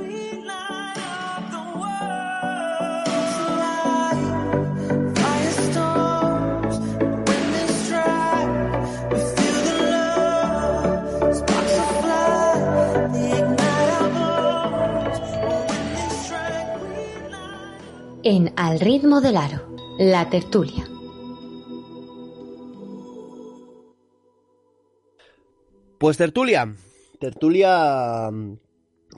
En 18.32 18.54
Al 18.58 18.80
ritmo 18.80 19.22
del 19.22 19.38
aro, 19.38 19.76
la 19.98 20.30
tertulia. 20.30 20.88
Pues 25.98 26.18
tertulia, 26.18 26.76
tertulia 27.20 28.30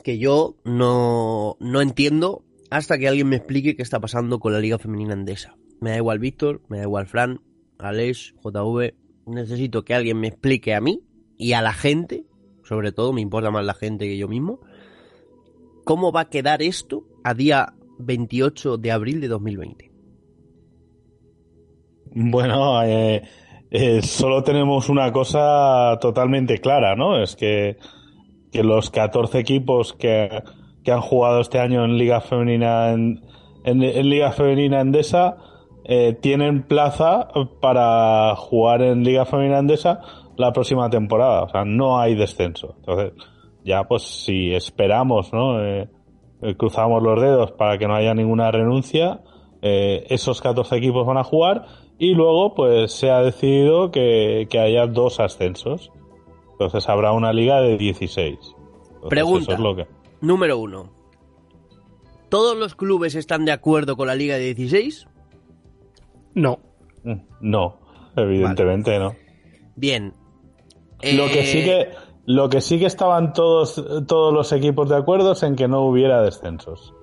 que 0.01 0.17
yo 0.17 0.55
no, 0.63 1.57
no 1.59 1.81
entiendo 1.81 2.45
hasta 2.69 2.97
que 2.97 3.09
alguien 3.09 3.27
me 3.27 3.35
explique 3.35 3.75
qué 3.75 3.81
está 3.81 3.99
pasando 3.99 4.39
con 4.39 4.53
la 4.53 4.61
Liga 4.61 4.79
Femenina 4.79 5.11
Endesa. 5.11 5.57
Me 5.81 5.89
da 5.89 5.97
igual 5.97 6.19
Víctor, 6.19 6.61
me 6.69 6.77
da 6.77 6.83
igual 6.83 7.05
Fran, 7.05 7.41
Alex, 7.79 8.33
JV. 8.41 8.95
Necesito 9.25 9.83
que 9.83 9.93
alguien 9.93 10.21
me 10.21 10.29
explique 10.29 10.73
a 10.73 10.79
mí 10.79 11.03
y 11.37 11.51
a 11.51 11.61
la 11.61 11.73
gente, 11.73 12.23
sobre 12.63 12.93
todo 12.93 13.11
me 13.11 13.19
importa 13.19 13.51
más 13.51 13.65
la 13.65 13.73
gente 13.73 14.05
que 14.05 14.17
yo 14.17 14.29
mismo, 14.29 14.61
cómo 15.83 16.13
va 16.13 16.21
a 16.21 16.29
quedar 16.29 16.61
esto 16.61 17.05
a 17.25 17.33
día 17.33 17.73
28 18.01 18.77
de 18.77 18.91
abril 18.91 19.21
de 19.21 19.27
2020. 19.27 19.91
Bueno, 22.13 22.83
eh, 22.83 23.21
eh, 23.69 24.01
solo 24.01 24.43
tenemos 24.43 24.89
una 24.89 25.13
cosa 25.13 25.97
totalmente 26.01 26.57
clara, 26.57 26.95
¿no? 26.95 27.21
Es 27.21 27.35
que, 27.37 27.77
que 28.51 28.63
los 28.63 28.89
14 28.89 29.39
equipos 29.39 29.93
que, 29.93 30.43
que 30.83 30.91
han 30.91 31.01
jugado 31.01 31.39
este 31.39 31.59
año 31.59 31.85
en 31.85 31.97
Liga 31.97 32.19
Femenina 32.21 32.91
en, 32.91 33.21
Liga 34.09 34.31
Femenina 34.31 34.81
Endesa 34.81 35.37
eh, 35.85 36.17
tienen 36.19 36.63
plaza 36.63 37.29
para 37.61 38.35
jugar 38.35 38.81
en 38.81 39.03
Liga 39.03 39.25
Femenina 39.25 39.59
Endesa 39.59 40.01
la 40.35 40.51
próxima 40.51 40.89
temporada. 40.89 41.43
O 41.43 41.49
sea, 41.49 41.63
no 41.63 41.99
hay 41.99 42.15
descenso. 42.15 42.75
Entonces, 42.79 43.13
ya 43.63 43.83
pues 43.83 44.03
si 44.03 44.53
esperamos, 44.53 45.31
¿no? 45.31 45.59
Eh, 46.41 46.49
eh, 46.49 46.55
cruzamos 46.57 47.01
los 47.03 47.21
dedos 47.21 47.51
para 47.51 47.77
que 47.77 47.87
no 47.87 47.95
haya 47.95 48.13
ninguna 48.13 48.51
renuncia. 48.51 49.21
eh, 49.61 50.05
esos 50.09 50.41
14 50.41 50.75
equipos 50.77 51.05
van 51.05 51.17
a 51.17 51.23
jugar 51.23 51.65
y 51.99 52.15
luego 52.15 52.55
pues 52.55 52.91
se 52.93 53.11
ha 53.11 53.21
decidido 53.21 53.91
que, 53.91 54.47
que 54.49 54.57
haya 54.59 54.87
dos 54.87 55.19
ascensos. 55.19 55.91
Entonces 56.53 56.89
habrá 56.89 57.11
una 57.11 57.31
liga 57.31 57.61
de 57.61 57.77
16. 57.77 58.37
Entonces, 58.37 59.09
Pregunta. 59.09 59.43
eso 59.43 59.51
es 59.53 59.59
lo 59.59 59.75
que... 59.75 59.87
Número 60.21 60.57
uno. 60.57 60.89
¿Todos 62.29 62.55
los 62.57 62.75
clubes 62.75 63.15
están 63.15 63.45
de 63.45 63.51
acuerdo 63.51 63.97
con 63.97 64.07
la 64.07 64.15
Liga 64.15 64.35
de 64.37 64.53
16? 64.53 65.07
No. 66.33 66.59
Mm, 67.03 67.15
No, 67.41 67.77
evidentemente 68.15 68.97
no. 68.99 69.13
Bien. 69.75 70.13
Lo 71.03 71.27
que 71.27 71.43
sí 71.45 71.63
que 71.63 71.89
lo 72.35 72.49
que 72.49 72.61
sí 72.61 72.79
que 72.79 72.85
estaban 72.85 73.33
todos 73.33 73.83
todos 74.07 74.33
los 74.33 74.51
equipos 74.51 74.89
de 74.89 74.95
acuerdo 74.95 75.33
es 75.33 75.43
en 75.43 75.55
que 75.55 75.67
no 75.67 75.81
hubiera 75.81 76.21
descensos. 76.21 76.93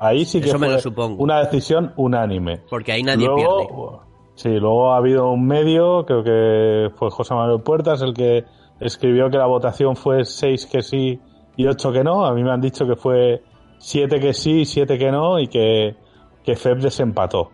Ahí 0.00 0.24
sí 0.24 0.40
que 0.40 0.48
Eso 0.48 0.58
me 0.58 0.66
fue 0.66 0.74
lo 0.76 0.80
supongo. 0.80 1.22
una 1.22 1.40
decisión 1.40 1.92
unánime. 1.96 2.62
Porque 2.70 2.92
ahí 2.92 3.02
nadie 3.02 3.26
Luego, 3.26 3.66
pierde. 3.66 4.08
Sí, 4.34 4.48
luego 4.50 4.92
ha 4.92 4.96
habido 4.98 5.30
un 5.30 5.46
medio, 5.46 6.06
creo 6.06 6.22
que 6.22 6.90
fue 6.96 7.10
José 7.10 7.34
Manuel 7.34 7.62
Puertas 7.62 8.00
el 8.02 8.14
que 8.14 8.44
escribió 8.78 9.28
que 9.30 9.38
la 9.38 9.46
votación 9.46 9.96
fue 9.96 10.24
6 10.24 10.66
que 10.66 10.82
sí 10.82 11.20
y 11.56 11.66
8 11.66 11.92
que 11.92 12.04
no. 12.04 12.24
A 12.24 12.32
mí 12.32 12.44
me 12.44 12.52
han 12.52 12.60
dicho 12.60 12.86
que 12.86 12.94
fue 12.94 13.42
7 13.78 14.20
que 14.20 14.32
sí 14.32 14.60
y 14.60 14.64
7 14.64 14.96
que 14.96 15.10
no 15.10 15.40
y 15.40 15.48
que, 15.48 15.96
que 16.44 16.54
FEP 16.54 16.78
desempató. 16.78 17.50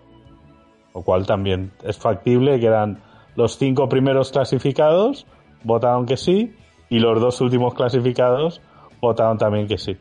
Lo 0.95 1.03
cual 1.03 1.26
también 1.26 1.72
es 1.82 1.97
factible 1.97 2.61
que 2.61 2.66
eran 2.66 3.03
los 3.35 3.57
cinco 3.57 3.89
primeros 3.89 4.30
clasificados 4.30 5.26
votaron 5.64 6.07
que 6.07 6.16
sí 6.16 6.55
y 6.95 6.99
los 7.01 7.20
dos 7.20 7.40
últimos 7.40 7.74
clasificados 7.74 8.61
votaron 9.01 9.38
también 9.38 9.66
que 9.66 9.78
sí. 9.78 9.97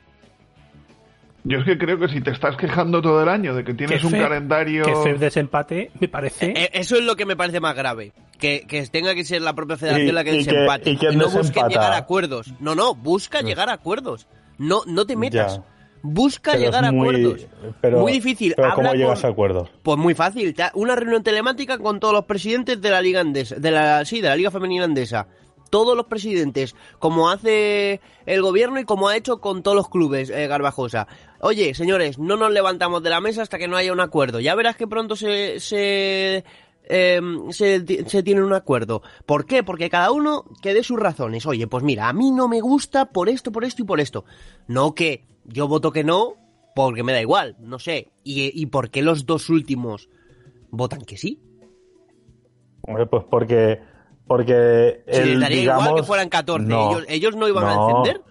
Yo 1.45 1.57
es 1.59 1.65
que 1.65 1.77
creo 1.77 1.99
que 1.99 2.07
si 2.07 2.21
te 2.21 2.31
estás 2.31 2.55
quejando 2.55 3.01
todo 3.01 3.21
el 3.21 3.27
año 3.27 3.53
de 3.53 3.65
que 3.65 3.73
tienes 3.73 3.99
Que 3.99 4.07
un 4.07 4.13
Feb- 4.13 4.21
calendario... 4.21 4.85
Que 4.85 4.95
Feb 4.95 5.17
desempate, 5.19 5.91
me 5.99 6.07
parece. 6.07 6.51
Eh, 6.55 6.69
Eso 6.71 6.95
es 6.95 7.03
lo 7.03 7.17
que 7.17 7.25
me 7.25 7.35
parece 7.35 7.59
más 7.59 7.75
grave. 7.75 8.13
Que, 8.39 8.65
que 8.65 8.85
tenga 8.87 9.13
que 9.13 9.25
ser 9.25 9.41
la 9.41 9.53
propia 9.53 9.75
federación 9.75 10.07
Y- 10.07 10.11
la 10.13 10.23
que 10.23 10.29
y 10.35 10.45
que- 10.45 10.51
desempate. 10.51 10.89
y 10.91 10.93
no 11.17 11.25
busquen 11.25 11.41
desempata. 11.41 11.67
llegar 11.67 11.91
a 11.93 11.97
acuerdos. 11.97 12.53
No, 12.61 12.75
no, 12.75 12.95
busca 12.95 13.41
llegar 13.41 13.69
a 13.69 13.73
acuerdos. 13.73 14.25
No, 14.57 14.83
no 14.87 15.05
te 15.05 15.17
metas. 15.17 15.57
Ya. 15.57 15.63
Busca 16.05 16.51
Pero 16.53 16.63
llegar 16.65 16.85
a 16.85 16.91
muy- 16.93 17.09
acuerdos. 17.09 17.47
pero- 17.81 17.99
muy 17.99 18.11
difícil. 18.13 18.53
Pero 18.55 18.73
¿cómo 18.75 18.89
con- 18.89 18.97
llegas 18.97 19.23
a 19.25 19.27
acuerdos? 19.27 19.69
Pues 19.83 19.97
muy 19.97 20.13
fácil. 20.13 20.55
Una 20.75 20.95
reunión 20.95 21.23
telemática 21.23 21.77
con 21.77 21.99
todos 21.99 22.13
los 22.13 22.23
presidentes 22.25 22.79
de 22.81 22.89
la 22.89 23.01
Liga 23.01 23.19
Andesa. 23.19 23.55
De 23.55 23.69
la, 23.71 24.05
sí, 24.05 24.21
de 24.21 24.29
la 24.29 24.35
Liga 24.37 24.49
Femenina 24.51 24.85
Andesa. 24.85 25.27
Todos 25.73 25.97
los 25.97 26.05
presidentes, 26.05 26.75
como 26.99 27.31
hace 27.31 27.99
el 28.27 28.43
gobierno 28.43 28.79
y 28.79 28.83
como 28.85 29.07
ha 29.07 29.17
hecho 29.17 29.41
con 29.41 29.63
todos 29.63 29.75
los 29.75 29.89
clubes, 29.89 30.29
eh, 30.29 30.45
Garbajosa. 30.45 31.07
Oye, 31.41 31.73
señores, 31.73 32.19
no 32.19 32.37
nos 32.37 32.51
levantamos 32.51 33.01
de 33.01 33.09
la 33.09 33.19
mesa 33.21 33.41
hasta 33.41 33.57
que 33.57 33.67
no 33.67 33.75
haya 33.75 33.91
un 33.91 33.99
acuerdo. 33.99 34.39
Ya 34.39 34.53
verás 34.53 34.75
que 34.75 34.85
pronto 34.85 35.15
se, 35.15 35.59
se, 35.59 36.43
se, 37.49 37.81
ti- 37.81 38.03
se 38.05 38.21
tiene 38.21 38.43
un 38.43 38.53
acuerdo. 38.53 39.01
¿Por 39.25 39.47
qué? 39.47 39.63
Porque 39.63 39.89
cada 39.89 40.11
uno 40.11 40.45
que 40.61 40.75
dé 40.75 40.83
sus 40.83 40.99
razones. 40.99 41.47
Oye, 41.47 41.65
pues 41.65 41.83
mira, 41.83 42.07
a 42.07 42.13
mí 42.13 42.29
no 42.29 42.47
me 42.47 42.61
gusta 42.61 43.05
por 43.05 43.27
esto, 43.27 43.51
por 43.51 43.63
esto 43.63 43.81
y 43.81 43.85
por 43.85 43.99
esto. 43.99 44.25
No 44.67 44.93
que 44.93 45.25
yo 45.45 45.67
voto 45.67 45.91
que 45.91 46.03
no 46.03 46.35
porque 46.75 47.01
me 47.01 47.13
da 47.13 47.21
igual, 47.21 47.55
no 47.59 47.79
sé. 47.79 48.11
¿Y, 48.23 48.61
y 48.61 48.67
por 48.67 48.91
qué 48.91 49.01
los 49.01 49.25
dos 49.25 49.49
últimos 49.49 50.07
votan 50.69 51.01
que 51.01 51.17
sí? 51.17 51.41
Hombre, 52.83 53.07
pues 53.07 53.23
porque 53.27 53.79
Porque 54.27 55.03
el, 55.07 55.31
les 55.31 55.39
daría 55.39 55.57
digamos, 55.57 55.85
igual 55.85 56.01
que 56.01 56.07
fueran 56.07 56.29
14. 56.29 56.67
no, 56.67 56.91
ellos, 56.91 57.05
ellos 57.09 57.35
no 57.35 57.47
iban 57.47 57.65
a 57.65 57.75
no, 57.75 57.87
descender. 57.87 58.21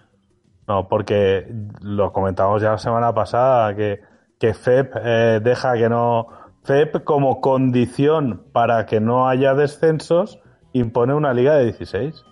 No, 0.67 0.87
porque 0.87 1.47
lo 1.81 2.11
comentamos 2.11 2.61
ya 2.61 2.71
la 2.71 2.77
semana 2.77 3.13
pasada, 3.13 3.75
que, 3.75 4.01
que 4.39 4.53
FEP 4.53 4.95
eh, 5.03 5.39
deja 5.43 5.73
que 5.73 5.89
no... 5.89 6.27
FEP 6.63 7.03
como 7.03 7.41
condición 7.41 8.45
para 8.53 8.85
que 8.85 9.01
no 9.01 9.27
haya 9.27 9.53
descensos 9.53 10.39
impone 10.71 11.13
una 11.13 11.33
liga 11.33 11.55
de 11.55 11.65
16. 11.65 12.23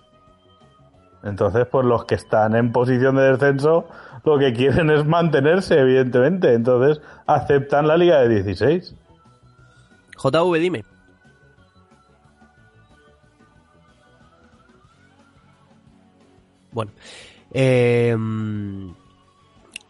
Entonces, 1.24 1.68
pues 1.70 1.86
los 1.86 2.05
que 2.05 2.16
están 2.16 2.55
en 2.55 2.72
posición 2.72 3.16
de 3.16 3.32
descenso 3.32 3.86
lo 4.24 4.38
que 4.38 4.53
quieren 4.53 4.89
es 4.89 5.05
mantenerse, 5.05 5.80
evidentemente. 5.80 6.53
Entonces, 6.53 7.01
aceptan 7.28 7.88
la 7.88 7.97
liga 7.97 8.20
de 8.22 8.30
16. 8.30 8.95
JV, 10.18 10.59
dime. 10.59 10.86
Bueno, 16.72 16.91
eh, 17.53 18.15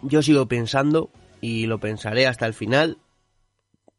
yo 0.01 0.21
sigo 0.21 0.47
pensando, 0.47 1.11
y 1.41 1.65
lo 1.65 1.79
pensaré 1.79 2.27
hasta 2.27 2.45
el 2.45 2.53
final, 2.53 2.97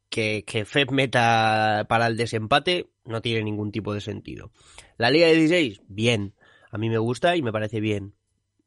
que, 0.08 0.44
que 0.46 0.64
FEP 0.64 0.90
meta 0.90 1.86
para 1.88 2.06
el 2.06 2.16
desempate 2.16 2.90
no 3.04 3.20
tiene 3.22 3.42
ningún 3.44 3.72
tipo 3.72 3.94
de 3.94 4.00
sentido. 4.00 4.50
La 4.98 5.10
Liga 5.10 5.26
de 5.26 5.34
16, 5.34 5.82
bien. 5.88 6.34
A 6.70 6.78
mí 6.78 6.88
me 6.88 6.98
gusta 6.98 7.36
y 7.36 7.42
me 7.42 7.52
parece 7.52 7.80
bien. 7.80 8.14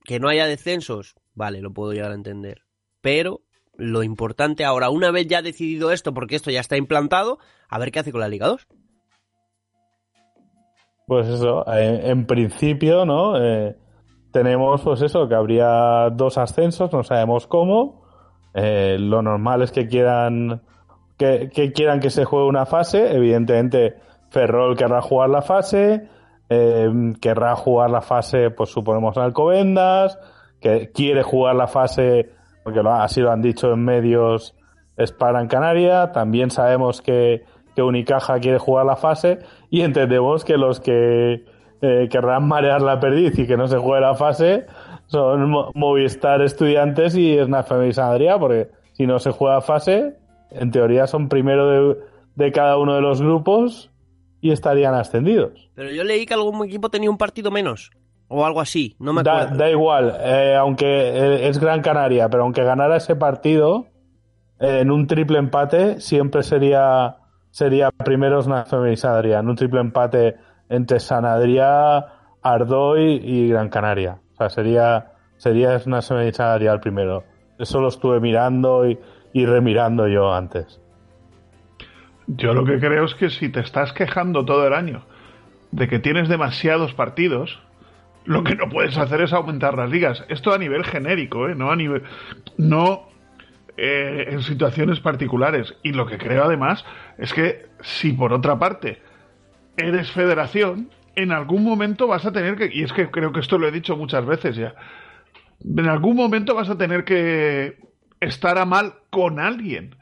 Que 0.04 0.20
no 0.20 0.28
haya 0.28 0.48
descensos, 0.48 1.16
vale, 1.34 1.62
lo 1.62 1.74
puedo 1.74 1.94
llegar 1.94 2.12
a 2.12 2.16
entender. 2.16 2.64
Pero 3.02 3.42
lo 3.78 4.04
importante 4.04 4.66
ahora, 4.66 4.90
una 4.90 5.12
vez 5.12 5.28
ya 5.28 5.42
decidido 5.42 5.92
esto, 5.92 6.14
porque 6.14 6.36
esto 6.36 6.52
ya 6.52 6.60
está 6.60 6.78
implantado, 6.78 7.40
a 7.70 7.80
ver 7.80 7.92
qué 7.92 8.00
hace 8.00 8.12
con 8.12 8.22
la 8.22 8.28
Liga 8.28 8.48
2. 8.48 8.68
Pues 11.08 11.28
eso, 11.28 11.64
en, 11.72 12.06
en 12.06 12.26
principio, 12.26 13.06
¿no? 13.06 13.38
Eh, 13.42 13.76
tenemos, 14.36 14.82
pues 14.82 15.02
eso, 15.02 15.30
que 15.30 15.36
habría 15.36 16.10
dos 16.10 16.38
ascensos, 16.38 16.92
no 16.92 17.04
sabemos 17.04 17.48
cómo. 17.48 18.04
Eh, 18.54 18.98
lo 19.00 19.22
normal 19.22 19.62
es 19.62 19.72
que 19.72 19.88
quieran 19.88 20.62
que, 21.18 21.72
quieran 21.74 22.02
que 22.02 22.10
se 22.10 22.26
juegue 22.26 22.46
una 22.46 22.66
fase. 22.66 23.16
Evidentemente, 23.16 23.96
Ferrol 24.32 24.76
querrá 24.76 25.02
jugar 25.02 25.30
la 25.30 25.42
fase. 25.42 26.10
eh, 26.50 27.14
querrá 27.22 27.56
jugar 27.56 27.90
la 27.92 28.02
fase, 28.02 28.50
pues 28.52 28.72
suponemos, 28.72 29.18
Alcobendas. 29.18 30.20
Que 30.60 30.92
quiere 30.92 31.24
jugar 31.24 31.56
la 31.56 31.68
fase, 31.68 32.32
porque 32.66 32.82
así 32.86 33.22
lo 33.22 33.32
han 33.32 33.42
dicho 33.42 33.72
en 33.72 33.86
medios, 33.86 34.54
Spara 35.02 35.40
en 35.40 35.48
Canaria. 35.48 36.12
También 36.12 36.52
sabemos 36.52 37.02
que, 37.02 37.46
que 37.74 37.82
Unicaja 37.82 38.38
quiere 38.42 38.58
jugar 38.58 38.86
la 38.86 38.98
fase. 38.98 39.40
Y 39.70 39.80
entendemos 39.80 40.44
que 40.44 40.58
los 40.58 40.82
que 40.82 41.46
eh, 41.86 42.10
querrán 42.10 42.48
marear 42.48 42.82
la 42.82 43.00
perdiz 43.00 43.38
y 43.40 43.48
que 43.48 43.58
no 43.58 43.68
se 43.68 43.78
juegue 43.78 44.02
la 44.02 44.16
fase 44.16 44.66
son 45.08 45.50
Mo- 45.50 45.72
Movistar 45.76 46.42
Estudiantes 46.42 47.16
y 47.16 47.38
Snap 47.38 47.68
y 47.88 47.94
Sanadria, 47.94 48.40
porque 48.40 48.70
si 48.94 49.06
no 49.06 49.20
se 49.20 49.32
juega 49.32 49.62
fase, 49.62 50.16
en 50.52 50.72
teoría 50.72 51.06
son 51.08 51.30
primero 51.30 51.70
de, 51.94 51.98
de 52.36 52.52
cada 52.52 52.78
uno 52.78 52.96
de 52.96 53.02
los 53.02 53.22
grupos 53.22 53.92
y 54.42 54.52
estarían 54.52 54.96
ascendidos. 54.96 55.70
Pero 55.76 55.92
yo 55.92 56.04
leí 56.04 56.26
que 56.26 56.34
algún 56.34 56.66
equipo 56.66 56.90
tenía 56.90 57.10
un 57.10 57.18
partido 57.18 57.52
menos. 57.52 57.92
O 58.28 58.44
algo 58.44 58.60
así, 58.60 58.96
no 58.98 59.14
me 59.14 59.22
Da, 59.22 59.42
acuerdo. 59.44 59.58
da 59.58 59.70
igual, 59.70 60.18
eh, 60.20 60.56
aunque 60.58 60.86
eh, 60.88 61.48
es 61.48 61.60
Gran 61.60 61.82
Canaria, 61.84 62.28
pero 62.28 62.42
aunque 62.42 62.64
ganara 62.64 62.98
ese 62.98 63.16
partido, 63.16 63.86
eh, 64.60 64.80
en 64.82 64.90
un 64.90 65.06
triple 65.06 65.38
empate 65.38 66.00
siempre 66.02 66.42
sería 66.42 67.18
sería 67.52 67.92
primero 67.92 68.42
Snap 68.42 68.68
y 69.24 69.32
en 69.32 69.48
un 69.48 69.56
triple 69.56 69.80
empate 69.80 70.36
entre 70.70 71.00
Sanadria, 71.00 72.06
Ardoy 72.42 73.22
y 73.24 73.50
Gran 73.50 73.70
Canaria. 73.70 74.20
O 74.34 74.38
sea, 74.38 74.50
sería, 74.50 75.14
sería 75.38 75.80
una 75.86 76.02
Sanadria 76.02 76.74
el 76.74 76.80
primero. 76.80 77.24
Eso 77.58 77.80
lo 77.80 77.88
estuve 77.88 78.20
mirando 78.20 78.90
y, 78.90 79.00
y 79.34 79.46
remirando 79.46 80.08
yo 80.08 80.34
antes. 80.34 80.80
Yo 82.28 82.54
lo 82.54 82.66
que 82.66 82.80
creo 82.80 83.06
es 83.06 83.16
que 83.16 83.30
si 83.30 83.50
te 83.50 83.60
estás 83.60 83.94
quejando 83.94 84.46
todo 84.46 84.66
el 84.66 84.74
año 84.74 85.04
de 85.72 85.88
que 85.88 86.00
tienes 86.00 86.28
demasiados 86.28 86.94
partidos, 86.94 87.62
lo 88.26 88.44
que 88.44 88.56
no 88.56 88.70
puedes 88.70 88.98
hacer 88.98 89.22
es 89.22 89.34
aumentar 89.34 89.76
las 89.76 89.90
ligas. 89.90 90.26
Esto 90.30 90.54
a 90.54 90.58
nivel 90.58 90.84
genérico, 90.84 91.48
¿eh? 91.48 91.56
no 91.56 91.72
a 91.72 91.76
nivel, 91.76 92.04
no 92.58 93.10
eh, 93.78 94.28
en 94.30 94.42
situaciones 94.42 95.00
particulares. 95.00 95.76
Y 95.84 95.92
lo 95.92 96.06
que 96.06 96.18
creo 96.18 96.46
además 96.46 96.86
es 97.18 97.34
que 97.34 97.66
si 97.82 98.14
por 98.14 98.34
otra 98.34 98.58
parte 98.58 99.02
eres 99.78 100.12
federación, 100.12 100.90
en 101.16 101.32
algún 101.32 101.64
momento 101.64 102.08
vas 102.08 102.26
a 102.26 102.32
tener 102.32 102.56
que, 102.56 102.70
y 102.74 102.84
es 102.84 102.94
que 102.94 103.10
creo 103.10 103.32
que 103.32 103.40
esto 103.40 103.58
lo 103.58 103.68
he 103.68 103.72
dicho 103.72 103.96
muchas 103.96 104.26
veces 104.26 104.56
ya, 104.56 104.76
en 105.64 105.88
algún 105.88 106.16
momento 106.16 106.56
vas 106.56 106.70
a 106.70 106.78
tener 106.78 107.06
que 107.06 107.78
estar 108.20 108.58
a 108.58 108.66
mal 108.66 108.96
con 109.10 109.40
alguien 109.40 109.96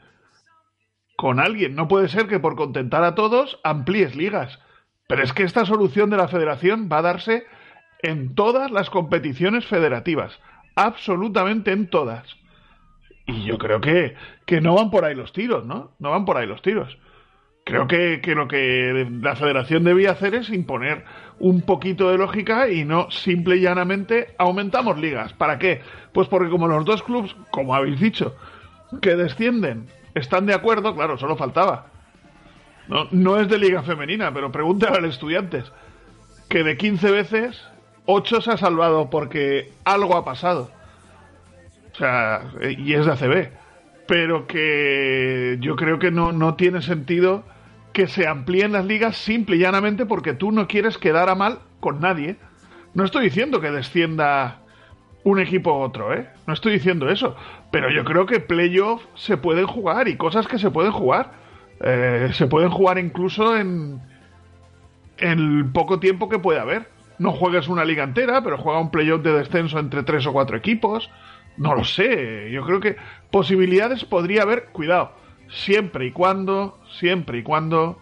con 1.16 1.40
alguien. 1.40 1.74
No 1.74 1.88
puede 1.88 2.08
ser 2.08 2.26
que 2.26 2.40
por 2.40 2.56
contentar 2.56 3.04
a 3.04 3.14
todos 3.14 3.60
amplíes 3.64 4.16
ligas. 4.16 4.58
Pero 5.06 5.22
es 5.22 5.32
que 5.32 5.42
esta 5.42 5.64
solución 5.66 6.10
de 6.10 6.16
la 6.16 6.28
federación 6.28 6.88
va 6.90 6.98
a 6.98 7.02
darse 7.02 7.44
en 8.02 8.34
todas 8.34 8.70
las 8.70 8.90
competiciones 8.90 9.66
federativas. 9.66 10.38
Absolutamente 10.76 11.72
en 11.72 11.88
todas. 11.88 12.36
Y 13.26 13.44
yo 13.44 13.58
creo 13.58 13.80
que, 13.80 14.14
que 14.46 14.60
no 14.60 14.74
van 14.74 14.90
por 14.90 15.04
ahí 15.04 15.14
los 15.14 15.32
tiros, 15.32 15.64
¿no? 15.64 15.92
No 15.98 16.10
van 16.10 16.24
por 16.24 16.36
ahí 16.36 16.46
los 16.46 16.62
tiros. 16.62 16.98
Creo 17.64 17.88
que, 17.88 18.20
que 18.20 18.34
lo 18.34 18.46
que 18.46 19.08
la 19.22 19.36
federación 19.36 19.84
debía 19.84 20.10
hacer 20.10 20.34
es 20.34 20.50
imponer 20.50 21.04
un 21.38 21.62
poquito 21.62 22.10
de 22.10 22.18
lógica 22.18 22.68
y 22.68 22.84
no 22.84 23.10
simple 23.10 23.56
y 23.56 23.60
llanamente 23.60 24.34
aumentamos 24.36 24.98
ligas. 24.98 25.32
¿Para 25.32 25.58
qué? 25.58 25.80
Pues 26.12 26.28
porque 26.28 26.50
como 26.50 26.68
los 26.68 26.84
dos 26.84 27.02
clubes, 27.02 27.34
como 27.50 27.74
habéis 27.74 27.98
dicho, 27.98 28.36
que 29.00 29.16
descienden, 29.16 29.88
están 30.14 30.44
de 30.44 30.52
acuerdo, 30.54 30.94
claro, 30.94 31.16
solo 31.16 31.36
faltaba. 31.36 31.86
No, 32.86 33.08
no 33.10 33.40
es 33.40 33.48
de 33.48 33.58
liga 33.58 33.82
femenina, 33.82 34.32
pero 34.34 34.52
pregúntale 34.52 34.98
al 34.98 35.06
estudiantes. 35.06 35.72
Que 36.50 36.62
de 36.64 36.76
15 36.76 37.10
veces, 37.10 37.66
8 38.04 38.42
se 38.42 38.50
ha 38.52 38.56
salvado 38.58 39.08
porque 39.08 39.72
algo 39.84 40.16
ha 40.16 40.24
pasado. 40.24 40.70
O 41.94 41.96
sea, 41.96 42.42
y 42.76 42.92
es 42.92 43.06
de 43.06 43.12
ACB. 43.12 43.48
Pero 44.06 44.46
que 44.46 45.56
yo 45.60 45.76
creo 45.76 45.98
que 45.98 46.10
no, 46.10 46.32
no 46.32 46.56
tiene 46.56 46.82
sentido 46.82 47.42
que 47.94 48.08
se 48.08 48.26
amplíen 48.26 48.72
las 48.72 48.84
ligas 48.84 49.16
simple 49.16 49.56
y 49.56 49.60
llanamente 49.60 50.04
porque 50.04 50.34
tú 50.34 50.52
no 50.52 50.66
quieres 50.66 50.98
quedar 50.98 51.30
a 51.30 51.36
mal 51.36 51.60
con 51.80 52.00
nadie. 52.00 52.36
No 52.92 53.04
estoy 53.04 53.24
diciendo 53.24 53.60
que 53.60 53.70
descienda 53.70 54.58
un 55.22 55.38
equipo 55.38 55.78
u 55.78 55.80
otro, 55.80 56.12
¿eh? 56.12 56.28
No 56.46 56.52
estoy 56.52 56.74
diciendo 56.74 57.08
eso. 57.08 57.36
Pero 57.70 57.90
yo 57.90 58.04
creo 58.04 58.26
que 58.26 58.40
playoff 58.40 59.02
se 59.14 59.36
pueden 59.36 59.66
jugar 59.66 60.08
y 60.08 60.16
cosas 60.16 60.46
que 60.48 60.58
se 60.58 60.70
pueden 60.70 60.92
jugar. 60.92 61.32
Eh, 61.80 62.30
se 62.32 62.46
pueden 62.46 62.70
jugar 62.70 62.98
incluso 62.98 63.56
en, 63.56 64.02
en 65.18 65.38
el 65.38 65.66
poco 65.72 66.00
tiempo 66.00 66.28
que 66.28 66.40
puede 66.40 66.58
haber. 66.58 66.88
No 67.20 67.30
juegues 67.30 67.68
una 67.68 67.84
liga 67.84 68.02
entera, 68.02 68.42
pero 68.42 68.58
juega 68.58 68.80
un 68.80 68.90
playoff 68.90 69.22
de 69.22 69.32
descenso 69.32 69.78
entre 69.78 70.02
tres 70.02 70.26
o 70.26 70.32
cuatro 70.32 70.56
equipos. 70.56 71.10
No 71.56 71.76
lo 71.76 71.84
sé. 71.84 72.50
Yo 72.50 72.64
creo 72.64 72.80
que 72.80 72.96
posibilidades 73.30 74.04
podría 74.04 74.42
haber. 74.42 74.66
Cuidado. 74.72 75.12
Siempre 75.54 76.06
y 76.06 76.12
cuando, 76.12 76.78
siempre 76.98 77.38
y 77.38 77.42
cuando 77.42 77.98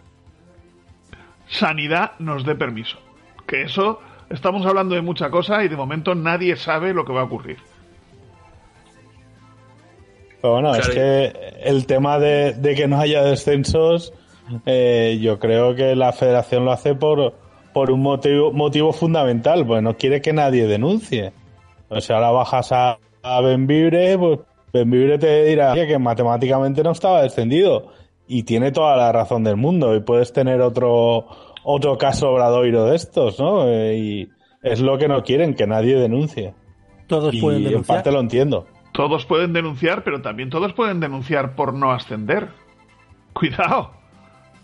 Sanidad 1.48 2.12
nos 2.18 2.44
dé 2.44 2.54
permiso. 2.54 2.98
Que 3.46 3.62
eso 3.62 4.00
estamos 4.30 4.64
hablando 4.64 4.94
de 4.94 5.02
mucha 5.02 5.30
cosa 5.30 5.62
y 5.64 5.68
de 5.68 5.76
momento 5.76 6.14
nadie 6.14 6.56
sabe 6.56 6.94
lo 6.94 7.04
que 7.04 7.12
va 7.12 7.20
a 7.20 7.24
ocurrir. 7.24 7.58
Pero 10.40 10.54
bueno, 10.54 10.72
Claro. 10.72 10.82
es 10.82 10.88
que 10.94 11.32
el 11.62 11.86
tema 11.86 12.18
de, 12.18 12.54
de 12.54 12.74
que 12.74 12.88
no 12.88 12.98
haya 13.00 13.22
descensos, 13.22 14.12
eh, 14.66 15.18
yo 15.20 15.38
creo 15.38 15.74
que 15.74 15.94
la 15.94 16.12
federación 16.12 16.64
lo 16.64 16.72
hace 16.72 16.94
por, 16.94 17.34
por 17.72 17.90
un 17.90 18.00
motivo, 18.02 18.52
motivo 18.52 18.92
fundamental, 18.92 19.64
pues 19.66 19.82
no 19.82 19.96
quiere 19.96 20.20
que 20.20 20.32
nadie 20.32 20.66
denuncie. 20.66 21.32
O 21.88 22.00
sea, 22.00 22.16
ahora 22.16 22.30
bajas 22.30 22.72
a, 22.72 22.98
a 23.22 23.40
Benvibre, 23.40 24.18
pues 24.18 24.40
Benvibre 24.72 25.18
te 25.18 25.44
dirá 25.44 25.72
"Oye, 25.72 25.86
que 25.86 25.98
matemáticamente 25.98 26.82
no 26.82 26.92
estaba 26.92 27.22
descendido. 27.22 27.92
Y 28.26 28.44
tiene 28.44 28.72
toda 28.72 28.96
la 28.96 29.12
razón 29.12 29.44
del 29.44 29.56
mundo. 29.56 29.94
Y 29.94 30.00
puedes 30.00 30.32
tener 30.32 30.60
otro, 30.60 31.26
otro 31.64 31.98
caso 31.98 32.30
obradoiro 32.30 32.86
de 32.86 32.96
estos, 32.96 33.38
¿no? 33.38 33.68
Eh, 33.68 33.96
y 33.98 34.28
es 34.62 34.80
lo 34.80 34.96
que 34.96 35.08
no 35.08 35.22
quieren, 35.22 35.54
que 35.54 35.66
nadie 35.66 35.96
denuncie. 35.96 36.54
Todos 37.08 37.34
y 37.34 37.40
pueden 37.40 37.58
en 37.62 37.68
denunciar. 37.70 37.96
parte 37.96 38.12
lo 38.12 38.20
entiendo. 38.20 38.66
Todos 38.92 39.26
pueden 39.26 39.52
denunciar, 39.52 40.04
pero 40.04 40.22
también 40.22 40.50
todos 40.50 40.72
pueden 40.72 41.00
denunciar 41.00 41.54
por 41.56 41.74
no 41.74 41.92
ascender. 41.92 42.48
Cuidado. 43.32 43.90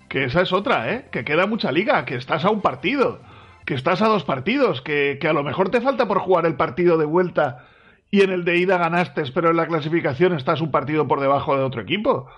Que 0.09 0.25
esa 0.25 0.41
es 0.41 0.53
otra, 0.53 0.91
¿eh? 0.95 1.09
Que 1.11 1.25
queda 1.25 1.47
mucha 1.47 1.71
liga, 1.71 2.05
que 2.07 2.15
estás 2.15 2.45
a 2.45 2.51
un 2.51 2.63
partido, 2.63 3.19
que 3.67 3.75
estás 3.75 4.01
a 4.01 4.09
dos 4.09 4.25
partidos, 4.25 4.81
que, 4.81 5.19
que 5.21 5.29
a 5.29 5.35
lo 5.35 5.43
mejor 5.43 5.69
te 5.71 5.83
falta 5.83 6.09
por 6.09 6.21
jugar 6.21 6.47
el 6.47 6.55
partido 6.55 6.97
de 6.97 7.05
vuelta 7.05 7.67
y 8.11 8.23
en 8.23 8.31
el 8.31 8.45
de 8.45 8.57
ida 8.57 8.79
ganaste, 8.79 9.25
pero 9.35 9.51
en 9.51 9.57
la 9.57 9.67
clasificación 9.67 10.35
estás 10.35 10.61
un 10.61 10.71
partido 10.71 11.07
por 11.07 11.21
debajo 11.21 11.57
de 11.57 11.63
otro 11.63 11.83
equipo. 11.83 12.29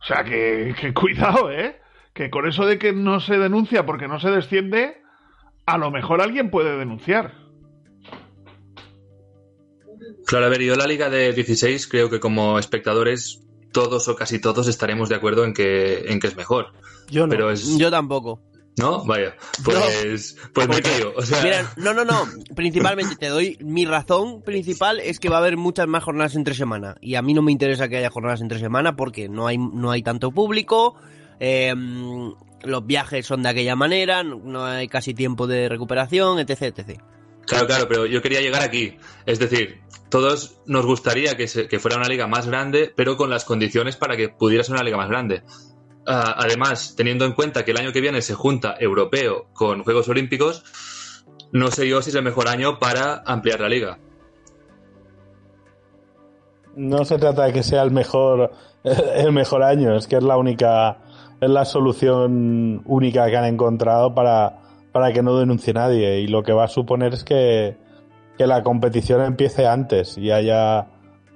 O 0.00 0.04
sea, 0.04 0.24
que, 0.24 0.74
que 0.80 0.94
cuidado, 0.94 1.50
¿eh? 1.50 1.80
Que 2.14 2.30
con 2.30 2.46
eso 2.48 2.66
de 2.66 2.78
que 2.78 2.92
no 2.92 3.20
se 3.20 3.38
denuncia 3.38 3.86
porque 3.86 4.08
no 4.08 4.20
se 4.20 4.30
desciende, 4.30 5.02
a 5.66 5.78
lo 5.78 5.90
mejor 5.90 6.20
alguien 6.20 6.50
puede 6.50 6.76
denunciar. 6.76 7.34
Claro, 10.26 10.46
a 10.46 10.48
ver, 10.48 10.62
yo 10.62 10.76
la 10.76 10.86
liga 10.86 11.10
de 11.10 11.32
16 11.32 11.88
creo 11.88 12.10
que 12.10 12.20
como 12.20 12.58
espectadores 12.58 13.42
todos 13.72 14.08
o 14.08 14.16
casi 14.16 14.40
todos 14.40 14.68
estaremos 14.68 15.08
de 15.08 15.16
acuerdo 15.16 15.44
en 15.44 15.54
que, 15.54 16.04
en 16.06 16.20
que 16.20 16.26
es 16.28 16.36
mejor. 16.36 16.72
Yo 17.08 17.26
no. 17.26 17.30
Pero 17.30 17.50
es... 17.50 17.78
Yo 17.78 17.90
tampoco. 17.90 18.40
¿No? 18.78 19.04
Vaya. 19.04 19.34
Pues, 19.64 20.36
pues 20.54 20.68
me 20.68 20.80
callo. 20.80 21.12
O 21.16 21.22
sea... 21.22 21.42
Mira, 21.42 21.72
no, 21.76 21.92
no, 21.92 22.04
no. 22.04 22.26
Principalmente 22.54 23.16
te 23.16 23.28
doy 23.28 23.58
mi 23.60 23.84
razón 23.84 24.42
principal 24.42 25.00
es 25.00 25.18
que 25.20 25.28
va 25.28 25.36
a 25.36 25.40
haber 25.40 25.56
muchas 25.56 25.86
más 25.86 26.02
jornadas 26.04 26.34
entre 26.34 26.54
semana. 26.54 26.96
Y 27.00 27.16
a 27.16 27.22
mí 27.22 27.34
no 27.34 27.42
me 27.42 27.52
interesa 27.52 27.88
que 27.88 27.98
haya 27.98 28.08
jornadas 28.10 28.40
entre 28.40 28.58
semana 28.58 28.96
porque 28.96 29.28
no 29.28 29.46
hay, 29.46 29.58
no 29.58 29.90
hay 29.90 30.02
tanto 30.02 30.30
público. 30.30 30.96
eh, 31.40 31.74
los 32.62 32.86
viajes 32.86 33.24
son 33.26 33.42
de 33.42 33.48
aquella 33.48 33.74
manera, 33.74 34.22
no- 34.22 34.38
no 34.44 34.64
hay 34.66 34.86
casi 34.86 35.14
tiempo 35.14 35.46
de 35.46 35.68
recuperación, 35.70 36.38
etc, 36.38 36.62
etc. 36.76 37.00
Claro, 37.46 37.66
claro, 37.66 37.88
pero 37.88 38.04
yo 38.04 38.20
quería 38.20 38.40
llegar 38.42 38.60
aquí. 38.62 38.98
Es 39.24 39.38
decir, 39.38 39.80
todos 40.10 40.58
nos 40.66 40.84
gustaría 40.84 41.36
que, 41.38 41.48
se- 41.48 41.66
que 41.68 41.78
fuera 41.78 41.96
una 41.96 42.08
liga 42.08 42.26
más 42.26 42.46
grande, 42.46 42.92
pero 42.94 43.16
con 43.16 43.30
las 43.30 43.44
condiciones 43.46 43.96
para 43.96 44.16
que 44.16 44.28
pudiera 44.28 44.62
ser 44.62 44.74
una 44.74 44.84
liga 44.84 44.98
más 44.98 45.08
grande. 45.08 45.42
Ah, 46.06 46.34
además, 46.36 46.94
teniendo 46.96 47.24
en 47.24 47.32
cuenta 47.32 47.64
que 47.64 47.72
el 47.72 47.78
año 47.78 47.92
que 47.92 48.00
viene 48.00 48.22
se 48.22 48.34
junta 48.34 48.74
europeo 48.78 49.46
con 49.52 49.82
Juegos 49.82 50.08
Olímpicos, 50.08 50.64
no 51.52 51.70
sé 51.70 51.88
yo 51.88 52.00
si 52.02 52.10
es 52.10 52.16
el 52.16 52.22
mejor 52.22 52.48
año 52.48 52.78
para 52.78 53.22
ampliar 53.26 53.60
la 53.60 53.68
liga. 53.68 53.98
No 56.76 57.04
se 57.04 57.18
trata 57.18 57.44
de 57.44 57.52
que 57.52 57.62
sea 57.62 57.82
el 57.82 57.90
mejor, 57.90 58.52
el 58.84 59.32
mejor 59.32 59.62
año, 59.62 59.96
es 59.96 60.06
que 60.06 60.16
es 60.16 60.22
la 60.22 60.36
única, 60.36 60.98
es 61.40 61.50
la 61.50 61.64
solución 61.64 62.82
única 62.86 63.26
que 63.28 63.36
han 63.36 63.44
encontrado 63.44 64.14
para, 64.14 64.58
para 64.92 65.12
que 65.12 65.22
no 65.22 65.36
denuncie 65.38 65.74
nadie. 65.74 66.20
Y 66.20 66.28
lo 66.28 66.42
que 66.42 66.52
va 66.52 66.64
a 66.64 66.68
suponer 66.68 67.14
es 67.14 67.24
que, 67.24 67.76
que 68.38 68.46
la 68.46 68.62
competición 68.62 69.22
empiece 69.22 69.66
antes 69.66 70.16
y 70.16 70.30
haya 70.30 70.86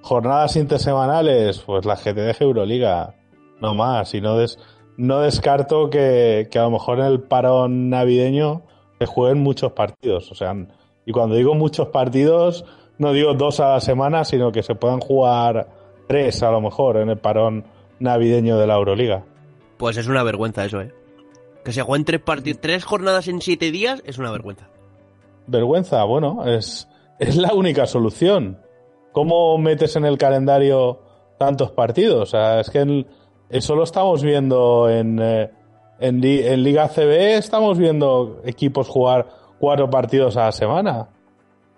jornadas 0.00 0.56
intersemanales, 0.56 1.60
pues 1.60 1.84
la 1.84 1.96
GTDG 1.96 2.42
Euroliga, 2.42 3.14
no 3.60 3.74
más. 3.74 4.14
Y 4.14 4.20
no, 4.20 4.36
des, 4.38 4.58
no 4.96 5.20
descarto 5.20 5.90
que, 5.90 6.48
que 6.50 6.58
a 6.58 6.62
lo 6.62 6.70
mejor 6.70 7.00
en 7.00 7.06
el 7.06 7.20
parón 7.20 7.90
navideño 7.90 8.62
se 8.98 9.06
jueguen 9.06 9.42
muchos 9.42 9.72
partidos. 9.72 10.30
O 10.30 10.34
sea, 10.34 10.54
y 11.06 11.12
cuando 11.12 11.34
digo 11.36 11.54
muchos 11.54 11.88
partidos, 11.88 12.64
no 12.98 13.12
digo 13.12 13.34
dos 13.34 13.60
a 13.60 13.70
la 13.70 13.80
semana, 13.80 14.24
sino 14.24 14.52
que 14.52 14.62
se 14.62 14.74
puedan 14.74 15.00
jugar 15.00 15.68
tres 16.06 16.42
a 16.42 16.50
lo 16.50 16.60
mejor 16.60 16.96
en 16.98 17.10
el 17.10 17.18
parón 17.18 17.64
navideño 17.98 18.58
de 18.58 18.66
la 18.66 18.74
Euroliga. 18.74 19.24
Pues 19.76 19.96
es 19.96 20.06
una 20.06 20.22
vergüenza 20.22 20.64
eso, 20.64 20.80
¿eh? 20.80 20.92
Que 21.64 21.72
se 21.72 21.82
jueguen 21.82 22.04
tres, 22.04 22.20
parti- 22.20 22.54
tres 22.54 22.84
jornadas 22.84 23.26
en 23.26 23.40
siete 23.40 23.70
días 23.70 24.02
es 24.04 24.18
una 24.18 24.30
vergüenza. 24.30 24.68
Vergüenza, 25.46 26.04
bueno, 26.04 26.44
es, 26.46 26.88
es 27.18 27.36
la 27.36 27.52
única 27.54 27.86
solución. 27.86 28.58
¿Cómo 29.12 29.56
metes 29.58 29.96
en 29.96 30.04
el 30.04 30.18
calendario 30.18 31.00
tantos 31.38 31.70
partidos? 31.70 32.22
O 32.22 32.26
sea, 32.26 32.60
es 32.60 32.70
que 32.70 32.80
en- 32.80 33.06
eso 33.56 33.74
lo 33.74 33.84
estamos 33.84 34.22
viendo 34.22 34.88
en, 34.90 35.18
eh, 35.20 35.50
en, 36.00 36.20
Li- 36.20 36.46
en 36.46 36.62
Liga 36.62 36.88
CB, 36.88 37.36
estamos 37.38 37.78
viendo 37.78 38.40
equipos 38.44 38.88
jugar 38.88 39.26
cuatro 39.58 39.88
partidos 39.90 40.36
a 40.36 40.46
la 40.46 40.52
semana. 40.52 41.08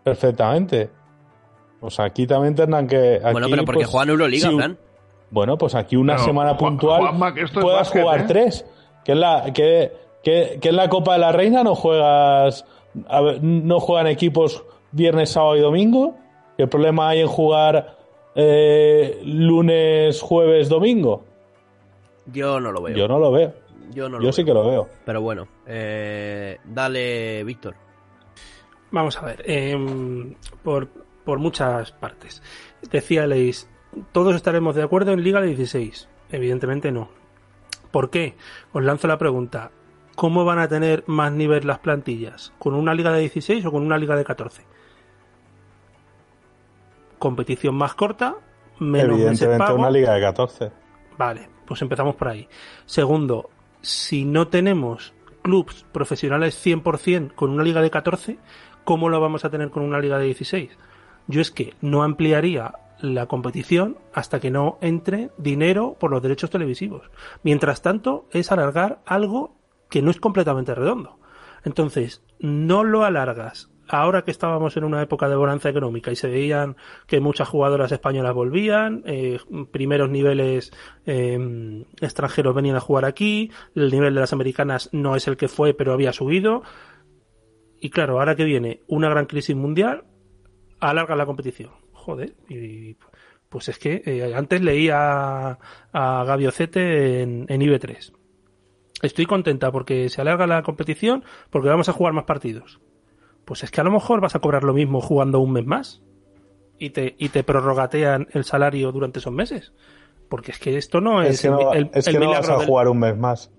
Perfectamente. 0.02 0.90
Pues 1.80 1.98
aquí 2.00 2.26
también 2.26 2.54
tendrán 2.54 2.86
que. 2.86 3.20
bueno, 3.32 3.48
pero 3.50 3.64
porque 3.64 3.80
pues, 3.80 3.90
juegan 3.90 4.08
Euroliga, 4.10 4.48
si- 4.48 4.56
Fran. 4.56 4.78
Bueno, 5.30 5.58
pues 5.58 5.74
aquí 5.74 5.96
una 5.96 6.14
Pero, 6.14 6.24
semana 6.24 6.54
Juan- 6.54 6.78
puntual 6.78 7.00
Juanma, 7.00 7.34
que 7.34 7.42
esto 7.42 7.58
es 7.58 7.64
puedas 7.64 7.80
básquet, 7.80 8.02
jugar 8.02 8.20
¿eh? 8.20 8.24
tres. 8.28 8.64
Que 9.04 9.12
en 9.12 9.20
la 9.20 9.52
que, 9.52 9.92
que, 10.22 10.58
que 10.60 10.68
en 10.68 10.76
la 10.76 10.88
Copa 10.88 11.14
de 11.14 11.18
la 11.18 11.32
Reina 11.32 11.62
no 11.64 11.74
juegas 11.74 12.64
a 13.08 13.20
ver, 13.20 13.42
no 13.42 13.80
juegan 13.80 14.06
equipos 14.06 14.64
viernes, 14.92 15.30
sábado 15.30 15.56
y 15.56 15.60
domingo. 15.60 16.14
¿Qué 16.56 16.66
problema 16.68 17.08
hay 17.10 17.20
en 17.20 17.26
jugar 17.26 17.96
eh, 18.36 19.20
lunes, 19.24 20.20
jueves, 20.22 20.68
domingo? 20.68 21.24
Yo 22.32 22.60
no 22.60 22.72
lo 22.72 22.82
veo. 22.82 22.96
Yo 22.96 23.08
no 23.08 23.18
lo 23.18 23.30
veo. 23.32 23.54
Yo 23.92 24.08
no 24.08 24.16
lo 24.16 24.22
Yo 24.22 24.26
veo. 24.26 24.32
sí 24.32 24.44
que 24.44 24.52
lo 24.54 24.66
veo. 24.68 24.88
Pero 25.04 25.20
bueno, 25.20 25.46
eh, 25.66 26.58
dale, 26.64 27.44
Víctor. 27.44 27.74
Vamos 28.90 29.16
a 29.18 29.26
ver, 29.26 29.42
em, 29.46 30.34
por, 30.62 30.88
por 31.24 31.38
muchas 31.38 31.92
partes. 31.92 32.42
Decíais, 32.90 33.68
todos 34.12 34.34
estaremos 34.34 34.74
de 34.74 34.82
acuerdo 34.82 35.12
en 35.12 35.22
Liga 35.22 35.40
de 35.40 35.48
16. 35.48 36.08
Evidentemente 36.30 36.90
no. 36.92 37.08
¿Por 37.90 38.10
qué? 38.10 38.36
Os 38.72 38.82
lanzo 38.82 39.06
la 39.08 39.18
pregunta. 39.18 39.70
¿Cómo 40.16 40.44
van 40.44 40.58
a 40.58 40.68
tener 40.68 41.04
más 41.06 41.30
nivel 41.32 41.66
las 41.66 41.78
plantillas? 41.78 42.52
¿Con 42.58 42.74
una 42.74 42.94
liga 42.94 43.12
de 43.12 43.20
16 43.20 43.64
o 43.66 43.72
con 43.72 43.82
una 43.82 43.98
liga 43.98 44.16
de 44.16 44.24
14? 44.24 44.62
Competición 47.18 47.74
más 47.74 47.94
corta, 47.94 48.36
menos 48.78 49.16
meses 49.18 49.42
Evidentemente 49.42 49.58
pago. 49.58 49.78
una 49.78 49.90
liga 49.90 50.14
de 50.14 50.20
14. 50.20 50.70
Vale, 51.16 51.48
pues 51.66 51.82
empezamos 51.82 52.16
por 52.16 52.28
ahí. 52.28 52.48
Segundo, 52.86 53.50
si 53.80 54.24
no 54.24 54.48
tenemos 54.48 55.14
clubs 55.42 55.84
profesionales 55.92 56.60
100% 56.64 57.34
con 57.34 57.50
una 57.50 57.62
liga 57.62 57.82
de 57.82 57.90
14, 57.90 58.38
¿cómo 58.84 59.08
lo 59.08 59.20
vamos 59.20 59.44
a 59.44 59.50
tener 59.50 59.70
con 59.70 59.82
una 59.82 60.00
liga 60.00 60.18
de 60.18 60.26
16? 60.26 60.70
Yo 61.28 61.40
es 61.40 61.50
que 61.50 61.74
no 61.80 62.02
ampliaría 62.02 62.74
la 63.00 63.26
competición 63.26 63.98
hasta 64.14 64.40
que 64.40 64.50
no 64.50 64.78
entre 64.80 65.30
dinero 65.36 65.96
por 66.00 66.10
los 66.10 66.22
derechos 66.22 66.50
televisivos. 66.50 67.10
Mientras 67.42 67.82
tanto, 67.82 68.26
es 68.32 68.50
alargar 68.50 69.00
algo 69.06 69.54
que 69.90 70.02
no 70.02 70.10
es 70.10 70.20
completamente 70.20 70.74
redondo. 70.74 71.18
Entonces, 71.64 72.22
no 72.38 72.84
lo 72.84 73.04
alargas 73.04 73.70
ahora 73.88 74.22
que 74.22 74.30
estábamos 74.30 74.76
en 74.76 74.84
una 74.84 75.02
época 75.02 75.28
de 75.28 75.36
bonanza 75.36 75.68
económica 75.68 76.10
y 76.10 76.16
se 76.16 76.28
veían 76.28 76.76
que 77.06 77.20
muchas 77.20 77.48
jugadoras 77.48 77.92
españolas 77.92 78.34
volvían, 78.34 79.02
eh, 79.06 79.38
primeros 79.70 80.10
niveles 80.10 80.72
eh, 81.06 81.84
extranjeros 82.00 82.54
venían 82.54 82.76
a 82.76 82.80
jugar 82.80 83.04
aquí, 83.04 83.50
el 83.74 83.90
nivel 83.90 84.14
de 84.14 84.20
las 84.20 84.32
americanas 84.32 84.90
no 84.92 85.16
es 85.16 85.28
el 85.28 85.36
que 85.36 85.48
fue, 85.48 85.74
pero 85.74 85.92
había 85.92 86.12
subido. 86.12 86.62
Y 87.80 87.90
claro, 87.90 88.18
ahora 88.18 88.36
que 88.36 88.44
viene 88.44 88.82
una 88.86 89.08
gran 89.08 89.26
crisis 89.26 89.54
mundial, 89.54 90.04
alarga 90.80 91.16
la 91.16 91.26
competición. 91.26 91.70
Joder, 91.92 92.34
y 92.48 92.96
pues 93.48 93.68
es 93.68 93.78
que 93.78 94.02
eh, 94.04 94.34
antes 94.34 94.62
leía 94.62 95.58
a 95.92 96.24
Gaby 96.24 96.46
Ocete 96.46 97.22
en, 97.22 97.46
en 97.48 97.60
IB3. 97.60 98.12
Estoy 99.02 99.26
contenta 99.26 99.70
porque 99.70 100.08
se 100.08 100.20
alarga 100.20 100.46
la 100.46 100.62
competición 100.62 101.24
porque 101.50 101.68
vamos 101.68 101.88
a 101.88 101.92
jugar 101.92 102.12
más 102.12 102.24
partidos. 102.24 102.80
Pues 103.46 103.64
es 103.64 103.70
que 103.70 103.80
a 103.80 103.84
lo 103.84 103.90
mejor 103.90 104.20
vas 104.20 104.34
a 104.34 104.40
cobrar 104.40 104.62
lo 104.64 104.74
mismo 104.74 105.00
jugando 105.00 105.40
un 105.40 105.52
mes 105.52 105.64
más 105.64 106.02
y 106.78 106.90
te, 106.90 107.14
y 107.18 107.30
te 107.30 107.42
prorrogatean 107.44 108.26
el 108.32 108.44
salario 108.44 108.92
durante 108.92 109.20
esos 109.20 109.32
meses. 109.32 109.72
Porque 110.28 110.50
es 110.50 110.58
que 110.58 110.76
esto 110.76 111.00
no 111.00 111.22
es, 111.22 111.30
Es 111.36 111.42
que 111.42 111.48
no, 111.50 111.72
el, 111.72 111.88
es 111.94 112.06
el 112.08 112.12
que 112.14 112.20
no 112.20 112.30
vas 112.30 112.50
a 112.50 112.58
del- 112.58 112.66
jugar 112.66 112.88
un 112.88 112.98
mes 112.98 113.16
más. 113.16 113.50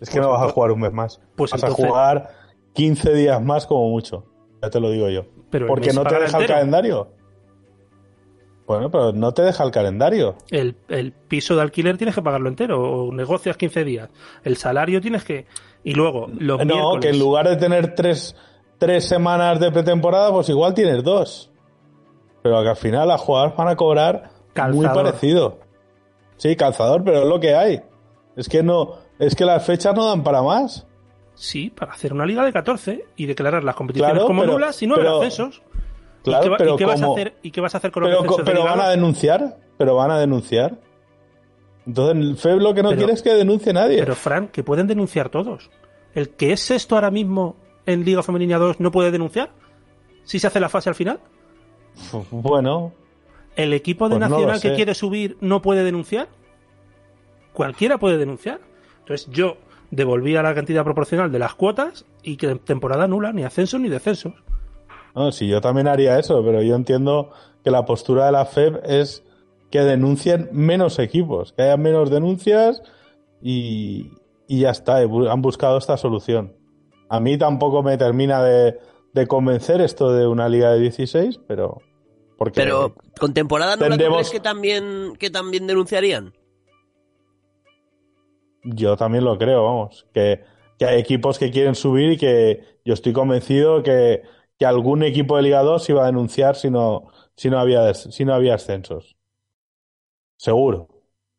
Es 0.00 0.08
que 0.10 0.16
Pues 0.16 0.26
no 0.26 0.30
vas 0.32 0.42
a 0.42 0.48
jugar 0.48 0.72
un 0.72 0.80
mes 0.80 0.92
más. 0.92 1.20
pues 1.36 1.52
vas 1.52 1.62
entonces- 1.62 1.84
a 1.84 1.88
jugar 1.88 2.30
15 2.72 3.14
días 3.14 3.40
más 3.40 3.66
como 3.66 3.88
mucho. 3.90 4.24
Ya 4.60 4.70
te 4.70 4.80
lo 4.80 4.90
digo 4.90 5.08
yo. 5.10 5.26
Pero 5.50 5.66
Porque 5.68 5.92
no 5.92 6.02
te 6.04 6.18
deja 6.18 6.38
el 6.38 6.46
calendario. 6.48 7.08
Bueno, 8.66 8.90
pero 8.90 9.12
no 9.12 9.34
te 9.34 9.42
deja 9.42 9.62
el 9.62 9.70
calendario. 9.70 10.36
El, 10.50 10.76
el 10.88 11.12
piso 11.12 11.54
de 11.54 11.60
alquiler 11.60 11.98
tienes 11.98 12.14
que 12.14 12.22
pagarlo 12.22 12.48
entero 12.48 12.80
o 12.80 13.12
negocias 13.12 13.58
15 13.58 13.84
días. 13.84 14.08
El 14.42 14.56
salario 14.56 15.02
tienes 15.02 15.22
que... 15.22 15.44
Y 15.84 15.92
luego, 15.92 16.28
los 16.38 16.58
no, 16.60 16.64
miércoles... 16.64 17.00
que 17.02 17.08
en 17.10 17.18
lugar 17.18 17.46
de 17.46 17.56
tener 17.56 17.94
tres, 17.94 18.34
tres 18.84 19.08
semanas 19.08 19.58
de 19.60 19.70
pretemporada, 19.72 20.30
pues 20.32 20.48
igual 20.48 20.74
tienes 20.74 21.02
dos. 21.02 21.50
Pero 22.42 22.62
que 22.62 22.68
al 22.68 22.76
final 22.76 23.08
las 23.08 23.20
jugadoras 23.20 23.56
van 23.56 23.68
a 23.68 23.76
cobrar 23.76 24.30
muy 24.72 24.86
parecido. 24.86 25.58
Sí, 26.36 26.56
calzador, 26.56 27.02
pero 27.04 27.22
es 27.22 27.26
lo 27.28 27.40
que 27.40 27.54
hay. 27.54 27.82
Es 28.36 28.48
que 28.48 28.62
no, 28.62 28.96
es 29.18 29.34
que 29.34 29.44
las 29.44 29.64
fechas 29.64 29.94
no 29.94 30.06
dan 30.06 30.22
para 30.22 30.42
más. 30.42 30.86
Sí, 31.34 31.70
para 31.70 31.92
hacer 31.92 32.12
una 32.12 32.26
liga 32.26 32.44
de 32.44 32.52
14 32.52 33.04
y 33.16 33.26
declarar 33.26 33.64
las 33.64 33.74
competiciones 33.74 34.12
Claro, 34.14 34.26
como 34.26 34.42
pero- 34.42 34.52
nulas 34.54 34.80
y 34.82 34.86
no 34.86 34.96
pero- 34.96 35.16
haber 35.16 35.28
ascensos. 35.28 35.62
Claro, 36.22 36.46
¿Y 36.46 36.48
qué, 36.50 36.54
pero 36.56 36.74
y 36.74 36.76
qué 36.78 36.84
vas 36.86 37.02
a 37.02 37.06
hacer, 37.12 37.34
¿Y 37.42 37.50
qué 37.50 37.60
vas 37.60 37.74
a 37.74 37.78
hacer 37.78 37.90
con 37.92 38.02
los 38.04 38.22
Pero, 38.22 38.36
pero 38.44 38.64
van 38.64 38.80
a 38.80 38.88
denunciar. 38.88 39.58
Pero 39.76 39.94
van 39.96 40.10
a 40.10 40.18
denunciar. 40.18 40.78
Entonces, 41.86 42.16
el 42.16 42.36
FEB 42.36 42.60
lo 42.60 42.72
que 42.74 42.82
no 42.82 42.90
Pero- 42.90 42.98
quiere 42.98 43.12
es 43.12 43.22
que 43.22 43.34
denuncie 43.34 43.72
nadie. 43.72 43.98
Pero 43.98 44.14
Fran, 44.14 44.48
que 44.48 44.62
pueden 44.62 44.86
denunciar 44.86 45.28
todos. 45.28 45.70
El 46.14 46.30
que 46.30 46.52
es 46.52 46.60
sexto 46.60 46.94
ahora 46.94 47.10
mismo 47.10 47.56
en 47.86 48.04
Liga 48.04 48.22
Femenina 48.22 48.58
2 48.58 48.80
no 48.80 48.90
puede 48.90 49.10
denunciar. 49.10 49.50
Si 50.24 50.38
se 50.38 50.46
hace 50.46 50.60
la 50.60 50.68
fase 50.68 50.88
al 50.88 50.94
final. 50.94 51.20
Bueno, 52.30 52.92
El 53.56 53.72
equipo 53.72 54.08
de 54.08 54.16
Pues 54.16 54.28
no 54.28 54.36
Nacional 54.36 54.60
que 54.60 54.74
quiere 54.74 54.94
subir 54.94 55.36
no 55.40 55.62
puede 55.62 55.84
denunciar. 55.84 56.28
Cualquiera 57.52 57.98
puede 57.98 58.18
denunciar. 58.18 58.60
Entonces 59.00 59.28
yo 59.30 59.58
devolvía 59.90 60.42
la 60.42 60.54
cantidad 60.54 60.82
proporcional 60.82 61.30
de 61.30 61.38
las 61.38 61.54
cuotas 61.54 62.04
y 62.22 62.36
que 62.36 62.54
temporada 62.56 63.06
nula, 63.06 63.32
ni 63.32 63.44
ascensos 63.44 63.80
ni 63.80 63.88
descensos. 63.88 64.32
no, 65.14 65.30
sí, 65.30 65.46
yo 65.46 65.60
también 65.60 65.86
haría 65.86 66.18
eso, 66.18 66.42
pero 66.44 66.62
yo 66.62 66.74
entiendo 66.74 67.30
que 67.62 67.70
la 67.70 67.84
postura 67.84 68.26
de 68.26 68.32
la 68.32 68.44
FEB 68.44 68.80
es 68.84 69.22
que 69.70 69.80
denuncien 69.80 70.48
menos 70.52 70.98
equipos, 70.98 71.52
que 71.52 71.62
haya 71.62 71.76
menos 71.76 72.10
denuncias 72.10 72.82
y, 73.40 74.12
y 74.48 74.60
ya 74.60 74.70
está, 74.70 74.98
han 74.98 75.42
buscado 75.42 75.78
esta 75.78 75.96
solución. 75.96 76.54
A 77.14 77.20
mí 77.20 77.38
tampoco 77.38 77.82
me 77.82 77.96
termina 77.96 78.42
de, 78.42 78.78
de 79.12 79.26
convencer 79.26 79.80
esto 79.80 80.12
de 80.12 80.26
una 80.26 80.48
liga 80.48 80.70
de 80.72 80.80
16, 80.80 81.40
pero... 81.46 81.80
Porque 82.36 82.60
Pero 82.60 82.94
con 83.20 83.32
temporada 83.32 83.76
nula, 83.76 83.86
¿tú 83.86 83.90
tendremos- 83.92 84.16
crees 84.18 84.30
que 84.30 84.40
también, 84.40 85.14
que 85.18 85.30
también 85.30 85.66
denunciarían? 85.68 86.34
Yo 88.64 88.96
también 88.96 89.24
lo 89.24 89.36
creo, 89.38 89.64
vamos, 89.64 90.06
que, 90.12 90.42
que 90.78 90.86
hay 90.86 90.98
equipos 90.98 91.38
que 91.38 91.50
quieren 91.50 91.74
subir 91.74 92.12
y 92.12 92.16
que 92.16 92.78
yo 92.84 92.94
estoy 92.94 93.12
convencido 93.12 93.82
que, 93.82 94.22
que 94.58 94.66
algún 94.66 95.02
equipo 95.02 95.36
de 95.36 95.42
Liga 95.42 95.62
2 95.62 95.88
iba 95.90 96.02
a 96.02 96.06
denunciar 96.06 96.56
si 96.56 96.70
no, 96.70 97.08
si 97.36 97.50
no 97.50 97.58
había, 97.58 97.92
si 97.94 98.24
no 98.24 98.34
había 98.34 98.54
ascensos. 98.54 99.16
Seguro. 100.38 100.88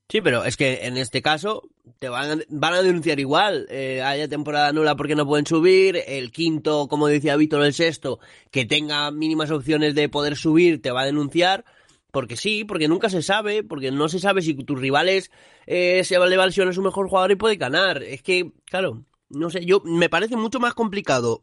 Sí, 0.09 0.21
pero 0.21 0.45
es 0.45 0.55
que 0.55 0.85
en 0.85 0.97
este 0.97 1.21
caso 1.21 1.63
te 1.99 2.09
van 2.09 2.43
van 2.49 2.73
a 2.73 2.81
denunciar 2.81 3.19
igual. 3.19 3.67
Eh, 3.69 4.01
haya 4.01 4.27
temporada 4.27 4.71
nula 4.71 4.95
porque 4.95 5.15
no 5.15 5.25
pueden 5.25 5.45
subir. 5.45 6.01
El 6.07 6.31
quinto, 6.31 6.87
como 6.87 7.07
decía 7.07 7.35
Víctor, 7.35 7.63
el 7.63 7.73
sexto, 7.73 8.19
que 8.51 8.65
tenga 8.65 9.11
mínimas 9.11 9.51
opciones 9.51 9.95
de 9.95 10.09
poder 10.09 10.35
subir, 10.35 10.81
te 10.81 10.91
va 10.91 11.01
a 11.01 11.05
denunciar. 11.05 11.65
Porque 12.11 12.37
sí, 12.37 12.63
porque 12.63 12.87
nunca 12.87 13.09
se 13.09 13.21
sabe, 13.21 13.63
porque 13.63 13.91
no 13.91 14.07
se 14.07 14.19
sabe 14.19 14.41
si 14.41 14.53
tus 14.53 14.79
rivales 14.79 15.31
eh, 15.67 16.01
se 16.05 16.17
le 16.17 16.37
va 16.37 16.45
a 16.45 16.51
su 16.51 16.81
mejor 16.81 17.09
jugador 17.09 17.31
y 17.31 17.35
puede 17.35 17.57
ganar. 17.57 18.03
Es 18.03 18.21
que, 18.21 18.51
claro, 18.65 19.03
no 19.29 19.49
sé, 19.49 19.65
yo 19.65 19.81
me 19.83 20.07
parece 20.09 20.37
mucho 20.37 20.59
más 20.59 20.73
complicado 20.73 21.41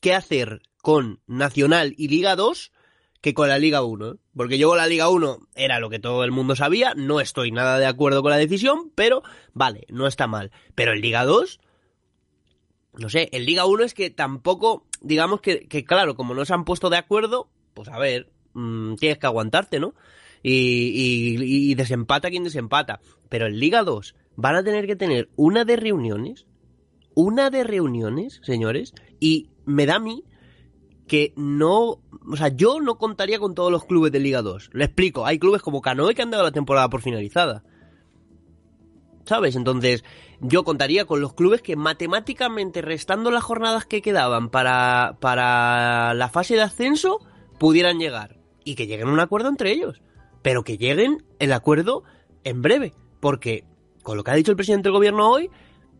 qué 0.00 0.14
hacer 0.14 0.62
con 0.80 1.20
Nacional 1.26 1.94
y 1.98 2.08
Liga 2.08 2.36
2 2.36 2.72
que 3.24 3.32
con 3.32 3.48
la 3.48 3.58
Liga 3.58 3.82
1. 3.82 4.06
¿eh? 4.06 4.14
Porque 4.36 4.58
yo 4.58 4.68
con 4.68 4.76
la 4.76 4.86
Liga 4.86 5.08
1 5.08 5.48
era 5.54 5.80
lo 5.80 5.88
que 5.88 5.98
todo 5.98 6.24
el 6.24 6.30
mundo 6.30 6.54
sabía, 6.54 6.92
no 6.94 7.20
estoy 7.20 7.52
nada 7.52 7.78
de 7.78 7.86
acuerdo 7.86 8.20
con 8.20 8.30
la 8.30 8.36
decisión, 8.36 8.92
pero 8.94 9.22
vale, 9.54 9.86
no 9.88 10.06
está 10.06 10.26
mal. 10.26 10.50
Pero 10.74 10.92
en 10.92 11.00
Liga 11.00 11.24
2, 11.24 11.58
no 12.98 13.08
sé, 13.08 13.30
en 13.32 13.46
Liga 13.46 13.64
1 13.64 13.82
es 13.82 13.94
que 13.94 14.10
tampoco, 14.10 14.86
digamos 15.00 15.40
que, 15.40 15.66
claro, 15.86 16.16
como 16.16 16.34
no 16.34 16.44
se 16.44 16.52
han 16.52 16.66
puesto 16.66 16.90
de 16.90 16.98
acuerdo, 16.98 17.48
pues 17.72 17.88
a 17.88 17.98
ver, 17.98 18.30
mm, 18.52 18.96
tienes 18.96 19.16
que 19.16 19.26
aguantarte, 19.26 19.80
¿no? 19.80 19.94
Y, 20.42 20.52
y, 20.52 21.70
y 21.70 21.74
desempata 21.76 22.28
quien 22.28 22.44
desempata. 22.44 23.00
Pero 23.30 23.46
en 23.46 23.58
Liga 23.58 23.84
2 23.84 24.14
van 24.36 24.56
a 24.56 24.64
tener 24.64 24.86
que 24.86 24.96
tener 24.96 25.30
una 25.36 25.64
de 25.64 25.76
reuniones, 25.76 26.44
una 27.14 27.48
de 27.48 27.64
reuniones, 27.64 28.42
señores, 28.42 28.92
y 29.18 29.48
me 29.64 29.86
da 29.86 29.94
a 29.94 30.00
mí 30.00 30.24
que 31.06 31.32
no, 31.36 32.00
o 32.30 32.36
sea, 32.36 32.48
yo 32.48 32.80
no 32.80 32.96
contaría 32.96 33.38
con 33.38 33.54
todos 33.54 33.70
los 33.70 33.84
clubes 33.84 34.12
de 34.12 34.20
Liga 34.20 34.42
2. 34.42 34.70
Le 34.72 34.84
explico, 34.84 35.26
hay 35.26 35.38
clubes 35.38 35.62
como 35.62 35.82
Canoe 35.82 36.14
que 36.14 36.22
han 36.22 36.30
dado 36.30 36.44
la 36.44 36.52
temporada 36.52 36.88
por 36.88 37.02
finalizada. 37.02 37.62
¿Sabes? 39.24 39.56
Entonces, 39.56 40.04
yo 40.40 40.64
contaría 40.64 41.06
con 41.06 41.20
los 41.20 41.34
clubes 41.34 41.62
que 41.62 41.76
matemáticamente, 41.76 42.82
restando 42.82 43.30
las 43.30 43.42
jornadas 43.42 43.86
que 43.86 44.02
quedaban 44.02 44.50
para, 44.50 45.16
para 45.20 46.14
la 46.14 46.28
fase 46.28 46.54
de 46.54 46.62
ascenso, 46.62 47.20
pudieran 47.58 47.98
llegar. 47.98 48.38
Y 48.64 48.74
que 48.74 48.86
lleguen 48.86 49.08
a 49.08 49.12
un 49.12 49.20
acuerdo 49.20 49.48
entre 49.48 49.72
ellos. 49.72 50.02
Pero 50.42 50.64
que 50.64 50.76
lleguen 50.76 51.24
el 51.38 51.52
acuerdo 51.52 52.04
en 52.44 52.60
breve. 52.60 52.94
Porque, 53.20 53.64
con 54.02 54.16
lo 54.16 54.24
que 54.24 54.30
ha 54.30 54.34
dicho 54.34 54.50
el 54.50 54.56
presidente 54.56 54.88
del 54.88 54.96
gobierno 54.96 55.30
hoy, 55.30 55.50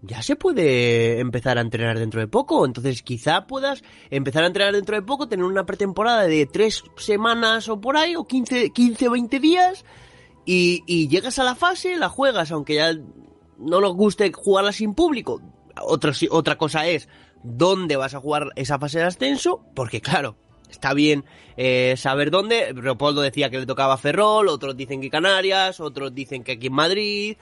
ya 0.06 0.22
se 0.22 0.36
puede 0.36 1.20
empezar 1.20 1.58
a 1.58 1.60
entrenar 1.60 1.98
dentro 1.98 2.20
de 2.20 2.28
poco. 2.28 2.64
Entonces, 2.66 3.02
quizá 3.02 3.46
puedas 3.46 3.82
empezar 4.10 4.44
a 4.44 4.48
entrenar 4.48 4.74
dentro 4.74 4.96
de 4.96 5.02
poco, 5.02 5.28
tener 5.28 5.44
una 5.44 5.66
pretemporada 5.66 6.24
de 6.24 6.46
tres 6.46 6.82
semanas 6.96 7.68
o 7.68 7.80
por 7.80 7.96
ahí, 7.96 8.16
o 8.16 8.26
15, 8.26 8.70
15 8.70 9.08
20 9.08 9.40
días, 9.40 9.84
y, 10.44 10.82
y 10.86 11.08
llegas 11.08 11.38
a 11.38 11.44
la 11.44 11.54
fase, 11.54 11.96
la 11.96 12.08
juegas, 12.08 12.50
aunque 12.50 12.74
ya 12.74 12.92
no 13.58 13.80
nos 13.80 13.94
guste 13.94 14.32
jugarla 14.32 14.72
sin 14.72 14.94
público. 14.94 15.40
Otra, 15.82 16.12
otra 16.30 16.56
cosa 16.56 16.86
es 16.86 17.08
dónde 17.42 17.96
vas 17.96 18.14
a 18.14 18.20
jugar 18.20 18.50
esa 18.56 18.78
fase 18.78 18.98
de 18.98 19.04
ascenso, 19.04 19.64
porque 19.74 20.00
claro, 20.00 20.36
está 20.70 20.94
bien 20.94 21.24
eh, 21.56 21.94
saber 21.96 22.30
dónde. 22.30 22.72
Leopoldo 22.72 23.22
decía 23.22 23.50
que 23.50 23.58
le 23.58 23.66
tocaba 23.66 23.96
Ferrol, 23.96 24.48
otros 24.48 24.76
dicen 24.76 25.00
que 25.00 25.10
Canarias, 25.10 25.80
otros 25.80 26.14
dicen 26.14 26.44
que 26.44 26.52
aquí 26.52 26.66
en 26.66 26.72
Madrid. 26.74 27.36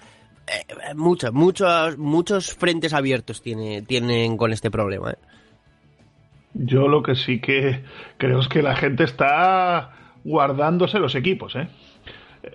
Eh, 0.47 0.95
muchos, 0.95 1.33
muchos, 1.33 1.99
muchos 1.99 2.55
frentes 2.55 2.93
abiertos 2.93 3.43
tiene, 3.43 3.83
tienen 3.83 4.37
con 4.37 4.53
este 4.53 4.71
problema. 4.71 5.13
¿eh? 5.13 5.19
Yo 6.55 6.89
lo 6.89 7.03
que 7.03 7.15
sí 7.15 7.41
que 7.41 7.85
creo 8.19 8.41
es 8.41 8.49
que 8.49 8.63
la 8.63 8.77
gente 8.77 9.05
está 9.05 9.93
guardándose 10.25 10.99
los 10.99 11.15
equipos, 11.15 11.57
¿eh? 11.57 11.69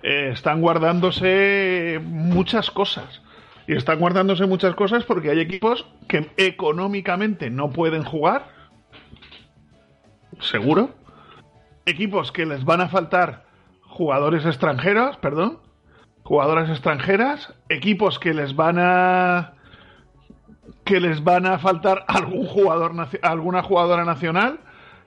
Eh, 0.03 0.31
están 0.33 0.61
guardándose 0.61 1.99
muchas 2.03 2.71
cosas. 2.71 3.21
Y 3.67 3.75
están 3.75 3.99
guardándose 3.99 4.45
muchas 4.45 4.75
cosas 4.75 5.03
porque 5.03 5.29
hay 5.29 5.39
equipos 5.39 5.85
que 6.07 6.29
económicamente 6.37 7.49
no 7.49 7.71
pueden 7.71 8.03
jugar. 8.03 8.49
Seguro. 10.39 10.91
Equipos 11.85 12.31
que 12.31 12.45
les 12.45 12.63
van 12.63 12.81
a 12.81 12.89
faltar 12.89 13.45
jugadores 13.81 14.45
extranjeros, 14.45 15.17
perdón. 15.17 15.59
Jugadoras 16.27 16.69
extranjeras. 16.69 17.53
Equipos 17.69 18.19
que 18.19 18.33
les 18.33 18.53
van 18.53 18.79
a 18.79 19.53
que 20.83 20.99
les 20.99 21.23
van 21.23 21.45
a 21.45 21.57
faltar 21.57 22.03
algún 22.09 22.45
jugador 22.45 22.91
alguna 23.21 23.63
jugadora 23.63 24.03
nacional 24.03 24.59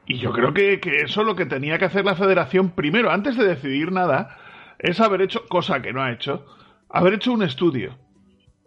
y 0.06 0.16
yo 0.16 0.32
creo 0.32 0.54
que, 0.54 0.80
que 0.80 1.02
eso 1.02 1.22
lo 1.22 1.36
que 1.36 1.44
tenía 1.44 1.78
que 1.78 1.84
hacer 1.84 2.06
la 2.06 2.14
federación 2.14 2.70
primero 2.70 3.10
antes 3.10 3.36
de 3.36 3.44
decidir 3.44 3.92
nada 3.92 4.38
es 4.78 4.98
haber 4.98 5.20
hecho 5.20 5.46
cosa 5.46 5.82
que 5.82 5.92
no 5.92 6.02
ha 6.02 6.10
hecho 6.10 6.46
haber 6.88 7.12
hecho 7.12 7.32
un 7.32 7.42
estudio 7.42 7.98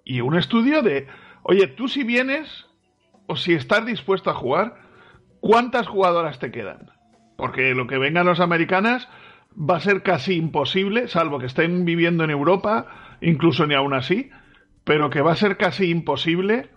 y 0.06 0.22
un 0.22 0.36
estudio 0.36 0.84
de 0.84 1.08
oye 1.42 1.66
tú 1.66 1.88
si 1.88 2.04
vienes 2.04 2.68
o 3.26 3.36
si 3.36 3.54
estás 3.54 3.84
dispuesto 3.84 4.30
a 4.30 4.36
jugar 4.36 4.76
cuántas 5.40 5.88
jugadoras 5.88 6.38
te 6.38 6.52
quedan 6.52 6.92
porque 7.36 7.74
lo 7.74 7.88
que 7.88 7.98
vengan 7.98 8.28
los 8.28 8.40
americanas 8.40 9.08
va 9.56 9.78
a 9.78 9.82
ser 9.82 10.04
casi 10.04 10.36
imposible 10.36 11.08
salvo 11.08 11.40
que 11.40 11.46
estén 11.46 11.86
viviendo 11.86 12.24
en 12.24 12.30
Europa 12.30 12.88
incluso 13.22 13.66
ni 13.68 13.76
aún 13.76 13.94
así 13.94 14.32
pero 14.84 15.10
que 15.10 15.22
va 15.22 15.34
a 15.34 15.38
ser 15.38 15.58
casi 15.58 15.90
imposible 15.90 16.70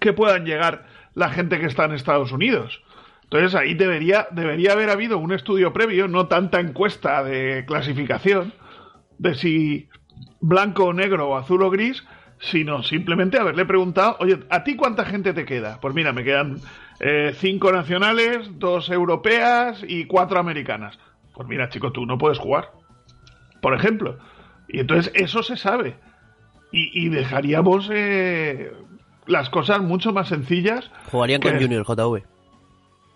que 0.00 0.12
puedan 0.12 0.44
llegar 0.44 0.86
la 1.14 1.30
gente 1.30 1.58
que 1.58 1.66
está 1.66 1.84
en 1.84 1.92
Estados 1.92 2.32
Unidos. 2.32 2.82
Entonces 3.24 3.54
ahí 3.54 3.74
debería, 3.74 4.28
debería 4.30 4.72
haber 4.72 4.90
habido 4.90 5.18
un 5.18 5.32
estudio 5.32 5.72
previo, 5.72 6.06
no 6.06 6.28
tanta 6.28 6.60
encuesta 6.60 7.24
de 7.24 7.64
clasificación, 7.66 8.52
de 9.18 9.34
si 9.34 9.88
blanco 10.40 10.84
o 10.84 10.92
negro 10.92 11.28
o 11.28 11.36
azul 11.36 11.62
o 11.62 11.70
gris, 11.70 12.04
sino 12.38 12.82
simplemente 12.82 13.38
haberle 13.38 13.64
preguntado, 13.64 14.16
oye, 14.20 14.40
¿a 14.50 14.64
ti 14.64 14.76
cuánta 14.76 15.04
gente 15.04 15.32
te 15.32 15.44
queda? 15.44 15.80
Pues 15.80 15.94
mira, 15.94 16.12
me 16.12 16.24
quedan 16.24 16.58
eh, 17.00 17.32
cinco 17.36 17.72
nacionales, 17.72 18.58
dos 18.58 18.90
europeas 18.90 19.82
y 19.86 20.06
cuatro 20.06 20.38
americanas. 20.38 20.98
Pues 21.34 21.48
mira, 21.48 21.68
chico, 21.68 21.92
tú 21.92 22.06
no 22.06 22.18
puedes 22.18 22.38
jugar, 22.38 22.72
por 23.60 23.74
ejemplo. 23.74 24.18
Y 24.68 24.80
entonces 24.80 25.12
eso 25.14 25.42
se 25.42 25.56
sabe. 25.56 25.96
Y, 26.72 27.06
y 27.06 27.08
dejaríamos 27.08 27.90
eh, 27.92 28.72
las 29.26 29.50
cosas 29.50 29.80
mucho 29.80 30.12
más 30.12 30.28
sencillas. 30.28 30.90
Jugarían 31.10 31.40
con 31.40 31.60
Junior 31.60 31.84
JV. 31.84 32.22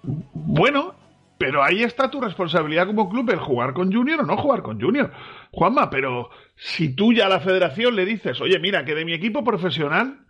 Bueno, 0.02 0.94
pero 1.38 1.62
ahí 1.62 1.82
está 1.82 2.10
tu 2.10 2.20
responsabilidad 2.20 2.86
como 2.86 3.10
club, 3.10 3.30
el 3.30 3.38
jugar 3.38 3.74
con 3.74 3.92
Junior 3.92 4.20
o 4.20 4.26
no 4.26 4.36
jugar 4.36 4.62
con 4.62 4.80
Junior. 4.80 5.12
Juanma, 5.52 5.90
pero 5.90 6.30
si 6.56 6.94
tú 6.94 7.12
ya 7.12 7.26
a 7.26 7.30
la 7.30 7.40
federación 7.40 7.96
le 7.96 8.06
dices, 8.06 8.40
oye, 8.40 8.58
mira, 8.58 8.84
que 8.84 8.94
de 8.94 9.04
mi 9.04 9.12
equipo 9.12 9.44
profesional 9.44 10.20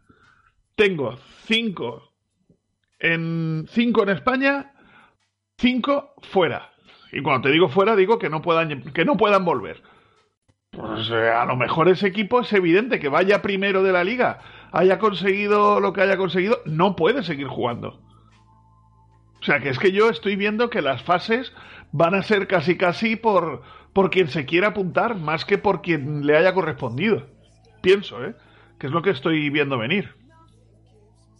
tengo 0.74 1.16
cinco 1.44 2.12
en 2.98 3.66
cinco 3.68 4.02
en 4.02 4.08
España, 4.10 4.72
cinco 5.58 6.14
fuera. 6.22 6.70
Y 7.12 7.22
cuando 7.22 7.48
te 7.48 7.52
digo 7.52 7.68
fuera, 7.68 7.96
digo 7.96 8.18
que 8.18 8.28
no 8.28 8.42
puedan, 8.42 8.82
que 8.92 9.04
no 9.04 9.16
puedan 9.16 9.44
volver. 9.44 9.82
Pues 10.70 11.08
eh, 11.10 11.30
a 11.30 11.44
lo 11.46 11.56
mejor 11.56 11.88
ese 11.88 12.08
equipo 12.08 12.40
es 12.40 12.52
evidente 12.52 12.98
que 12.98 13.08
vaya 13.08 13.40
primero 13.40 13.82
de 13.82 13.92
la 13.92 14.04
liga, 14.04 14.40
haya 14.72 14.98
conseguido 14.98 15.80
lo 15.80 15.92
que 15.92 16.02
haya 16.02 16.16
conseguido, 16.16 16.58
no 16.66 16.96
puede 16.96 17.22
seguir 17.22 17.48
jugando. 17.48 18.00
O 19.40 19.44
sea, 19.44 19.60
que 19.60 19.70
es 19.70 19.78
que 19.78 19.92
yo 19.92 20.10
estoy 20.10 20.36
viendo 20.36 20.70
que 20.70 20.82
las 20.82 21.02
fases 21.02 21.52
van 21.92 22.14
a 22.14 22.22
ser 22.22 22.46
casi 22.46 22.76
casi 22.76 23.16
por, 23.16 23.62
por 23.92 24.10
quien 24.10 24.28
se 24.28 24.44
quiera 24.44 24.68
apuntar, 24.68 25.16
más 25.16 25.44
que 25.44 25.56
por 25.56 25.82
quien 25.82 26.26
le 26.26 26.36
haya 26.36 26.52
correspondido. 26.52 27.26
Pienso, 27.80 28.22
¿eh? 28.24 28.34
Que 28.78 28.88
es 28.88 28.92
lo 28.92 29.02
que 29.02 29.10
estoy 29.10 29.48
viendo 29.48 29.78
venir. 29.78 30.14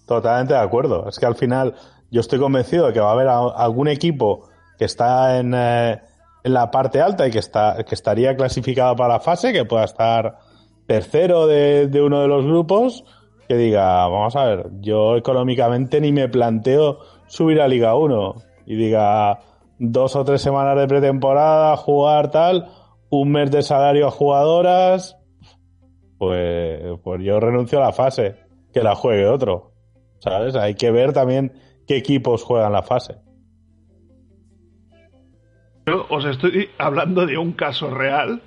Totalmente 0.07 0.55
de 0.55 0.61
acuerdo. 0.61 1.09
Es 1.09 1.19
que 1.19 1.27
al 1.27 1.35
final 1.35 1.75
yo 2.11 2.21
estoy 2.21 2.39
convencido 2.39 2.87
de 2.87 2.93
que 2.93 3.01
va 3.01 3.11
a 3.11 3.13
haber 3.13 3.29
algún 3.29 3.89
equipo 3.89 4.46
que 4.79 4.85
está 4.85 5.39
en, 5.39 5.55
eh, 5.55 6.01
en 6.45 6.53
la 6.55 6.71
parte 6.71 7.01
alta 7.01 7.27
y 7.27 7.31
que, 7.31 7.39
está, 7.39 7.85
que 7.85 7.95
estaría 7.95 8.37
clasificado 8.37 8.97
para 8.97 9.15
la 9.15 9.21
fase, 9.21 9.53
que 9.53 9.65
pueda 9.65 9.85
estar 9.85 10.39
tercero 10.87 11.47
de, 11.47 11.89
de 11.89 12.03
uno 12.03 12.21
de 12.21 12.29
los 12.29 12.45
grupos, 12.45 13.05
que 13.49 13.57
diga, 13.57 14.07
vamos 14.09 14.37
a 14.37 14.45
ver, 14.45 14.71
yo 14.81 15.17
económicamente 15.17 16.01
ni 16.01 16.13
me 16.13 16.29
planteo 16.29 16.99
subir 17.27 17.61
a 17.61 17.69
Liga 17.69 17.97
1 17.97 18.35
y 18.67 18.77
diga 18.77 19.41
dos 19.79 20.17
o 20.17 20.25
tres 20.25 20.43
semanas 20.43 20.77
de 20.77 20.87
pretemporada, 20.87 21.77
jugar 21.77 22.31
tal, 22.31 22.69
un 23.11 23.31
mes 23.31 23.51
de 23.51 23.63
salario 23.63 24.09
a 24.09 24.11
jugadoras, 24.11 25.17
pues, 26.19 26.81
pues 27.03 27.23
yo 27.23 27.41
renuncio 27.41 27.79
a 27.79 27.87
la 27.87 27.93
fase, 27.93 28.37
que 28.73 28.83
la 28.83 28.95
juegue 28.95 29.27
otro. 29.27 29.73
¿Sabes? 30.19 30.57
Hay 30.57 30.75
que 30.75 30.91
ver 30.91 31.13
también 31.13 31.53
qué 31.87 31.97
equipos 31.97 32.43
juegan 32.43 32.73
la 32.73 32.83
fase. 32.83 33.17
Yo 35.87 36.05
os 36.11 36.25
estoy 36.25 36.69
hablando 36.79 37.27
de 37.27 37.39
un 37.39 37.53
caso 37.53 37.91
real. 37.91 38.43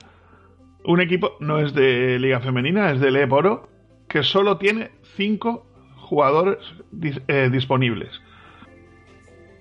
Un 0.84 1.00
equipo 1.00 1.38
no 1.40 1.60
es 1.60 1.74
de 1.74 2.20
Liga 2.20 2.42
Femenina, 2.42 2.92
es 2.92 3.00
de 3.00 3.12
Leporo, 3.12 3.70
que 4.10 4.24
solo 4.24 4.58
tiene 4.58 4.92
cinco 5.16 5.66
jugadores 5.98 6.58
dis- 6.92 7.22
eh, 7.28 7.50
disponibles. 7.50 8.10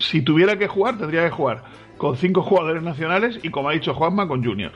Si 0.01 0.23
tuviera 0.23 0.59
que 0.59 0.67
jugar, 0.69 0.99
tendría 0.99 1.25
que 1.25 1.31
jugar 1.31 1.63
con 1.99 2.17
cinco 2.17 2.43
jugadores 2.43 2.83
nacionales 2.83 3.39
y, 3.43 3.51
como 3.51 3.69
ha 3.69 3.73
dicho 3.73 3.95
Juanma, 3.95 4.27
con 4.27 4.45
Junior. 4.45 4.73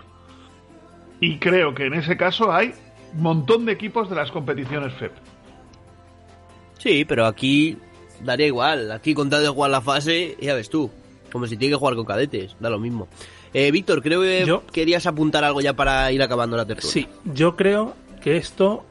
Y 1.20 1.38
creo 1.38 1.74
que 1.74 1.86
en 1.86 1.94
ese 1.94 2.16
caso 2.16 2.52
hay 2.52 2.72
un 3.14 3.22
montón 3.22 3.64
de 3.64 3.72
equipos 3.72 4.10
de 4.10 4.16
las 4.16 4.30
competiciones 4.30 4.92
FEP. 4.94 5.12
Sí, 6.78 7.04
pero 7.04 7.26
aquí 7.26 7.78
daría 8.24 8.46
igual. 8.46 8.90
Aquí 8.92 9.14
con 9.14 9.30
tal 9.30 9.42
de 9.42 9.48
jugar 9.48 9.70
la 9.70 9.80
fase, 9.80 10.36
ya 10.40 10.54
ves 10.54 10.68
tú. 10.70 10.90
Como 11.32 11.46
si 11.46 11.56
tiene 11.56 11.72
que 11.74 11.78
jugar 11.78 11.96
con 11.96 12.04
cadetes, 12.04 12.54
da 12.60 12.68
lo 12.70 12.78
mismo. 12.78 13.08
Eh, 13.54 13.70
Víctor, 13.70 14.02
creo 14.02 14.20
que 14.20 14.44
querías 14.72 15.06
apuntar 15.06 15.42
algo 15.44 15.60
ya 15.60 15.74
para 15.74 16.10
ir 16.12 16.22
acabando 16.22 16.56
la 16.56 16.66
tertulia. 16.66 16.92
Sí, 16.92 17.08
yo 17.32 17.56
creo 17.56 17.94
que 18.22 18.36
esto 18.36 18.84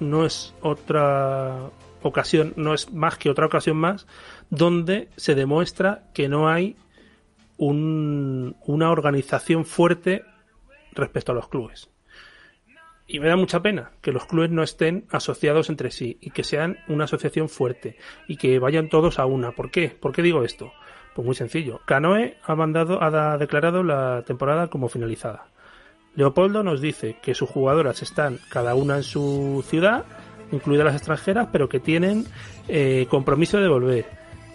no 0.00 0.26
es 0.26 0.54
otra 0.60 1.70
ocasión, 2.02 2.52
no 2.56 2.74
es 2.74 2.92
más 2.92 3.16
que 3.16 3.30
otra 3.30 3.46
ocasión 3.46 3.76
más 3.76 4.06
donde 4.50 5.08
se 5.16 5.34
demuestra 5.34 6.04
que 6.12 6.28
no 6.28 6.48
hay 6.48 6.76
un- 7.56 8.56
una 8.66 8.90
organización 8.90 9.64
fuerte 9.64 10.22
respecto 10.92 11.32
a 11.32 11.34
los 11.34 11.48
clubes. 11.48 11.88
Y 13.06 13.20
me 13.20 13.28
da 13.28 13.36
mucha 13.36 13.60
pena 13.62 13.92
que 14.00 14.12
los 14.12 14.26
clubes 14.26 14.50
no 14.50 14.62
estén 14.62 15.06
asociados 15.10 15.68
entre 15.68 15.90
sí 15.90 16.16
y 16.20 16.30
que 16.30 16.42
sean 16.42 16.78
una 16.88 17.04
asociación 17.04 17.48
fuerte 17.48 17.96
y 18.28 18.36
que 18.36 18.58
vayan 18.58 18.88
todos 18.88 19.18
a 19.18 19.26
una. 19.26 19.52
¿Por 19.52 19.70
qué? 19.70 19.88
¿Por 19.88 20.12
qué 20.12 20.22
digo 20.22 20.42
esto? 20.42 20.72
Pues 21.14 21.24
muy 21.24 21.34
sencillo. 21.34 21.80
Canoe 21.84 22.36
ha 22.44 22.54
mandado, 22.54 23.02
ha 23.02 23.38
declarado 23.38 23.82
la 23.82 24.22
temporada 24.26 24.68
como 24.68 24.88
finalizada. 24.88 25.46
Leopoldo 26.16 26.62
nos 26.62 26.80
dice 26.80 27.16
que 27.22 27.34
sus 27.34 27.48
jugadoras 27.48 28.02
están 28.02 28.38
cada 28.48 28.74
una 28.74 28.96
en 28.96 29.02
su 29.02 29.64
ciudad, 29.68 30.04
incluidas 30.52 30.86
las 30.86 30.96
extranjeras, 30.96 31.48
pero 31.52 31.68
que 31.68 31.80
tienen 31.80 32.26
eh, 32.68 33.06
compromiso 33.08 33.58
de 33.58 33.68
volver. 33.68 34.06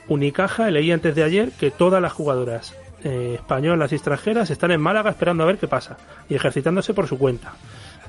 Unicaja, 0.08 0.70
leí 0.72 0.92
antes 0.92 1.16
de 1.16 1.24
ayer 1.24 1.52
que 1.52 1.72
todas 1.72 2.02
las 2.02 2.14
jugadoras 2.14 2.76
eh, 3.04 3.36
españolas 3.36 3.92
y 3.92 3.96
extranjeras 3.96 4.50
están 4.50 4.72
en 4.72 4.82
Málaga 4.82 5.12
esperando 5.12 5.44
a 5.44 5.48
ver 5.48 5.58
qué 5.58 5.68
pasa 5.68 5.98
y 6.28 6.36
ejercitándose 6.36 6.94
por 6.94 7.08
su 7.08 7.18
cuenta. 7.18 7.54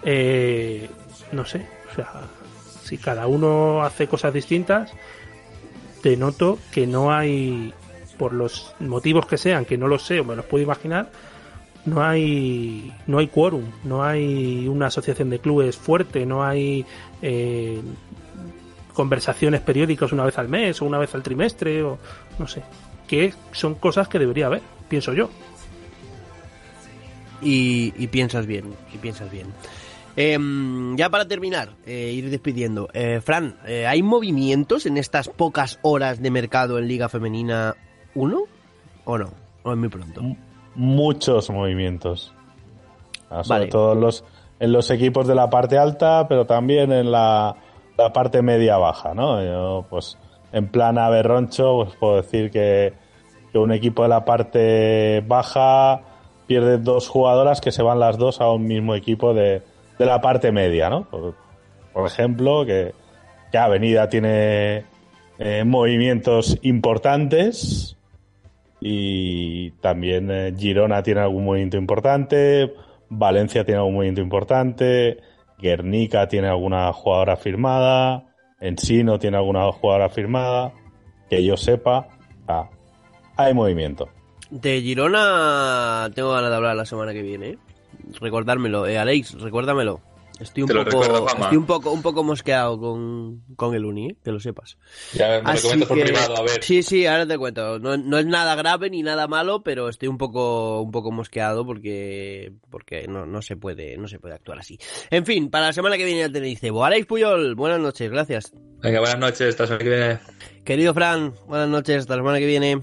Eh, 0.02 0.88
no 1.32 1.44
sé, 1.44 1.68
o 1.92 1.94
sea, 1.94 2.12
si 2.82 2.98
cada 2.98 3.26
uno 3.26 3.82
hace 3.82 4.08
cosas 4.08 4.32
distintas, 4.32 4.92
te 6.02 6.16
noto 6.16 6.58
que 6.72 6.86
no 6.86 7.12
hay, 7.12 7.74
por 8.20 8.34
los 8.34 8.74
motivos 8.80 9.24
que 9.24 9.38
sean, 9.38 9.64
que 9.64 9.78
no 9.78 9.88
lo 9.88 9.98
sé 9.98 10.20
o 10.20 10.24
me 10.24 10.36
los 10.36 10.44
puedo 10.44 10.62
imaginar, 10.62 11.10
no 11.86 12.02
hay 12.02 12.92
no 13.06 13.16
hay 13.16 13.28
quórum, 13.28 13.64
no 13.82 14.04
hay 14.04 14.68
una 14.68 14.88
asociación 14.88 15.30
de 15.30 15.38
clubes 15.38 15.78
fuerte, 15.78 16.26
no 16.26 16.44
hay 16.44 16.84
eh, 17.22 17.80
conversaciones 18.92 19.62
periódicas 19.62 20.12
una 20.12 20.26
vez 20.26 20.36
al 20.36 20.50
mes 20.50 20.82
o 20.82 20.84
una 20.84 20.98
vez 20.98 21.14
al 21.14 21.22
trimestre 21.22 21.82
o 21.82 21.98
no 22.38 22.46
sé, 22.46 22.62
que 23.08 23.32
son 23.52 23.76
cosas 23.76 24.06
que 24.06 24.18
debería 24.18 24.48
haber, 24.48 24.60
pienso 24.86 25.14
yo. 25.14 25.30
y, 27.40 28.06
piensas 28.08 28.44
bien, 28.44 28.66
y 28.92 28.98
piensas 28.98 29.30
bien. 29.30 29.46
Em, 30.14 30.94
ya 30.98 31.08
para 31.08 31.26
terminar, 31.26 31.70
eh, 31.86 32.12
ir 32.12 32.28
despidiendo. 32.28 32.90
Eh, 32.92 33.22
Fran, 33.22 33.56
eh, 33.66 33.86
¿hay 33.86 34.02
movimientos 34.02 34.84
en 34.84 34.98
estas 34.98 35.30
pocas 35.30 35.78
horas 35.80 36.20
de 36.20 36.30
mercado 36.30 36.78
en 36.78 36.88
Liga 36.88 37.08
Femenina 37.08 37.76
1? 38.14 38.42
¿O 39.04 39.18
no? 39.18 39.30
¿O 39.62 39.72
es 39.72 39.78
muy 39.78 39.88
pronto? 39.88 40.22
Muchos 40.74 41.50
movimientos. 41.50 42.34
Ah, 43.30 43.44
sobre 43.44 43.60
Vale. 43.60 43.70
todo 43.70 43.92
en 43.92 44.00
los, 44.00 44.24
en 44.58 44.72
los 44.72 44.90
equipos 44.90 45.26
de 45.26 45.34
la 45.34 45.48
parte 45.50 45.78
alta, 45.78 46.26
pero 46.28 46.46
también 46.46 46.92
en 46.92 47.10
la, 47.10 47.56
la 47.96 48.12
parte 48.12 48.42
media-baja, 48.42 49.14
¿no? 49.14 49.42
Yo, 49.42 49.86
pues, 49.88 50.18
en 50.52 50.68
plan 50.68 50.98
aberroncho, 50.98 51.84
pues 51.84 51.96
puedo 51.96 52.16
decir 52.16 52.50
que, 52.50 52.92
que 53.52 53.58
un 53.58 53.72
equipo 53.72 54.02
de 54.02 54.08
la 54.08 54.24
parte 54.24 55.22
baja 55.26 56.02
pierde 56.46 56.78
dos 56.78 57.08
jugadoras 57.08 57.60
que 57.60 57.70
se 57.70 57.82
van 57.82 58.00
las 58.00 58.18
dos 58.18 58.40
a 58.40 58.50
un 58.50 58.66
mismo 58.66 58.94
equipo 58.94 59.34
de, 59.34 59.62
de 59.98 60.06
la 60.06 60.20
parte 60.20 60.50
media, 60.50 60.90
¿no? 60.90 61.04
Por, 61.04 61.34
por 61.92 62.06
ejemplo, 62.06 62.64
que, 62.66 62.92
que 63.52 63.58
Avenida 63.58 64.08
tiene 64.08 64.84
eh, 65.38 65.64
movimientos 65.64 66.58
importantes 66.62 67.96
y 68.80 69.72
también 69.82 70.30
eh, 70.30 70.54
Girona 70.56 71.02
tiene 71.02 71.20
algún 71.20 71.44
movimiento 71.44 71.76
importante, 71.76 72.72
Valencia 73.08 73.64
tiene 73.64 73.78
algún 73.78 73.94
movimiento 73.94 74.20
importante, 74.20 75.18
Guernica 75.58 76.28
tiene 76.28 76.48
alguna 76.48 76.92
jugadora 76.92 77.36
firmada, 77.36 78.24
Ensino 78.60 79.18
tiene 79.18 79.36
alguna 79.36 79.70
jugadora 79.72 80.08
firmada, 80.08 80.72
que 81.28 81.44
yo 81.44 81.56
sepa, 81.56 82.08
ah, 82.48 82.70
hay 83.36 83.54
movimiento. 83.54 84.08
De 84.50 84.80
Girona 84.80 86.10
tengo 86.14 86.32
ganas 86.32 86.50
de 86.50 86.56
hablar 86.56 86.76
la 86.76 86.84
semana 86.84 87.12
que 87.12 87.22
viene. 87.22 87.50
¿eh? 87.50 87.58
Recordármelo, 88.20 88.86
eh, 88.86 88.98
Alex, 88.98 89.40
recuérdamelo. 89.40 90.00
Estoy 90.40 90.62
un 90.62 90.68
Te 90.68 90.74
lo 90.74 90.84
poco, 90.86 91.02
recuerdo, 91.02 91.28
estoy 91.28 91.56
un 91.58 91.66
poco, 91.66 91.90
un 91.92 92.00
poco 92.00 92.24
mosqueado 92.24 92.78
con, 92.80 93.42
con 93.56 93.74
el 93.74 93.84
Uni, 93.84 94.08
¿eh? 94.08 94.16
que 94.24 94.32
lo 94.32 94.40
sepas. 94.40 94.78
Ya 95.12 95.28
me 95.28 95.42
lo 95.42 95.48
Así 95.48 95.62
comentas 95.64 95.88
por 95.88 95.98
que- 95.98 96.04
privado, 96.04 96.36
a 96.38 96.42
ver. 96.42 96.64
Sí, 96.64 96.82
sí, 96.82 97.06
ahora 97.06 97.26
te 97.26 97.36
cuento. 97.36 97.78
No, 97.78 97.98
no 97.98 98.18
es 98.18 98.24
nada 98.24 98.54
grave 98.54 98.88
ni 98.88 99.02
nada 99.02 99.28
malo, 99.28 99.62
pero 99.62 99.88
estoy 99.90 100.08
un 100.08 100.16
poco, 100.16 100.80
un 100.80 100.90
poco 100.90 101.12
mosqueado 101.12 101.66
porque, 101.66 102.52
porque 102.70 103.06
no, 103.06 103.26
no 103.26 103.42
se 103.42 103.56
puede, 103.56 103.98
no 103.98 104.08
se 104.08 104.18
puede 104.18 104.34
actuar 104.34 104.58
así. 104.60 104.78
En 105.10 105.26
fin, 105.26 105.50
para 105.50 105.66
la 105.66 105.72
semana 105.74 105.98
que 105.98 106.06
viene 106.06 106.20
ya 106.20 106.32
tenéis 106.32 106.58
cebo. 106.60 106.84
Alex 106.86 107.06
Puyol, 107.06 107.54
buenas 107.54 107.78
noches, 107.80 108.10
gracias. 108.10 108.52
Venga, 108.82 109.00
buenas 109.00 109.18
noches, 109.18 109.48
hasta 109.50 109.64
la 109.64 109.66
semana 109.66 109.84
que 109.84 109.90
viene. 109.90 110.18
Querido 110.64 110.94
Fran, 110.94 111.34
buenas 111.46 111.68
noches, 111.68 111.96
hasta 111.98 112.14
la 112.16 112.20
semana 112.22 112.38
que 112.38 112.46
viene. 112.46 112.80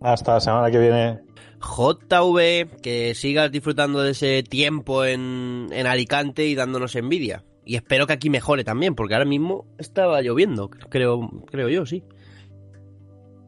Hasta 0.00 0.34
la 0.34 0.40
semana 0.40 0.70
que 0.70 0.78
viene. 0.78 1.18
JV, 1.60 2.80
que 2.82 3.14
sigas 3.14 3.50
disfrutando 3.50 4.02
de 4.02 4.12
ese 4.12 4.42
tiempo 4.42 5.04
en, 5.04 5.68
en 5.70 5.86
Alicante 5.86 6.46
y 6.46 6.54
dándonos 6.54 6.94
envidia. 6.96 7.44
Y 7.64 7.74
espero 7.74 8.06
que 8.06 8.12
aquí 8.12 8.30
mejore 8.30 8.62
también, 8.62 8.94
porque 8.94 9.14
ahora 9.14 9.26
mismo 9.26 9.66
estaba 9.78 10.22
lloviendo, 10.22 10.70
creo, 10.70 11.28
creo 11.50 11.68
yo, 11.68 11.84
sí. 11.84 12.04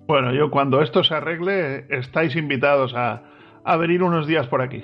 Bueno, 0.08 0.34
yo 0.34 0.50
cuando 0.50 0.82
esto 0.82 1.04
se 1.04 1.14
arregle, 1.14 1.86
estáis 1.90 2.34
invitados 2.34 2.94
a, 2.96 3.22
a 3.62 3.76
venir 3.76 4.02
unos 4.02 4.26
días 4.26 4.46
por 4.48 4.62
aquí. 4.62 4.82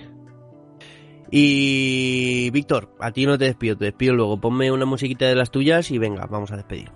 Y 1.30 2.50
Víctor, 2.50 2.94
a 3.00 3.10
ti 3.10 3.26
no 3.26 3.36
te 3.38 3.46
despido, 3.46 3.76
te 3.76 3.86
despido 3.86 4.14
luego. 4.14 4.40
Ponme 4.40 4.70
una 4.70 4.84
musiquita 4.84 5.26
de 5.26 5.34
las 5.34 5.50
tuyas 5.50 5.90
y 5.90 5.98
venga, 5.98 6.26
vamos 6.26 6.52
a 6.52 6.56
despedir. 6.56 6.90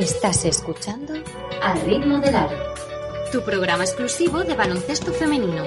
Estás 0.00 0.46
escuchando 0.46 1.12
Al 1.62 1.78
ritmo 1.82 2.20
del 2.20 2.34
aro, 2.34 2.56
tu 3.30 3.42
programa 3.42 3.84
exclusivo 3.84 4.42
de 4.44 4.54
baloncesto 4.54 5.12
femenino. 5.12 5.62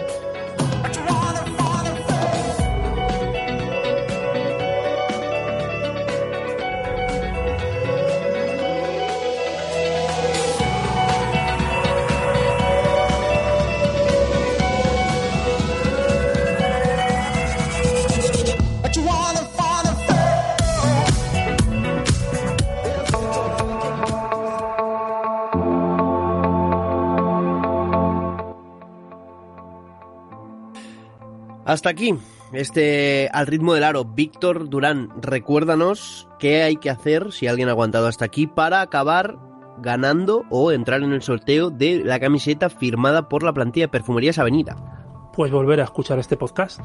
Hasta 31.73 31.89
aquí, 31.89 32.13
este 32.51 33.31
al 33.33 33.47
ritmo 33.47 33.73
del 33.73 33.83
aro. 33.83 34.05
Víctor 34.05 34.69
Durán, 34.69 35.09
recuérdanos 35.19 36.27
qué 36.37 36.61
hay 36.61 36.75
que 36.75 36.91
hacer 36.91 37.31
si 37.31 37.47
alguien 37.47 37.67
ha 37.67 37.71
aguantado 37.71 38.05
hasta 38.05 38.25
aquí 38.25 38.45
para 38.45 38.81
acabar 38.81 39.39
ganando 39.79 40.45
o 40.51 40.71
entrar 40.71 41.01
en 41.01 41.13
el 41.13 41.23
sorteo 41.23 41.71
de 41.71 42.03
la 42.05 42.19
camiseta 42.19 42.69
firmada 42.69 43.27
por 43.27 43.41
la 43.41 43.53
plantilla 43.53 43.87
de 43.87 43.91
Perfumerías 43.91 44.37
Avenida. 44.37 45.31
Pues 45.33 45.51
volver 45.51 45.81
a 45.81 45.85
escuchar 45.85 46.19
este 46.19 46.37
podcast. 46.37 46.79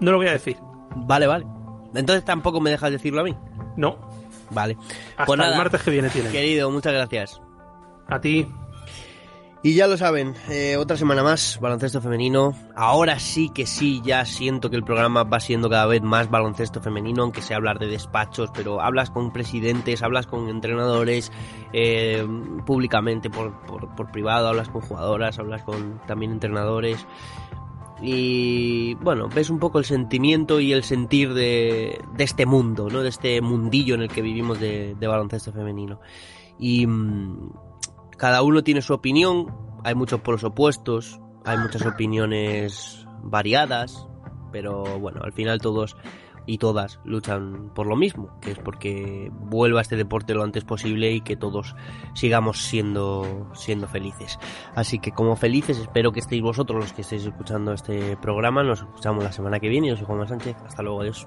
No 0.00 0.10
lo 0.10 0.16
voy 0.16 0.26
a 0.26 0.32
decir. 0.32 0.56
Vale, 0.96 1.28
vale. 1.28 1.46
Entonces 1.94 2.24
tampoco 2.24 2.60
me 2.60 2.70
dejas 2.70 2.90
decirlo 2.90 3.20
a 3.20 3.24
mí. 3.24 3.36
No. 3.76 3.96
Vale. 4.50 4.76
Hasta 5.10 5.24
Pues 5.24 5.38
el 5.38 5.56
martes 5.56 5.82
que 5.84 5.92
viene 5.92 6.10
tienen. 6.10 6.32
Querido, 6.32 6.68
muchas 6.72 6.94
gracias. 6.94 7.40
A 8.08 8.20
ti. 8.20 8.44
Y 9.62 9.74
ya 9.74 9.86
lo 9.88 9.96
saben, 9.96 10.34
eh, 10.48 10.76
otra 10.76 10.96
semana 10.96 11.22
más, 11.22 11.58
baloncesto 11.60 12.00
femenino. 12.00 12.54
Ahora 12.76 13.18
sí 13.18 13.48
que 13.48 13.66
sí, 13.66 14.00
ya 14.04 14.24
siento 14.24 14.70
que 14.70 14.76
el 14.76 14.84
programa 14.84 15.24
va 15.24 15.40
siendo 15.40 15.68
cada 15.68 15.86
vez 15.86 16.02
más 16.02 16.30
baloncesto 16.30 16.80
femenino, 16.80 17.22
aunque 17.22 17.42
sea 17.42 17.56
hablar 17.56 17.78
de 17.78 17.88
despachos, 17.88 18.50
pero 18.54 18.80
hablas 18.80 19.10
con 19.10 19.32
presidentes, 19.32 20.02
hablas 20.02 20.26
con 20.26 20.48
entrenadores, 20.48 21.32
eh, 21.72 22.24
públicamente 22.64 23.30
por, 23.30 23.60
por, 23.62 23.94
por 23.96 24.12
privado, 24.12 24.48
hablas 24.48 24.68
con 24.68 24.82
jugadoras, 24.82 25.38
hablas 25.38 25.62
con 25.62 26.00
también 26.06 26.32
entrenadores. 26.32 27.04
Y 28.00 28.94
bueno, 28.96 29.28
ves 29.34 29.48
un 29.48 29.58
poco 29.58 29.78
el 29.78 29.86
sentimiento 29.86 30.60
y 30.60 30.72
el 30.72 30.84
sentir 30.84 31.32
de, 31.32 31.98
de 32.14 32.24
este 32.24 32.44
mundo, 32.44 32.88
¿no? 32.90 33.02
De 33.02 33.08
este 33.08 33.40
mundillo 33.40 33.94
en 33.94 34.02
el 34.02 34.08
que 34.08 34.20
vivimos 34.20 34.60
de, 34.60 34.94
de 34.94 35.06
baloncesto 35.06 35.50
femenino. 35.50 35.98
Y 36.58 36.86
mm, 36.86 37.50
cada 38.16 38.42
uno 38.42 38.62
tiene 38.62 38.82
su 38.82 38.94
opinión, 38.94 39.54
hay 39.84 39.94
muchos 39.94 40.20
polos 40.20 40.44
opuestos, 40.44 41.20
hay 41.44 41.58
muchas 41.58 41.84
opiniones 41.86 43.06
variadas, 43.22 44.06
pero 44.52 44.98
bueno, 44.98 45.20
al 45.22 45.32
final 45.32 45.60
todos 45.60 45.96
y 46.46 46.58
todas 46.58 47.00
luchan 47.04 47.70
por 47.74 47.86
lo 47.86 47.96
mismo, 47.96 48.38
que 48.40 48.52
es 48.52 48.58
porque 48.58 49.30
vuelva 49.32 49.80
este 49.80 49.96
deporte 49.96 50.32
lo 50.32 50.44
antes 50.44 50.64
posible 50.64 51.12
y 51.12 51.20
que 51.20 51.36
todos 51.36 51.74
sigamos 52.14 52.62
siendo, 52.62 53.50
siendo 53.54 53.88
felices. 53.88 54.38
Así 54.74 54.98
que 54.98 55.10
como 55.10 55.36
felices 55.36 55.78
espero 55.78 56.12
que 56.12 56.20
estéis 56.20 56.42
vosotros 56.42 56.80
los 56.80 56.92
que 56.92 57.02
estéis 57.02 57.26
escuchando 57.26 57.72
este 57.72 58.16
programa. 58.16 58.62
Nos 58.62 58.80
escuchamos 58.80 59.24
la 59.24 59.32
semana 59.32 59.58
que 59.60 59.68
viene. 59.68 59.88
Yo 59.88 59.96
soy 59.96 60.06
Juan 60.06 60.28
Sánchez. 60.28 60.56
Hasta 60.64 60.82
luego, 60.82 61.02
adiós. 61.02 61.26